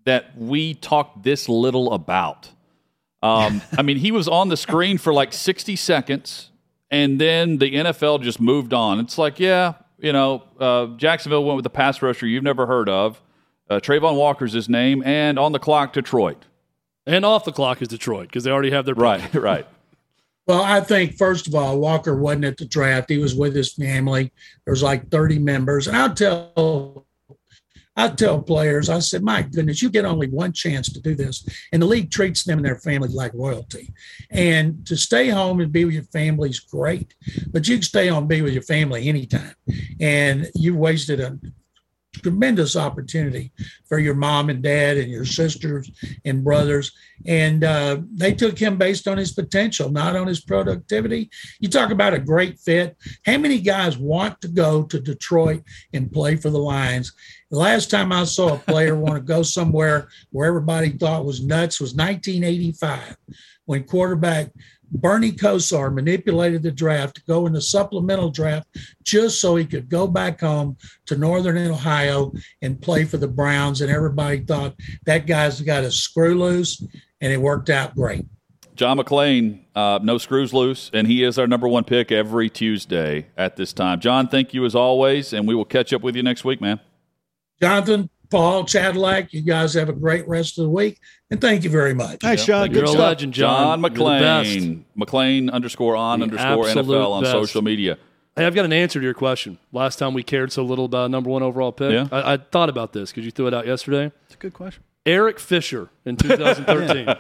that 0.06 0.38
we 0.38 0.74
talked 0.74 1.24
this 1.24 1.50
little 1.50 1.94
about? 1.94 2.52
Um, 3.22 3.62
I 3.78 3.82
mean, 3.82 3.98
he 3.98 4.12
was 4.12 4.28
on 4.28 4.50
the 4.50 4.58
screen 4.58 4.98
for 4.98 5.14
like 5.14 5.34
sixty 5.34 5.76
seconds, 5.76 6.52
and 6.92 7.20
then 7.20 7.58
the 7.58 7.74
NFL 7.74 8.22
just 8.22 8.40
moved 8.40 8.74
on. 8.74 9.00
It's 9.00 9.18
like, 9.18 9.40
yeah, 9.40 9.74
you 9.98 10.14
know, 10.14 10.44
uh, 10.60 10.88
Jacksonville 10.98 11.44
went 11.44 11.56
with 11.56 11.64
the 11.64 11.70
pass 11.70 12.02
rusher 12.02 12.28
you've 12.28 12.44
never 12.44 12.66
heard 12.66 12.90
of. 12.90 13.22
Uh, 13.70 13.80
Travon 13.80 14.16
Walker's 14.16 14.54
his 14.54 14.68
name, 14.68 15.04
and 15.06 15.38
on 15.38 15.52
the 15.52 15.60
clock, 15.60 15.94
Detroit. 15.94 16.46
And 17.06 17.26
off 17.26 17.44
the 17.44 17.52
clock 17.52 17.82
is 17.82 17.88
Detroit 17.88 18.28
because 18.28 18.44
they 18.44 18.52
already 18.52 18.72
have 18.72 18.86
their 18.86 18.96
right, 18.96 19.34
right. 19.34 19.68
Well, 20.50 20.64
I 20.64 20.82
think 20.82 21.16
first 21.16 21.46
of 21.46 21.54
all, 21.54 21.78
Walker 21.78 22.16
wasn't 22.16 22.46
at 22.46 22.58
the 22.58 22.66
draft. 22.66 23.12
He 23.12 23.20
was 23.20 23.36
with 23.36 23.56
his 23.56 23.72
family. 23.72 24.34
There 24.66 24.72
was 24.72 24.82
like 24.82 25.12
30 25.12 25.38
members. 25.38 25.86
And 25.86 25.96
I'll 25.96 26.12
tell 26.12 27.06
I 27.96 28.08
tell 28.08 28.42
players, 28.42 28.90
I 28.90 28.98
said, 28.98 29.22
my 29.22 29.44
goodness, 29.44 29.84
you 29.84 29.92
get 29.92 30.06
only 30.06 30.28
one 30.28 30.52
chance 30.52 30.92
to 30.92 31.00
do 31.00 31.14
this. 31.14 31.48
And 31.72 31.80
the 31.80 31.86
league 31.86 32.10
treats 32.10 32.46
them 32.46 32.58
and 32.58 32.66
their 32.66 32.80
family 32.80 33.10
like 33.10 33.34
royalty. 33.36 33.94
And 34.32 34.88
to 34.88 34.98
stay 34.98 35.30
home 35.30 35.60
and 35.60 35.72
be 35.72 35.86
with 35.86 35.94
your 35.94 36.04
family 36.06 36.50
is 36.50 36.62
great, 36.62 37.14
but 37.52 37.68
you 37.68 37.76
can 37.76 37.84
stay 37.84 38.08
home 38.08 38.20
and 38.24 38.28
be 38.28 38.42
with 38.42 38.54
your 38.54 38.64
family 38.64 39.08
anytime. 39.08 39.54
And 40.00 40.50
you 40.56 40.76
wasted 40.76 41.20
a 41.20 41.38
tremendous 42.22 42.76
opportunity 42.76 43.52
for 43.88 44.00
your 44.00 44.14
mom 44.14 44.50
and 44.50 44.62
dad 44.62 44.98
and 44.98 45.12
your 45.12 45.26
sisters 45.26 45.90
and 46.26 46.44
brothers. 46.44 46.92
And 47.26 47.64
uh, 47.64 48.02
they 48.14 48.34
took 48.34 48.58
him 48.58 48.78
based 48.78 49.08
on 49.08 49.18
his 49.18 49.32
potential, 49.32 49.90
not 49.90 50.16
on 50.16 50.28
his 50.28 50.42
productivity. 50.42 51.30
You 51.60 51.70
talk 51.70 51.92
about 51.92 52.14
a 52.14 52.20
great 52.20 52.60
fit. 52.60 52.98
How 53.26 53.38
many 53.38 53.60
guys 53.60 53.98
want 53.98 54.40
to 54.42 54.48
go 54.48 54.84
to 54.84 55.00
Detroit 55.00 55.64
and 55.94 56.12
play 56.12 56.36
for 56.36 56.50
the 56.50 56.60
Lions? 56.60 57.14
The 57.52 57.58
last 57.58 57.90
time 57.90 58.12
I 58.12 58.26
saw 58.26 58.56
a 58.56 58.60
player 58.60 58.96
want 58.96 59.16
to 59.16 59.22
go 59.22 59.42
somewhere 59.42 60.10
where 60.30 60.48
everybody 60.48 60.92
thought 60.92 61.26
was 61.26 61.44
nuts 61.44 61.80
was 61.80 61.96
1985 61.96 63.18
when 63.66 63.84
quarterback 63.84 64.52
Bernie 64.92 65.32
Kosar 65.32 65.94
manipulated 65.94 66.64
the 66.64 66.72
draft 66.72 67.16
to 67.16 67.24
go 67.26 67.46
in 67.46 67.54
the 67.54 67.62
supplemental 67.62 68.30
draft 68.30 68.68
just 69.04 69.40
so 69.40 69.56
he 69.56 69.66
could 69.66 69.90
go 69.90 70.08
back 70.08 70.42
home 70.42 70.78
to 71.06 71.18
Northern 71.18 71.58
Ohio 71.58 72.32
and 72.62 72.82
play 72.82 73.06
for 73.06 73.18
the 73.18 73.28
Browns. 73.28 73.82
And 73.82 73.92
everybody 73.92 74.40
thought 74.40 74.76
that 75.06 75.28
guy's 75.28 75.62
got 75.62 75.84
a 75.84 75.92
screw 75.92 76.36
loose, 76.36 76.84
and 77.22 77.34
it 77.34 77.38
worked 77.38 77.70
out 77.70 77.96
great. 77.96 78.26
John 78.76 78.98
McClain, 78.98 79.66
uh, 79.76 80.00
no 80.02 80.18
screws 80.18 80.54
loose, 80.54 80.90
and 80.94 81.06
he 81.06 81.24
is 81.24 81.38
our 81.38 81.48
number 81.48 81.68
one 81.68 81.84
pick 81.84 82.14
every 82.14 82.50
Tuesday 82.50 83.28
at 83.36 83.58
this 83.58 83.74
time. 83.74 84.00
John, 84.00 84.30
thank 84.30 84.54
you 84.54 84.64
as 84.64 84.74
always, 84.74 85.34
and 85.34 85.46
we 85.46 85.54
will 85.54 85.66
catch 85.66 85.92
up 85.92 86.02
with 86.02 86.16
you 86.16 86.24
next 86.24 86.46
week, 86.46 86.62
man. 86.62 86.80
Jonathan, 87.62 88.10
Paul, 88.30 88.64
Chadlack, 88.64 89.34
you 89.34 89.42
guys 89.42 89.74
have 89.74 89.90
a 89.90 89.94
great 89.94 90.26
rest 90.30 90.58
of 90.60 90.64
the 90.64 90.70
week. 90.70 90.98
And 91.32 91.40
thank 91.40 91.64
you 91.64 91.70
very 91.70 91.94
much. 91.94 92.22
Thanks, 92.22 92.44
Sean. 92.44 92.72
You're 92.74 92.86
a 92.86 92.92
legend, 92.92 93.34
John. 93.34 93.80
John 93.82 93.92
McClain. 93.92 94.84
McClain 94.98 95.52
underscore 95.52 95.96
on 95.96 96.20
the 96.20 96.24
underscore 96.24 96.66
NFL 96.66 97.12
on 97.12 97.24
best. 97.24 97.32
social 97.32 97.62
media. 97.62 97.98
Hey, 98.36 98.46
I've 98.46 98.56
got 98.56 98.66
an 98.66 98.74
answer 98.74 99.00
to 99.00 99.04
your 99.04 99.14
question. 99.14 99.60
Last 99.72 99.98
time 99.98 100.14
we 100.14 100.24
cared 100.24 100.52
so 100.52 100.64
little 100.64 100.86
about 100.86 101.06
a 101.06 101.10
number 101.10 101.30
one 101.30 101.44
overall 101.44 101.72
pick. 101.72 101.92
Yeah. 101.92 102.08
I, 102.12 102.34
I 102.34 102.38
thought 102.38 102.70
about 102.70 102.94
this 102.94 103.12
because 103.12 103.26
you 103.26 103.32
threw 103.32 103.48
it 103.48 103.54
out 103.54 103.68
yesterday. 103.68 104.12
It's 104.26 104.36
a 104.36 104.38
good 104.38 104.54
question. 104.54 104.82
Eric 105.06 105.40
Fisher 105.40 105.90
in 106.06 106.16
2013. 106.16 107.16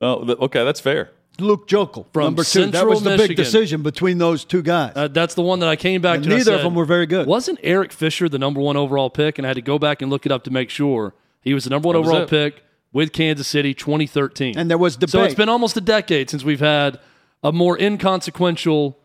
oh, 0.00 0.36
okay, 0.44 0.64
that's 0.64 0.80
fair. 0.80 1.10
Luke 1.38 1.66
Joeckel 1.66 2.06
from 2.12 2.24
number 2.24 2.42
two. 2.42 2.48
Central 2.62 2.70
that 2.84 2.88
was 2.88 3.02
the 3.02 3.10
Michigan. 3.10 3.28
big 3.28 3.36
decision 3.36 3.82
between 3.82 4.18
those 4.18 4.44
two 4.44 4.62
guys. 4.62 4.92
Uh, 4.94 5.08
that's 5.08 5.34
the 5.34 5.42
one 5.42 5.58
that 5.60 5.68
I 5.68 5.76
came 5.76 6.00
back 6.00 6.16
And 6.16 6.24
to. 6.24 6.30
and 6.30 6.34
I 6.34 6.38
neither 6.38 6.54
of 6.54 6.62
them 6.62 6.74
were 6.74 6.84
very 6.84 7.06
good. 7.06 7.26
Wasn't 7.26 7.58
Eric 7.62 7.90
Fisher 7.92 8.28
the 8.28 8.38
number 8.38 8.60
one 8.60 8.76
overall 8.76 9.10
pick? 9.10 9.38
And 9.38 9.46
I 9.46 9.48
had 9.50 9.56
to 9.56 9.62
go 9.62 9.78
back 9.78 10.00
and 10.02 10.10
look 10.10 10.26
it 10.26 10.32
up 10.32 10.44
to 10.44 10.50
make 10.52 10.70
sure 10.70 11.12
he 11.40 11.52
was 11.54 11.64
the 11.64 11.70
number 11.70 11.88
one 11.88 11.94
That 11.94 12.00
overall 12.08 12.26
pick 12.26 12.62
with 12.94 13.12
Kansas 13.12 13.46
City, 13.46 13.74
2013. 13.74 14.56
And 14.56 14.70
there 14.70 14.78
was 14.78 14.96
debate. 14.96 15.10
So 15.10 15.22
it's 15.24 15.34
been 15.34 15.50
almost 15.50 15.76
a 15.76 15.82
decade 15.82 16.30
since 16.30 16.42
we've 16.44 16.60
had 16.60 16.98
a 17.42 17.52
more 17.52 17.78
inconsequential, 17.78 18.98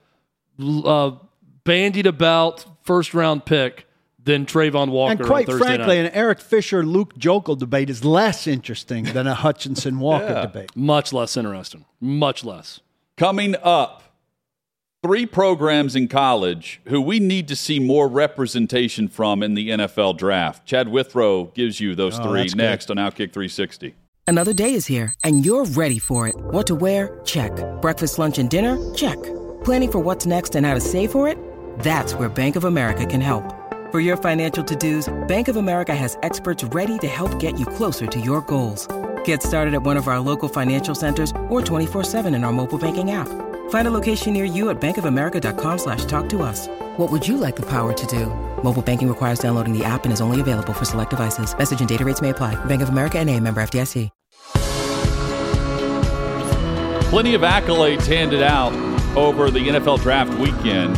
uh, 0.86 1.12
bandied 1.66 2.06
about 2.08 2.66
first 2.84 3.14
round 3.14 3.46
pick 3.46 3.86
than 4.24 4.46
Travon 4.46 4.90
Walker. 4.90 5.12
and 5.14 5.22
quite 5.26 5.48
on 5.50 5.54
Thursday 5.58 5.76
frankly, 5.78 5.98
night. 5.98 6.06
an 6.06 6.12
Eric 6.14 6.40
Fisher 6.40 6.86
Luke 6.86 7.16
Joeckel 7.18 7.58
debate 7.58 7.90
is 7.90 8.06
less 8.06 8.48
interesting 8.48 9.06
than 9.06 9.26
a 9.28 9.34
Hutchinson 9.34 10.00
Walker 10.00 10.26
Yeah. 10.28 10.42
debate. 10.44 10.76
much 10.76 11.12
less 11.12 11.36
interesting. 11.36 11.86
Much 12.00 12.44
less. 12.46 12.80
Coming 13.18 13.56
up, 13.64 14.04
three 15.02 15.26
programs 15.26 15.96
in 15.96 16.08
college 16.08 16.82
who 16.86 17.00
we 17.02 17.20
need 17.20 17.48
to 17.48 17.56
see 17.56 17.80
more 17.80 18.08
representation 18.08 19.08
from 19.08 19.42
in 19.42 19.54
the 19.54 19.70
NFL 19.70 20.18
draft. 20.18 20.66
Chad 20.66 20.90
Withrow 20.90 21.46
gives 21.46 21.80
you 21.80 21.96
those 21.96 22.20
Oh, 22.20 22.24
three 22.24 22.42
that's 22.42 22.54
good. 22.54 22.58
next 22.58 22.92
on 22.92 22.98
Outkick 22.98 23.32
360. 23.32 23.96
Another 24.28 24.54
day 24.54 24.74
is 24.76 24.86
here, 24.86 25.14
and 25.24 25.44
you're 25.46 25.66
ready 25.66 25.98
for 25.98 26.28
it. 26.28 26.36
What 26.38 26.68
to 26.68 26.76
wear? 26.76 27.20
Check. 27.26 27.52
Breakfast, 27.82 28.20
lunch, 28.20 28.38
and 28.38 28.50
dinner? 28.50 28.78
Check. 28.94 29.18
Planning 29.64 29.92
for 29.92 30.00
what's 30.00 30.26
next 30.28 30.56
and 30.56 30.66
how 30.66 30.76
to 30.76 30.82
save 30.82 31.12
for 31.12 31.28
it? 31.28 31.38
That's 31.80 32.14
where 32.14 32.30
Bank 32.30 32.56
of 32.56 32.66
America 32.66 33.06
can 33.06 33.22
help. 33.22 33.44
For 33.92 34.00
your 34.02 34.18
financial 34.18 34.64
to-dos, 34.64 35.12
Bank 35.28 35.48
of 35.48 35.56
America 35.56 35.96
has 35.96 36.16
experts 36.22 36.64
ready 36.66 37.00
to 37.00 37.08
help 37.08 37.40
get 37.40 37.58
you 37.58 37.66
closer 37.66 38.06
to 38.06 38.20
your 38.20 38.42
goals. 38.42 38.88
Get 39.24 39.42
started 39.42 39.74
at 39.74 39.82
one 39.82 39.98
of 39.98 40.08
our 40.08 40.20
local 40.20 40.48
financial 40.48 40.94
centers 40.94 41.32
or 41.50 41.62
24-7 41.62 42.36
in 42.36 42.44
our 42.44 42.52
mobile 42.54 42.78
banking 42.78 43.10
app. 43.12 43.28
Find 43.70 43.88
a 43.88 43.92
location 43.92 44.34
near 44.34 44.46
you 44.46 44.70
at 44.70 44.80
bankofamerica.com 44.80 45.78
slash 45.78 46.06
talk 46.06 46.30
to 46.30 46.44
us. 46.44 46.68
What 46.98 47.12
would 47.12 47.28
you 47.28 47.38
like 47.38 47.56
the 47.56 47.66
power 47.66 47.94
to 47.94 48.08
do? 48.08 48.28
Mobile 48.64 48.84
banking 48.84 49.08
requires 49.08 49.40
downloading 49.40 49.76
the 49.76 49.84
app 49.84 50.04
and 50.04 50.14
is 50.14 50.22
only 50.22 50.42
available 50.42 50.74
for 50.74 50.86
select 50.86 51.10
devices. 51.10 51.58
Message 51.58 51.80
and 51.80 51.90
data 51.90 52.06
rates 52.06 52.22
may 52.22 52.30
apply. 52.30 52.54
Bank 52.66 52.84
of 52.84 52.90
America 52.90 53.18
and 53.18 53.28
a 53.28 53.40
member 53.40 53.62
FDIC. 53.62 54.12
Plenty 57.10 57.34
of 57.34 57.42
accolades 57.42 58.06
handed 58.06 58.44
out 58.44 58.72
over 59.18 59.50
the 59.50 59.60
NFL 59.60 60.00
draft 60.02 60.32
weekend. 60.38 60.96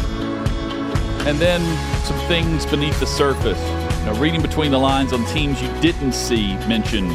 And 1.26 1.40
then 1.40 1.62
some 2.04 2.18
things 2.28 2.66
beneath 2.66 3.00
the 3.00 3.06
surface. 3.06 3.62
You 4.00 4.08
know, 4.08 4.20
reading 4.20 4.42
between 4.42 4.72
the 4.72 4.80
lines 4.80 5.14
on 5.14 5.24
teams 5.28 5.62
you 5.62 5.70
didn't 5.82 6.12
see 6.12 6.56
mentioned 6.68 7.12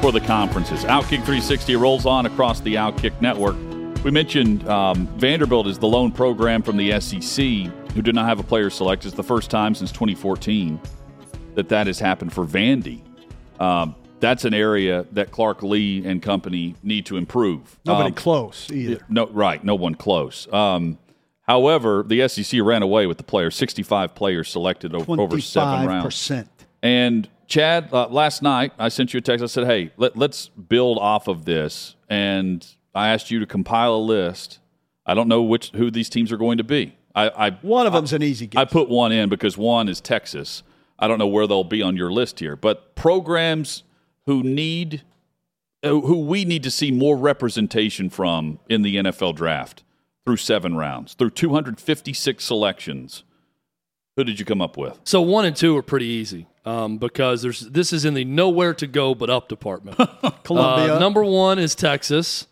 for 0.00 0.12
the 0.12 0.20
conferences. 0.20 0.84
Outkick 0.84 1.24
360 1.24 1.74
rolls 1.74 2.06
on 2.06 2.26
across 2.26 2.60
the 2.60 2.74
Outkick 2.74 3.20
network. 3.20 3.56
We 4.02 4.10
mentioned 4.10 4.66
um, 4.66 5.06
Vanderbilt 5.18 5.66
is 5.66 5.78
the 5.78 5.86
lone 5.86 6.10
program 6.10 6.62
from 6.62 6.78
the 6.78 6.98
SEC 7.00 7.44
who 7.92 8.00
did 8.02 8.14
not 8.14 8.26
have 8.26 8.38
a 8.40 8.42
player 8.42 8.70
selected. 8.70 9.08
It's 9.08 9.16
the 9.16 9.22
first 9.22 9.50
time 9.50 9.74
since 9.74 9.92
2014 9.92 10.80
that 11.54 11.68
that 11.68 11.86
has 11.86 11.98
happened 11.98 12.32
for 12.32 12.46
Vandy. 12.46 13.02
Um, 13.60 13.94
that's 14.20 14.44
an 14.46 14.54
area 14.54 15.04
that 15.12 15.30
Clark 15.30 15.62
Lea 15.62 16.02
and 16.06 16.22
company 16.22 16.76
need 16.82 17.04
to 17.06 17.18
improve. 17.18 17.78
Nobody 17.84 18.08
Um, 18.08 18.14
close 18.14 18.70
either. 18.72 19.00
no, 19.10 19.26
right. 19.28 19.62
No 19.62 19.74
one 19.74 19.94
close. 19.94 20.50
Um, 20.52 20.98
however, 21.42 22.02
the 22.06 22.26
SEC 22.26 22.60
ran 22.62 22.82
away 22.82 23.06
with 23.06 23.18
the 23.18 23.24
players. 23.24 23.54
65 23.54 24.14
players 24.14 24.48
selected 24.48 24.94
over 24.94 25.40
seven 25.40 25.68
rounds. 25.88 26.04
And 26.82 27.28
Chad, 27.48 27.90
uh, 27.92 28.08
last 28.08 28.40
night 28.42 28.72
I 28.78 28.88
sent 28.88 29.12
you 29.12 29.18
a 29.18 29.20
text. 29.20 29.42
I 29.42 29.46
said, 29.46 29.66
"Hey, 29.66 29.90
let, 29.98 30.16
let's 30.16 30.48
build 30.48 30.96
off 30.98 31.28
of 31.28 31.44
this." 31.44 31.96
And 32.08 32.66
I 32.94 33.10
asked 33.10 33.30
you 33.30 33.38
to 33.40 33.46
compile 33.46 33.94
a 33.94 33.96
list. 33.96 34.58
I 35.06 35.14
don't 35.14 35.28
know 35.28 35.42
which 35.42 35.70
who 35.70 35.90
these 35.90 36.08
teams 36.08 36.32
are 36.32 36.36
going 36.36 36.58
to 36.58 36.64
be. 36.64 36.96
I, 37.14 37.46
I 37.46 37.50
One 37.62 37.86
of 37.86 37.92
them's 37.92 38.12
an 38.12 38.22
easy 38.22 38.48
I 38.56 38.64
put 38.64 38.88
one 38.88 39.12
in 39.12 39.28
because 39.28 39.56
one 39.56 39.88
is 39.88 40.00
Texas. 40.00 40.62
I 40.98 41.08
don't 41.08 41.18
know 41.18 41.26
where 41.26 41.46
they'll 41.46 41.64
be 41.64 41.82
on 41.82 41.96
your 41.96 42.12
list 42.12 42.40
here, 42.40 42.56
but 42.56 42.94
programs 42.94 43.82
who 44.26 44.42
need 44.42 45.02
uh, 45.82 45.88
who 45.88 46.20
we 46.20 46.44
need 46.44 46.62
to 46.62 46.70
see 46.70 46.90
more 46.90 47.16
representation 47.16 48.10
from 48.10 48.58
in 48.68 48.82
the 48.82 48.96
NFL 48.96 49.34
draft 49.34 49.82
through 50.26 50.36
seven 50.36 50.76
rounds, 50.76 51.14
through 51.14 51.30
256 51.30 52.44
selections. 52.44 53.24
Who 54.16 54.24
did 54.24 54.38
you 54.38 54.44
come 54.44 54.60
up 54.60 54.76
with? 54.76 55.00
So 55.04 55.22
one 55.22 55.46
and 55.46 55.56
two 55.56 55.76
are 55.76 55.82
pretty 55.82 56.04
easy 56.04 56.46
um, 56.66 56.98
because 56.98 57.40
there's 57.40 57.60
this 57.60 57.92
is 57.92 58.04
in 58.04 58.14
the 58.14 58.24
nowhere 58.24 58.74
to 58.74 58.86
go 58.86 59.14
but 59.14 59.30
up 59.30 59.48
department. 59.48 59.96
Columbia. 60.44 60.96
Uh, 60.96 60.98
number 60.98 61.24
one 61.24 61.58
is 61.58 61.74
Texas, 61.74 62.46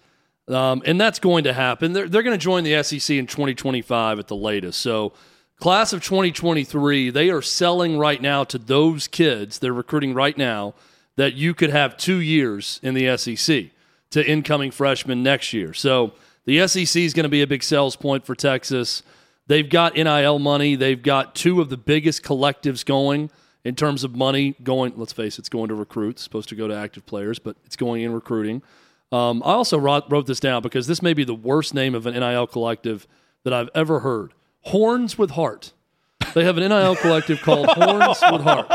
um, 0.49 0.83
and 0.87 1.01
that's 1.01 1.19
going 1.19 1.45
to 1.45 1.53
happen. 1.53 1.93
They're, 1.93 2.09
they're 2.09 2.23
going 2.23 2.39
to 2.39 2.43
join 2.43 2.65
the 2.65 2.83
SEC 2.83 3.17
in 3.17 3.27
2025 3.27 4.19
at 4.19 4.29
the 4.29 4.37
latest. 4.37 4.81
So, 4.81 5.13
class 5.59 5.93
of 5.93 6.03
2023, 6.03 7.11
they 7.11 7.31
are 7.31 7.43
selling 7.43 7.99
right 7.99 8.23
now 8.23 8.45
to 8.45 8.59
those 8.59 9.09
kids. 9.09 9.59
They're 9.59 9.73
recruiting 9.73 10.15
right 10.15 10.37
now 10.37 10.75
that 11.17 11.35
you 11.35 11.53
could 11.55 11.71
have 11.71 11.97
two 11.97 12.21
years 12.21 12.81
in 12.83 12.95
the 12.95 13.17
SEC 13.17 13.71
to 14.11 14.27
incoming 14.27 14.71
freshmen 14.71 15.23
next 15.23 15.53
year. 15.53 15.75
So, 15.75 16.13
the 16.45 16.67
SEC 16.67 17.03
is 17.03 17.13
going 17.13 17.25
to 17.25 17.29
be 17.29 17.43
a 17.43 17.47
big 17.47 17.63
sales 17.63 17.95
point 17.97 18.25
for 18.25 18.35
Texas. 18.35 19.03
They've 19.49 19.69
got 19.69 19.97
NIL 19.97 20.39
money. 20.39 20.77
They've 20.77 21.03
got 21.03 21.35
two 21.35 21.61
of 21.61 21.69
the 21.69 21.77
biggest 21.77 22.23
collectives 22.23 22.85
going 22.85 23.31
in 23.65 23.75
terms 23.75 24.05
of 24.05 24.15
money 24.15 24.55
going. 24.63 24.95
Let's 24.97 25.13
face 25.13 25.39
it, 25.39 25.41
it's 25.41 25.49
going 25.49 25.69
to 25.69 25.75
recruits. 25.75 26.23
supposed 26.23 26.49
to 26.51 26.55
go 26.55 26.69
to 26.69 26.75
active 26.75 27.05
players, 27.05 27.39
but 27.39 27.57
it's 27.67 27.77
going 27.77 28.03
in 28.03 28.13
recruiting. 28.13 28.63
Um, 29.11 29.43
I 29.45 29.53
also 29.53 29.79
wrote, 29.79 30.05
wrote 30.11 30.27
this 30.27 30.41
down 30.41 30.63
because 30.63 30.87
this 30.87 31.01
may 31.03 31.15
be 31.15 31.25
the 31.25 31.35
worst 31.35 31.73
name 31.75 31.95
of 31.95 32.07
an 32.07 32.15
NIL 32.15 32.47
collective 32.47 33.07
that 33.45 33.53
I've 33.53 33.71
ever 33.75 34.01
heard. 34.01 34.33
Horns 34.63 35.17
with 35.17 35.31
Heart. 35.31 35.73
They 36.35 36.45
have 36.45 36.59
an 36.59 36.69
NIL 36.69 36.95
collective 36.97 37.41
called 37.41 37.67
Horns 37.71 38.19
with 38.31 38.43
Heart. 38.43 38.67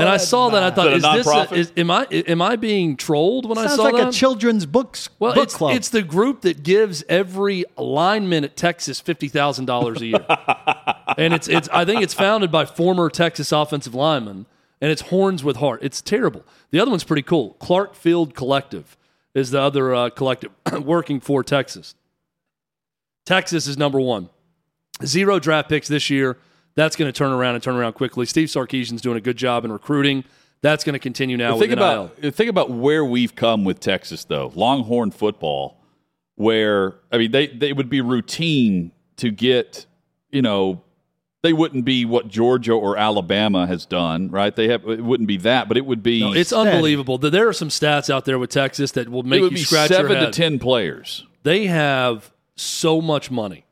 and 0.00 0.08
I 0.08 0.16
saw 0.16 0.48
that. 0.50 0.62
I 0.62 0.70
thought, 0.70 0.92
Is 0.94 1.04
is 1.04 1.12
this? 1.12 1.26
A, 1.26 1.54
is, 1.54 1.72
am 1.76 1.90
I 1.90 2.06
am 2.10 2.40
I 2.40 2.56
being 2.56 2.96
trolled 2.96 3.46
when 3.46 3.58
I 3.58 3.66
Sounds 3.66 3.76
saw 3.76 3.82
like 3.82 3.96
that? 3.96 4.08
a 4.08 4.12
children's 4.12 4.64
books 4.64 5.10
Well, 5.18 5.34
book 5.34 5.44
it's, 5.44 5.54
club. 5.54 5.76
it's 5.76 5.90
the 5.90 6.00
group 6.02 6.40
that 6.40 6.62
gives 6.62 7.04
every 7.06 7.66
lineman 7.76 8.44
at 8.44 8.56
Texas 8.56 8.98
fifty 8.98 9.28
thousand 9.28 9.66
dollars 9.66 10.00
a 10.00 10.06
year, 10.06 10.26
and 11.18 11.34
it's 11.34 11.48
it's. 11.48 11.68
I 11.70 11.84
think 11.84 12.00
it's 12.00 12.14
founded 12.14 12.50
by 12.50 12.64
former 12.64 13.10
Texas 13.10 13.52
offensive 13.52 13.94
linemen, 13.94 14.46
and 14.80 14.90
it's 14.90 15.02
Horns 15.02 15.44
with 15.44 15.56
Heart. 15.56 15.80
It's 15.82 16.00
terrible. 16.00 16.44
The 16.70 16.80
other 16.80 16.90
one's 16.90 17.04
pretty 17.04 17.22
cool. 17.22 17.54
Clark 17.58 17.94
Field 17.94 18.34
Collective 18.34 18.96
is 19.34 19.50
the 19.50 19.60
other 19.60 19.94
uh, 19.94 20.10
collective 20.10 20.50
working 20.82 21.20
for 21.20 21.42
Texas. 21.42 21.94
Texas 23.24 23.66
is 23.66 23.78
number 23.78 24.00
one. 24.00 24.28
Zero 25.04 25.38
draft 25.38 25.68
picks 25.68 25.88
this 25.88 26.10
year. 26.10 26.36
That's 26.74 26.96
going 26.96 27.10
to 27.10 27.16
turn 27.16 27.32
around 27.32 27.54
and 27.54 27.62
turn 27.62 27.76
around 27.76 27.94
quickly. 27.94 28.26
Steve 28.26 28.48
Sarkisian's 28.48 29.00
doing 29.00 29.16
a 29.16 29.20
good 29.20 29.36
job 29.36 29.64
in 29.64 29.72
recruiting. 29.72 30.24
That's 30.62 30.84
going 30.84 30.92
to 30.94 30.98
continue 30.98 31.36
now 31.36 31.58
think 31.58 31.70
NIL. 31.70 31.78
about 31.78 32.34
think 32.34 32.50
about 32.50 32.70
where 32.70 33.04
we've 33.04 33.34
come 33.34 33.64
with 33.64 33.80
Texas 33.80 34.24
though. 34.24 34.52
Longhorn 34.54 35.10
football, 35.10 35.80
where 36.34 36.96
I 37.10 37.18
mean 37.18 37.30
they 37.30 37.46
they 37.46 37.72
would 37.72 37.88
be 37.88 38.02
routine 38.02 38.92
to 39.16 39.30
get, 39.30 39.86
you 40.30 40.42
know, 40.42 40.82
they 41.42 41.52
wouldn't 41.52 41.84
be 41.84 42.04
what 42.04 42.28
Georgia 42.28 42.72
or 42.72 42.96
Alabama 42.96 43.66
has 43.66 43.86
done, 43.86 44.30
right? 44.30 44.54
They 44.54 44.68
have 44.68 44.86
it 44.86 45.02
wouldn't 45.02 45.26
be 45.26 45.38
that, 45.38 45.68
but 45.68 45.76
it 45.76 45.86
would 45.86 46.02
be 46.02 46.22
It's 46.38 46.50
Steady. 46.50 46.70
unbelievable. 46.70 47.18
That 47.18 47.30
There 47.30 47.48
are 47.48 47.52
some 47.52 47.68
stats 47.68 48.10
out 48.10 48.24
there 48.24 48.38
with 48.38 48.50
Texas 48.50 48.92
that 48.92 49.08
will 49.08 49.22
make 49.22 49.38
it 49.38 49.42
would 49.42 49.52
you 49.52 49.58
be 49.58 49.62
scratch 49.64 49.88
seven 49.88 50.12
your 50.12 50.26
to 50.26 50.30
ten 50.30 50.58
players. 50.58 51.24
They 51.42 51.66
have 51.66 52.32
so 52.56 53.00
much 53.00 53.30
money. 53.30 53.64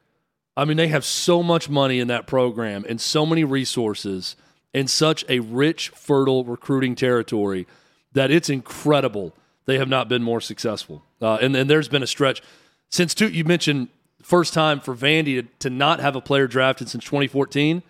I 0.57 0.65
mean, 0.65 0.77
they 0.77 0.89
have 0.89 1.05
so 1.05 1.43
much 1.43 1.69
money 1.69 2.01
in 2.01 2.09
that 2.09 2.27
program 2.27 2.85
and 2.89 3.01
so 3.01 3.25
many 3.25 3.45
resources 3.45 4.35
and 4.75 4.91
such 4.91 5.25
a 5.29 5.41
rich, 5.41 5.91
fertile 5.91 6.45
recruiting 6.45 6.95
territory 6.95 7.67
that 8.13 8.31
it's 8.31 8.51
incredible 8.51 9.35
they 9.67 9.79
have 9.79 9.89
not 9.89 10.09
been 10.09 10.23
more 10.23 10.41
successful. 10.41 11.05
Uh, 11.21 11.35
and 11.41 11.55
then 11.55 11.67
there's 11.67 11.89
been 11.89 12.03
a 12.03 12.07
stretch 12.07 12.43
since 12.89 13.15
two. 13.15 13.29
You 13.29 13.45
mentioned 13.45 13.89
first 14.23 14.53
time 14.55 14.81
for 14.81 14.95
Vandy 14.95 15.41
to, 15.41 15.43
to 15.61 15.71
not 15.71 16.01
have 16.01 16.17
a 16.17 16.21
player 16.21 16.47
drafted 16.47 16.89
since 16.89 17.05
2014. 17.05 17.83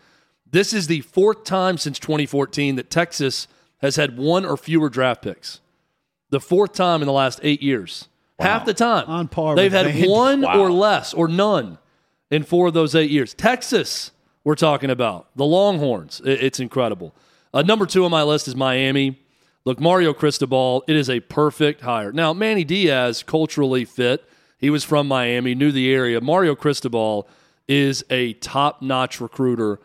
This 0.51 0.73
is 0.73 0.87
the 0.87 1.01
fourth 1.03 1.45
time 1.45 1.79
since 1.79 1.99
2014 1.99 2.77
that 2.77 2.91
Texas 2.91 3.49
has 3.79 3.97
had 3.97 4.17
one 4.17 4.45
or 4.45 4.57
fewer 4.57 4.89
draft 4.89 5.23
picks. 5.23 5.61
The 6.31 6.41
fourth 6.41 6.73
time 6.73 7.01
in 7.03 7.07
the 7.07 7.13
last 7.13 7.41
eight 7.43 7.63
years. 7.63 8.09
Half 8.39 8.67
the 8.67 8.75
time. 8.75 9.07
On 9.09 9.29
par 9.29 9.57
They've 9.57 9.73
had 9.73 9.87
Vandy. 9.87 10.09
one 10.09 10.43
Wow. 10.43 10.61
or 10.61 10.71
less 10.71 11.13
or 11.13 11.27
none 11.29 11.79
in 12.31 12.43
four 12.45 12.69
of 12.69 12.75
those 12.75 12.95
eight 12.95 13.11
years. 13.11 13.35
Texas, 13.35 14.13
we're 14.45 14.55
talking 14.55 14.91
about. 14.91 15.29
The 15.37 15.45
Longhorns. 15.45 16.21
It's 16.25 16.61
incredible. 16.61 17.15
Uh, 17.53 17.63
number 17.63 17.87
two 17.87 18.05
on 18.05 18.11
my 18.11 18.23
list 18.23 18.47
is 18.47 18.55
Miami. 18.55 19.19
Look, 19.65 19.81
Mario 19.81 20.13
Cristobal, 20.15 20.85
it 20.87 20.97
is 20.97 21.11
a 21.11 21.21
perfect 21.21 21.81
hire. 21.83 22.13
Now, 22.13 22.33
Manny 22.33 22.65
Diaz, 22.65 23.23
culturally 23.23 23.85
fit. 23.85 24.25
He 24.59 24.71
was 24.71 24.85
from 24.85 25.09
Miami, 25.09 25.55
knew 25.55 25.73
the 25.73 25.93
area. 25.93 26.21
Mario 26.21 26.55
Cristobal 26.55 27.29
is 27.69 28.05
a 28.11 28.33
top 28.35 28.83
notch 28.83 29.21
recruiter, 29.21 29.79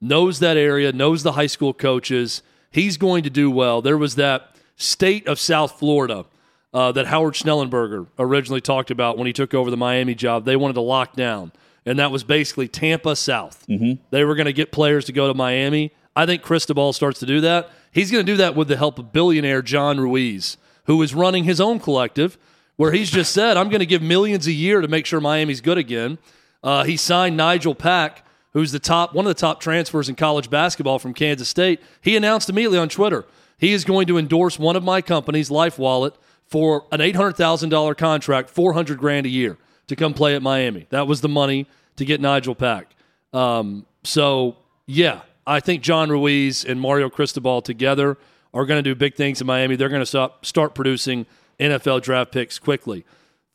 knows 0.00 0.38
that 0.38 0.56
area, 0.56 0.92
knows 0.92 1.22
the 1.22 1.32
high 1.32 1.46
school 1.46 1.74
coaches. 1.74 2.42
He's 2.70 2.96
going 2.96 3.24
to 3.24 3.30
do 3.30 3.50
well. 3.50 3.82
There 3.82 3.98
was 3.98 4.14
that 4.14 4.54
state 4.76 5.26
of 5.26 5.38
South 5.38 5.78
Florida 5.78 6.24
uh, 6.72 6.92
that 6.92 7.06
Howard 7.06 7.34
Schnellenberger 7.34 8.06
originally 8.18 8.60
talked 8.60 8.90
about 8.90 9.18
when 9.18 9.26
he 9.26 9.32
took 9.32 9.52
over 9.54 9.70
the 9.70 9.76
Miami 9.76 10.14
job. 10.14 10.44
They 10.44 10.56
wanted 10.56 10.74
to 10.74 10.80
lock 10.80 11.16
down, 11.16 11.52
and 11.84 11.98
that 11.98 12.10
was 12.10 12.22
basically 12.22 12.68
Tampa 12.68 13.16
South. 13.16 13.66
Mm-hmm. 13.68 14.02
They 14.10 14.24
were 14.24 14.36
going 14.36 14.46
to 14.46 14.52
get 14.52 14.70
players 14.70 15.04
to 15.06 15.12
go 15.12 15.26
to 15.26 15.34
Miami. 15.34 15.92
I 16.14 16.26
think 16.26 16.42
Cristobal 16.42 16.92
starts 16.92 17.18
to 17.20 17.26
do 17.26 17.40
that. 17.40 17.70
He's 17.92 18.10
going 18.12 18.24
to 18.24 18.32
do 18.32 18.36
that 18.36 18.54
with 18.54 18.68
the 18.68 18.76
help 18.76 18.98
of 18.98 19.12
billionaire 19.12 19.62
John 19.62 19.98
Ruiz, 19.98 20.56
who 20.84 21.02
is 21.02 21.14
running 21.14 21.44
his 21.44 21.60
own 21.60 21.80
collective, 21.80 22.38
where 22.80 22.92
he's 22.92 23.10
just 23.10 23.32
said, 23.34 23.58
I'm 23.58 23.68
going 23.68 23.80
to 23.80 23.86
give 23.86 24.00
millions 24.00 24.46
a 24.46 24.52
year 24.52 24.80
to 24.80 24.88
make 24.88 25.04
sure 25.04 25.20
Miami's 25.20 25.60
good 25.60 25.76
again. 25.76 26.16
Uh, 26.62 26.82
he 26.82 26.96
signed 26.96 27.36
Nigel 27.36 27.74
Pack, 27.74 28.24
who's 28.54 28.72
the 28.72 28.78
top 28.78 29.14
one 29.14 29.26
of 29.26 29.28
the 29.28 29.38
top 29.38 29.60
transfers 29.60 30.08
in 30.08 30.14
college 30.14 30.48
basketball 30.48 30.98
from 30.98 31.12
Kansas 31.12 31.46
State. 31.46 31.82
He 32.00 32.16
announced 32.16 32.48
immediately 32.48 32.78
on 32.78 32.88
Twitter 32.88 33.26
he 33.58 33.74
is 33.74 33.84
going 33.84 34.06
to 34.06 34.16
endorse 34.16 34.58
one 34.58 34.76
of 34.76 34.82
my 34.82 35.02
companies, 35.02 35.50
Life 35.50 35.78
Wallet, 35.78 36.14
for 36.46 36.86
an 36.90 37.02
eight 37.02 37.16
hundred 37.16 37.36
thousand 37.36 37.68
dollar 37.68 37.94
contract, 37.94 38.48
four 38.48 38.72
hundred 38.72 38.96
grand 38.96 39.26
a 39.26 39.28
year 39.28 39.58
to 39.88 39.94
come 39.94 40.14
play 40.14 40.34
at 40.34 40.40
Miami. 40.40 40.86
That 40.88 41.06
was 41.06 41.20
the 41.20 41.28
money 41.28 41.66
to 41.96 42.06
get 42.06 42.18
Nigel 42.18 42.54
Pack. 42.54 42.92
Um, 43.34 43.84
so 44.04 44.56
yeah, 44.86 45.20
I 45.46 45.60
think 45.60 45.82
John 45.82 46.08
Ruiz 46.08 46.64
and 46.64 46.80
Mario 46.80 47.10
Cristobal 47.10 47.60
together 47.60 48.16
are 48.54 48.64
going 48.64 48.82
to 48.82 48.90
do 48.90 48.94
big 48.94 49.16
things 49.16 49.38
in 49.42 49.46
Miami. 49.46 49.76
They're 49.76 49.90
going 49.90 50.00
to 50.00 50.06
start 50.06 50.46
start 50.46 50.74
producing 50.74 51.26
NFL 51.60 52.02
draft 52.02 52.32
picks 52.32 52.58
quickly. 52.58 53.04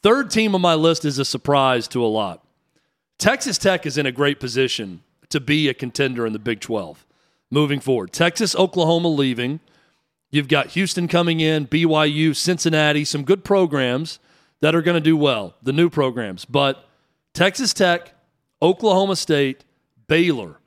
Third 0.03 0.29
team 0.29 0.53
on 0.53 0.61
my 0.61 0.75
list 0.75 1.03
is 1.03 1.17
a 1.19 1.25
surprise 1.25 1.87
to 1.89 2.03
a 2.03 2.07
lot. 2.07 2.45
Texas 3.17 3.57
Tech 3.57 3.85
is 3.85 3.97
in 3.97 4.05
a 4.05 4.11
great 4.11 4.39
position 4.39 5.01
to 5.29 5.39
be 5.39 5.67
a 5.67 5.73
contender 5.73 6.25
in 6.25 6.33
the 6.33 6.39
Big 6.39 6.59
12 6.59 7.05
moving 7.49 7.79
forward. 7.79 8.11
Texas, 8.11 8.55
Oklahoma 8.55 9.07
leaving. 9.07 9.59
You've 10.29 10.47
got 10.47 10.67
Houston 10.67 11.07
coming 11.07 11.39
in, 11.39 11.67
BYU, 11.67 12.35
Cincinnati, 12.35 13.05
some 13.05 13.23
good 13.23 13.43
programs 13.43 14.19
that 14.61 14.75
are 14.75 14.81
going 14.81 14.95
to 14.95 15.01
do 15.01 15.15
well, 15.15 15.55
the 15.61 15.73
new 15.73 15.89
programs. 15.89 16.45
But 16.45 16.87
Texas 17.33 17.73
Tech, 17.73 18.13
Oklahoma 18.61 19.15
State, 19.15 19.63
Baylor, 20.07 20.59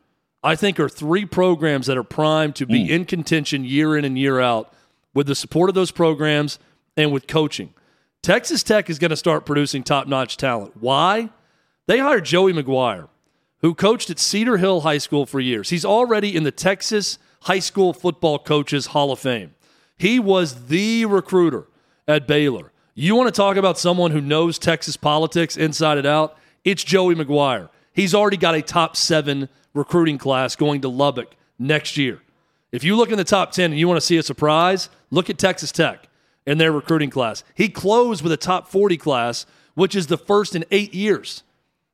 I 0.42 0.56
think 0.56 0.78
are 0.78 0.88
three 0.88 1.24
programs 1.24 1.86
that 1.86 1.98
are 1.98 2.04
primed 2.04 2.54
to 2.56 2.66
be 2.66 2.86
hmm. 2.86 2.92
in 2.92 3.04
contention 3.04 3.64
year 3.64 3.96
in 3.96 4.04
and 4.04 4.18
year 4.18 4.40
out 4.40 4.72
with 5.14 5.26
the 5.26 5.34
support 5.34 5.68
of 5.68 5.74
those 5.74 5.90
programs 5.90 6.58
and 6.98 7.12
with 7.12 7.26
coaching. 7.26 7.72
Texas 8.22 8.62
Tech 8.62 8.90
is 8.90 8.98
going 8.98 9.10
to 9.10 9.16
start 9.16 9.46
producing 9.46 9.82
top 9.82 10.08
notch 10.08 10.36
talent. 10.36 10.76
Why? 10.78 11.30
They 11.86 11.98
hired 11.98 12.24
Joey 12.26 12.52
McGuire, 12.52 13.08
who 13.60 13.72
coached 13.72 14.10
at 14.10 14.18
Cedar 14.18 14.58
Hill 14.58 14.80
High 14.80 14.98
School 14.98 15.24
for 15.24 15.40
years. 15.40 15.70
He's 15.70 15.84
already 15.84 16.36
in 16.36 16.42
the 16.42 16.50
Texas 16.50 17.18
High 17.42 17.60
School 17.60 17.94
Football 17.94 18.40
Coaches 18.40 18.86
Hall 18.86 19.12
of 19.12 19.20
Fame. 19.20 19.54
He 19.96 20.18
was 20.18 20.66
the 20.66 21.06
recruiter 21.06 21.68
at 22.06 22.26
Baylor. 22.26 22.72
You 22.94 23.14
want 23.14 23.28
to 23.28 23.36
talk 23.36 23.56
about 23.56 23.78
someone 23.78 24.10
who 24.10 24.20
knows 24.20 24.58
Texas 24.58 24.96
politics 24.96 25.56
inside 25.56 25.98
and 25.98 26.06
out? 26.06 26.36
It's 26.64 26.82
Joey 26.82 27.14
McGuire. 27.14 27.68
He's 27.92 28.14
already 28.14 28.36
got 28.36 28.56
a 28.56 28.62
top 28.62 28.96
seven 28.96 29.48
recruiting 29.72 30.18
class 30.18 30.56
going 30.56 30.80
to 30.80 30.88
Lubbock 30.88 31.36
next 31.60 31.96
year. 31.96 32.20
If 32.72 32.82
you 32.82 32.96
look 32.96 33.10
in 33.10 33.16
the 33.16 33.24
top 33.24 33.52
10 33.52 33.70
and 33.70 33.78
you 33.78 33.86
want 33.86 33.98
to 33.98 34.06
see 34.06 34.16
a 34.16 34.22
surprise, 34.22 34.88
look 35.10 35.30
at 35.30 35.38
Texas 35.38 35.70
Tech 35.70 36.08
and 36.48 36.58
their 36.58 36.72
recruiting 36.72 37.10
class. 37.10 37.44
He 37.54 37.68
closed 37.68 38.22
with 38.22 38.32
a 38.32 38.36
top 38.38 38.68
40 38.68 38.96
class, 38.96 39.44
which 39.74 39.94
is 39.94 40.06
the 40.06 40.16
first 40.16 40.56
in 40.56 40.64
eight 40.70 40.94
years. 40.94 41.42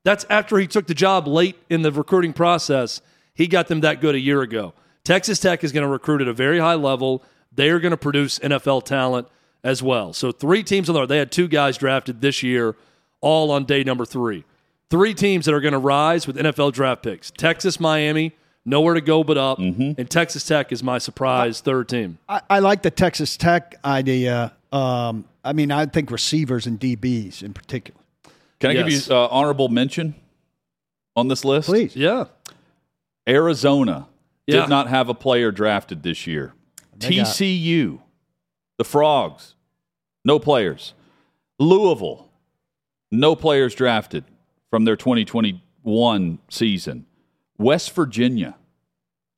That's 0.05 0.24
after 0.30 0.59
he 0.59 0.68
took 0.68 0.86
the 0.86 0.94
job 0.94 1.26
late 1.26 1.57
in 1.68 1.82
the 1.82 1.90
recruiting 1.90 2.32
process. 2.32 3.00
He 3.34 3.48
got 3.48 3.66
them 3.66 3.80
that 3.80 4.00
good 4.00 4.14
a 4.14 4.20
year 4.20 4.42
ago. 4.42 4.72
Texas 5.02 5.40
Tech 5.40 5.64
is 5.64 5.72
going 5.72 5.82
to 5.82 5.88
recruit 5.88 6.20
at 6.20 6.28
a 6.28 6.32
very 6.32 6.61
high 6.61 6.76
level. 6.76 7.24
They 7.52 7.68
are 7.70 7.80
going 7.80 7.90
to 7.90 7.96
produce 7.96 8.38
NFL 8.38 8.84
talent 8.84 9.26
as 9.64 9.82
well. 9.82 10.12
So 10.12 10.30
three 10.30 10.62
teams 10.62 10.88
on 10.88 10.94
there. 10.94 11.07
They 11.07 11.18
had 11.18 11.32
two 11.32 11.48
guys 11.48 11.76
drafted 11.76 12.20
this 12.20 12.44
year, 12.44 12.76
all 13.20 13.50
on 13.50 13.64
day 13.64 13.82
number 13.82 14.05
three. 14.05 14.44
Three 14.88 15.14
teams 15.14 15.46
that 15.46 15.55
are 15.55 15.61
going 15.61 15.72
to 15.72 15.78
rise 15.78 16.28
with 16.28 16.36
NFL 16.36 16.74
draft 16.74 17.02
picks: 17.02 17.32
Texas, 17.32 17.80
Miami, 17.80 18.36
nowhere 18.64 18.94
to 18.94 19.00
go 19.00 19.22
but 19.24 19.36
up, 19.38 19.58
and 19.58 20.10
Texas 20.10 20.44
Tech 20.44 20.72
is 20.72 20.82
my 20.82 20.98
surprise 20.98 21.60
third 21.60 21.88
team. 21.88 22.18
I, 22.28 22.40
I 22.48 22.58
like 22.60 22.82
the 22.82 22.90
Texas 22.90 23.36
Tech 23.36 23.76
idea. 23.84 24.52
Um, 24.72 25.24
I 25.44 25.52
mean, 25.52 25.70
I 25.70 25.86
think 25.86 26.10
receivers 26.10 26.66
and 26.66 26.78
DBs 26.80 27.42
in 27.42 27.52
particular. 27.52 28.00
Can 28.60 28.70
I 28.70 28.74
Yes. 28.74 28.84
give 29.06 29.08
you 29.08 29.14
uh, 29.16 29.28
honorable 29.30 29.68
mention 29.68 30.14
on 31.16 31.28
this 31.28 31.44
list? 31.44 31.68
Please. 31.68 31.94
Yeah, 31.94 32.24
Arizona 33.28 34.08
Yeah. 34.46 34.62
did 34.62 34.68
not 34.70 34.88
have 34.88 35.08
a 35.08 35.14
player 35.14 35.50
drafted 35.50 36.02
this 36.02 36.26
year. 36.26 36.54
They 36.96 37.16
got- 37.16 37.26
TCU, 37.26 38.00
the 38.78 38.84
Frogs, 38.84 39.54
no 40.24 40.38
players. 40.38 40.94
Louisville, 41.58 42.28
no 43.12 43.36
players 43.36 43.74
drafted 43.74 44.24
from 44.70 44.84
their 44.84 44.96
2021 44.96 46.38
season. 46.48 47.06
West 47.59 47.92
Virginia, 47.94 48.57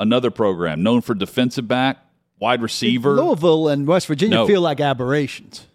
another 0.01 0.31
program 0.31 0.83
known 0.83 1.01
for 1.01 1.15
defensive 1.15 1.69
back, 1.69 1.99
wide 2.39 2.63
receiver. 2.63 3.15
Louisville 3.15 3.69
and 3.69 3.87
West 3.87 4.07
Virginia 4.07 4.39
No. 4.39 4.47
feel 4.47 4.61
like 4.61 4.81
aberrations. 4.81 5.67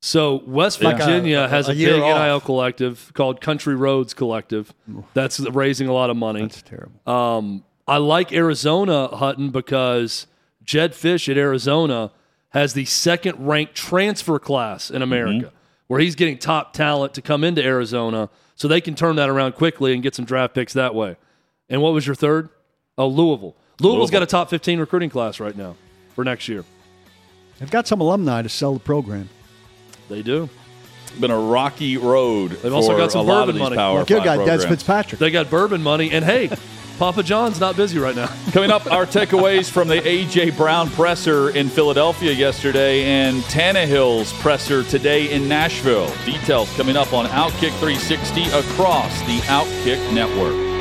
So 0.00 0.42
West 0.46 0.82
Like 0.82 0.96
a- 0.96 0.98
Virginia 1.04 1.42
a- 1.42 1.48
has 1.48 1.68
a, 1.68 1.72
a 1.72 1.74
year 1.74 1.94
big 1.94 2.02
off. 2.02 2.18
NIL 2.26 2.40
collective 2.40 3.12
called 3.14 3.40
Country 3.40 3.76
Roads 3.76 4.14
Collective. 4.14 4.72
That's 5.14 5.38
raising 5.40 5.86
a 5.88 5.92
lot 5.92 6.10
of 6.10 6.16
money. 6.16 6.40
That's 6.42 6.62
terrible. 6.62 7.00
Um, 7.10 7.64
I 7.86 7.98
like 7.98 8.32
Arizona 8.32 9.08
Hutton 9.08 9.50
because 9.50 10.26
Jedd 10.64 10.92
Fisch 10.92 11.28
at 11.28 11.36
Arizona 11.36 12.10
has 12.50 12.74
the 12.74 12.84
second 12.84 13.46
ranked 13.46 13.74
transfer 13.74 14.38
class 14.38 14.90
in 14.90 15.02
America, 15.02 15.52
where 15.86 16.00
he's 16.00 16.14
getting 16.16 16.36
top 16.36 16.72
talent 16.72 17.14
to 17.14 17.22
come 17.22 17.44
into 17.44 17.62
Arizona, 17.64 18.28
so 18.56 18.66
they 18.68 18.80
can 18.80 18.94
turn 18.94 19.16
that 19.16 19.28
around 19.30 19.52
quickly 19.54 19.94
and 19.94 20.02
get 20.02 20.14
some 20.14 20.24
draft 20.24 20.52
picks 20.54 20.72
that 20.74 20.94
way. 20.94 21.16
And 21.72 21.80
what 21.80 21.94
was 21.94 22.06
your 22.06 22.14
third? 22.14 22.50
Oh, 22.98 23.08
Louisville. 23.08 23.56
Louisville's 23.80 24.10
got 24.10 24.22
a 24.22 24.26
top 24.26 24.50
15 24.50 24.78
recruiting 24.78 25.08
class 25.08 25.40
right 25.40 25.56
now 25.56 25.74
for 26.14 26.22
next 26.22 26.46
year. 26.46 26.64
They've 27.58 27.70
got 27.70 27.88
some 27.88 28.00
alumni 28.00 28.42
to 28.42 28.50
sell 28.50 28.74
the 28.74 28.80
program. 28.80 29.30
They 30.10 30.20
do. 30.20 30.50
been 31.18 31.30
a 31.30 31.38
rocky 31.38 31.96
road. 31.96 32.50
They've 32.50 32.74
also 32.74 32.94
got 32.96 33.10
some 33.10 33.26
bourbon 33.26 33.56
money. 33.56 33.76
Power 33.76 34.00
Like 34.00 34.10
your 34.10 34.20
guy, 34.20 34.44
Des. 34.44 34.68
Fitzpatrick. 34.68 35.18
They 35.18 35.30
got 35.30 35.48
bourbon 35.48 35.82
money, 35.82 36.10
and 36.10 36.22
hey, 36.26 36.50
Papa 36.98 37.22
John's 37.22 37.58
not 37.58 37.74
busy 37.74 37.98
right 37.98 38.14
now. 38.14 38.26
Coming 38.52 38.70
up, 38.70 38.86
our 38.92 39.06
takeaways 39.06 39.70
from 39.70 39.88
the 39.88 40.06
A.J. 40.06 40.50
Brown 40.50 40.90
presser 40.90 41.56
in 41.56 41.70
Philadelphia 41.70 42.32
yesterday 42.32 43.04
and 43.04 43.42
Tannehill's 43.44 44.30
presser 44.42 44.84
today 44.84 45.32
in 45.32 45.48
Nashville. 45.48 46.12
Details 46.26 46.70
coming 46.76 46.96
up 46.96 47.14
on 47.14 47.24
Outkick 47.26 47.72
360 47.80 48.44
across 48.50 49.18
the 49.20 49.38
Outkick 49.46 50.12
network. 50.12 50.71